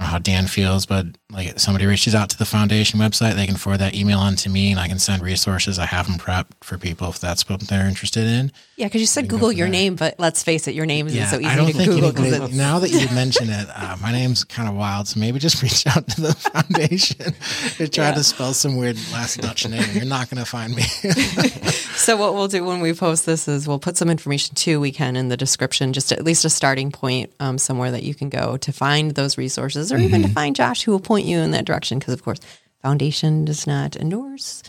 I 0.00 0.04
don't 0.04 0.08
know 0.08 0.12
how 0.12 0.18
Dan 0.18 0.46
feels, 0.46 0.86
but 0.86 1.04
like 1.30 1.60
somebody 1.60 1.84
reaches 1.84 2.14
out 2.14 2.30
to 2.30 2.38
the 2.38 2.46
foundation 2.46 2.98
website, 2.98 3.34
they 3.36 3.46
can 3.46 3.56
forward 3.56 3.78
that 3.78 3.94
email 3.94 4.18
on 4.18 4.34
to 4.36 4.48
me 4.48 4.70
and 4.70 4.80
I 4.80 4.88
can 4.88 4.98
send 4.98 5.22
resources. 5.22 5.78
I 5.78 5.84
have 5.84 6.06
them 6.06 6.16
prepped 6.16 6.52
for 6.62 6.78
people 6.78 7.08
if 7.10 7.18
that's 7.20 7.46
what 7.50 7.60
they're 7.60 7.86
interested 7.86 8.24
in. 8.26 8.50
Yeah, 8.76 8.86
because 8.86 9.02
you 9.02 9.06
said 9.06 9.28
Google 9.28 9.52
your 9.52 9.68
name, 9.68 9.96
but 9.96 10.14
let's 10.18 10.42
face 10.42 10.66
it, 10.68 10.74
your 10.74 10.86
name 10.86 11.06
isn't 11.08 11.26
so 11.28 11.36
easy 11.36 11.44
I 11.46 11.54
don't 11.54 11.66
to 11.66 11.72
think 11.74 11.90
Google. 11.90 12.48
now 12.48 12.78
that 12.78 12.88
you 12.90 13.06
mention 13.14 13.50
it, 13.50 13.68
uh, 13.76 13.98
my 14.00 14.10
name's 14.10 14.42
kind 14.42 14.70
of 14.70 14.74
wild. 14.74 15.06
So 15.06 15.20
maybe 15.20 15.38
just 15.38 15.62
reach 15.62 15.86
out 15.86 16.08
to 16.08 16.20
the 16.22 16.32
foundation 16.34 17.34
and 17.78 17.92
try 17.92 18.06
Yeah. 18.08 18.14
to 18.14 18.24
spell 18.24 18.54
some 18.54 18.76
weird 18.76 18.96
last 19.12 19.38
Dutch 19.42 19.68
name. 19.68 19.84
You're 19.92 20.06
not 20.06 20.30
going 20.30 20.42
to 20.42 20.50
find 20.50 20.74
me. 20.74 20.84
So 22.00 22.16
what 22.16 22.32
we'll 22.32 22.48
do 22.48 22.64
when 22.64 22.80
we 22.80 22.94
post 22.94 23.26
this 23.26 23.46
is 23.46 23.68
we'll 23.68 23.78
put 23.78 23.98
some 23.98 24.08
information 24.08 24.54
too 24.54 24.80
we 24.80 24.90
can 24.90 25.16
in 25.16 25.28
the 25.28 25.36
description, 25.36 25.92
just 25.92 26.12
at 26.12 26.24
least 26.24 26.46
a 26.46 26.50
starting 26.50 26.90
point 26.90 27.30
um, 27.40 27.58
somewhere 27.58 27.90
that 27.90 28.02
you 28.04 28.14
can 28.14 28.30
go 28.30 28.56
to 28.56 28.72
find 28.72 29.10
those 29.10 29.36
resources, 29.36 29.89
or 29.92 29.98
even 29.98 30.22
to 30.22 30.28
find 30.28 30.56
Josh 30.56 30.82
who 30.82 30.92
will 30.92 31.00
point 31.00 31.26
you 31.26 31.38
in 31.38 31.50
that 31.52 31.64
direction. 31.64 31.98
Because 31.98 32.14
of 32.14 32.22
course, 32.22 32.40
foundation 32.82 33.44
does 33.44 33.66
not 33.66 33.96
endorse 33.96 34.62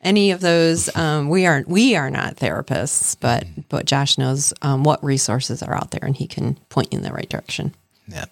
any 0.00 0.30
of 0.30 0.40
those. 0.40 0.94
Um, 0.96 1.28
we 1.28 1.46
aren't 1.46 1.68
we 1.68 1.96
are 1.96 2.10
not 2.10 2.36
therapists, 2.36 3.16
but 3.18 3.44
but 3.68 3.86
Josh 3.86 4.18
knows 4.18 4.52
um, 4.62 4.84
what 4.84 5.02
resources 5.02 5.62
are 5.62 5.74
out 5.74 5.90
there, 5.90 6.04
and 6.04 6.16
he 6.16 6.26
can 6.26 6.54
point 6.68 6.92
you 6.92 6.98
in 6.98 7.04
the 7.04 7.12
right 7.12 7.28
direction. 7.28 7.74
Yeah, 8.06 8.26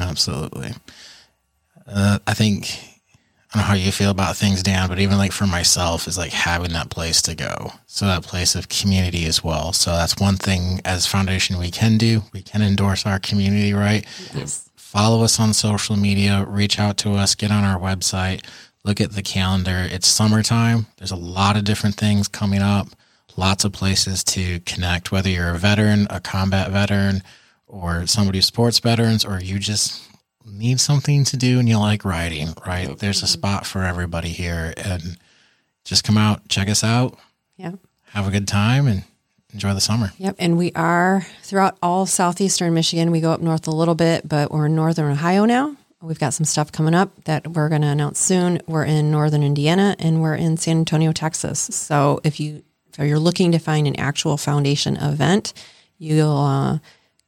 absolutely. 0.00 0.72
Uh, 1.86 2.18
I 2.26 2.34
think 2.34 2.66
I 3.52 3.58
don't 3.58 3.62
know 3.62 3.68
how 3.68 3.74
you 3.74 3.92
feel 3.92 4.10
about 4.10 4.36
things, 4.36 4.62
Dan, 4.62 4.88
but 4.88 4.98
even 4.98 5.18
like 5.18 5.32
for 5.32 5.46
myself 5.46 6.08
is 6.08 6.18
like 6.18 6.32
having 6.32 6.72
that 6.72 6.90
place 6.90 7.22
to 7.22 7.34
go. 7.34 7.72
So 7.86 8.06
that 8.06 8.22
place 8.22 8.54
of 8.54 8.68
community 8.68 9.24
as 9.26 9.42
well. 9.42 9.72
So 9.72 9.92
that's 9.92 10.18
one 10.18 10.36
thing 10.36 10.80
as 10.84 11.06
foundation 11.06 11.58
we 11.58 11.70
can 11.70 11.96
do. 11.96 12.22
We 12.32 12.42
can 12.42 12.60
endorse 12.60 13.06
our 13.06 13.18
community, 13.18 13.72
right? 13.72 14.04
Yes. 14.34 14.65
Follow 14.96 15.22
us 15.24 15.38
on 15.38 15.52
social 15.52 15.94
media, 15.94 16.46
reach 16.48 16.80
out 16.80 16.96
to 16.96 17.16
us, 17.16 17.34
get 17.34 17.50
on 17.50 17.64
our 17.64 17.78
website, 17.78 18.42
look 18.82 18.98
at 18.98 19.12
the 19.12 19.20
calendar. 19.20 19.86
It's 19.90 20.08
summertime. 20.08 20.86
There's 20.96 21.10
a 21.10 21.16
lot 21.16 21.58
of 21.58 21.64
different 21.64 21.96
things 21.96 22.28
coming 22.28 22.62
up, 22.62 22.88
lots 23.36 23.66
of 23.66 23.74
places 23.74 24.24
to 24.24 24.58
connect, 24.60 25.12
whether 25.12 25.28
you're 25.28 25.50
a 25.50 25.58
veteran, 25.58 26.06
a 26.08 26.18
combat 26.18 26.70
veteran, 26.70 27.22
or 27.66 28.06
somebody 28.06 28.38
who 28.38 28.42
sports 28.42 28.78
veterans, 28.78 29.22
or 29.22 29.38
you 29.38 29.58
just 29.58 30.02
need 30.46 30.80
something 30.80 31.24
to 31.24 31.36
do 31.36 31.58
and 31.58 31.68
you 31.68 31.76
like 31.78 32.02
riding, 32.02 32.54
right? 32.66 32.98
There's 32.98 33.22
a 33.22 33.26
mm-hmm. 33.26 33.32
spot 33.34 33.66
for 33.66 33.82
everybody 33.82 34.30
here. 34.30 34.72
And 34.78 35.18
just 35.84 36.04
come 36.04 36.16
out, 36.16 36.48
check 36.48 36.70
us 36.70 36.82
out, 36.82 37.18
Yeah. 37.58 37.72
have 38.12 38.26
a 38.26 38.30
good 38.30 38.48
time, 38.48 38.86
and 38.86 39.04
enjoy 39.52 39.74
the 39.74 39.80
summer. 39.80 40.12
Yep. 40.18 40.36
And 40.38 40.58
we 40.58 40.72
are 40.72 41.26
throughout 41.42 41.78
all 41.82 42.06
southeastern 42.06 42.74
Michigan. 42.74 43.10
We 43.10 43.20
go 43.20 43.32
up 43.32 43.40
north 43.40 43.66
a 43.66 43.70
little 43.72 43.94
bit, 43.94 44.28
but 44.28 44.50
we're 44.50 44.66
in 44.66 44.74
northern 44.74 45.12
Ohio 45.12 45.44
now. 45.44 45.76
We've 46.02 46.18
got 46.18 46.34
some 46.34 46.44
stuff 46.44 46.70
coming 46.70 46.94
up 46.94 47.24
that 47.24 47.46
we're 47.48 47.68
going 47.68 47.82
to 47.82 47.88
announce 47.88 48.20
soon. 48.20 48.60
We're 48.66 48.84
in 48.84 49.10
northern 49.10 49.42
Indiana 49.42 49.96
and 49.98 50.22
we're 50.22 50.34
in 50.34 50.56
San 50.56 50.78
Antonio, 50.78 51.12
Texas. 51.12 51.58
So 51.58 52.20
if 52.22 52.38
you 52.38 52.62
if 52.98 53.06
you're 53.06 53.18
looking 53.18 53.52
to 53.52 53.58
find 53.58 53.86
an 53.86 53.96
actual 53.96 54.36
foundation 54.36 54.96
event, 54.96 55.52
you'll 55.98 56.36
uh, 56.36 56.78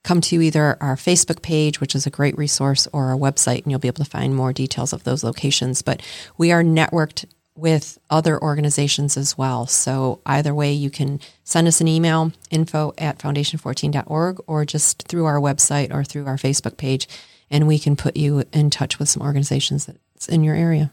come 0.03 0.21
to 0.23 0.41
either 0.41 0.79
our 0.81 0.97
Facebook 0.97 1.43
page, 1.43 1.81
which 1.81 1.95
is 1.95 2.07
a 2.07 2.11
great 2.11 2.39
resource, 2.39 2.89
or 2.93 3.07
our 3.07 3.17
website, 3.17 3.63
and 3.63 3.71
you'll 3.71 3.81
be 3.81 3.89
able 3.89 4.05
to 4.05 4.11
find 4.11 4.35
more 4.35 4.53
details 4.53 4.93
of 4.93 5.05
those 5.05 5.23
locations. 5.23 5.83
But 5.83 6.03
we 6.39 6.53
are 6.53 6.63
networked 6.63 7.27
with 7.59 7.99
other 8.09 8.41
organizations 8.41 9.17
as 9.17 9.37
well. 9.37 9.67
So 9.67 10.21
either 10.25 10.55
way, 10.55 10.73
you 10.73 10.91
can 10.91 11.21
send 11.45 11.67
us 11.67 11.81
an 11.81 11.89
email, 11.89 12.33
info 12.51 12.95
at 12.97 13.19
foundation14.org, 13.19 14.41
or 14.47 14.65
just 14.65 15.03
through 15.09 15.25
our 15.25 15.41
website 15.41 15.93
or 15.93 16.05
through 16.05 16.27
our 16.27 16.37
Facebook 16.37 16.77
page, 16.77 17.09
and 17.51 17.67
we 17.67 17.79
can 17.79 17.97
put 17.97 18.17
you 18.17 18.45
in 18.53 18.71
touch 18.71 18.99
with 18.99 19.09
some 19.09 19.23
organizations 19.23 19.87
that's 19.87 20.29
in 20.29 20.45
your 20.45 20.55
area. 20.55 20.93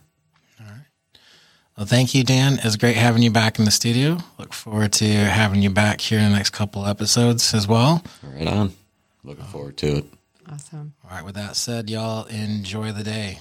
All 0.59 0.65
right. 0.65 0.85
Well, 1.77 1.85
thank 1.85 2.15
you, 2.15 2.23
Dan. 2.23 2.59
It's 2.63 2.77
great 2.77 2.95
having 2.95 3.21
you 3.21 3.31
back 3.31 3.59
in 3.59 3.65
the 3.65 3.71
studio. 3.71 4.17
Look 4.39 4.53
forward 4.53 4.93
to 4.93 5.05
having 5.05 5.61
you 5.61 5.69
back 5.69 6.01
here 6.01 6.19
in 6.19 6.31
the 6.31 6.37
next 6.37 6.49
couple 6.51 6.85
episodes 6.85 7.53
as 7.53 7.67
well. 7.67 8.03
Right 8.23 8.47
on. 8.47 8.73
Looking 9.23 9.45
forward 9.45 9.77
to 9.77 9.97
it. 9.97 10.05
Awesome. 10.51 10.93
All 11.03 11.11
right, 11.11 11.25
with 11.25 11.35
that 11.35 11.55
said, 11.55 11.89
y'all 11.89 12.25
enjoy 12.25 12.91
the 12.91 13.03
day. 13.03 13.39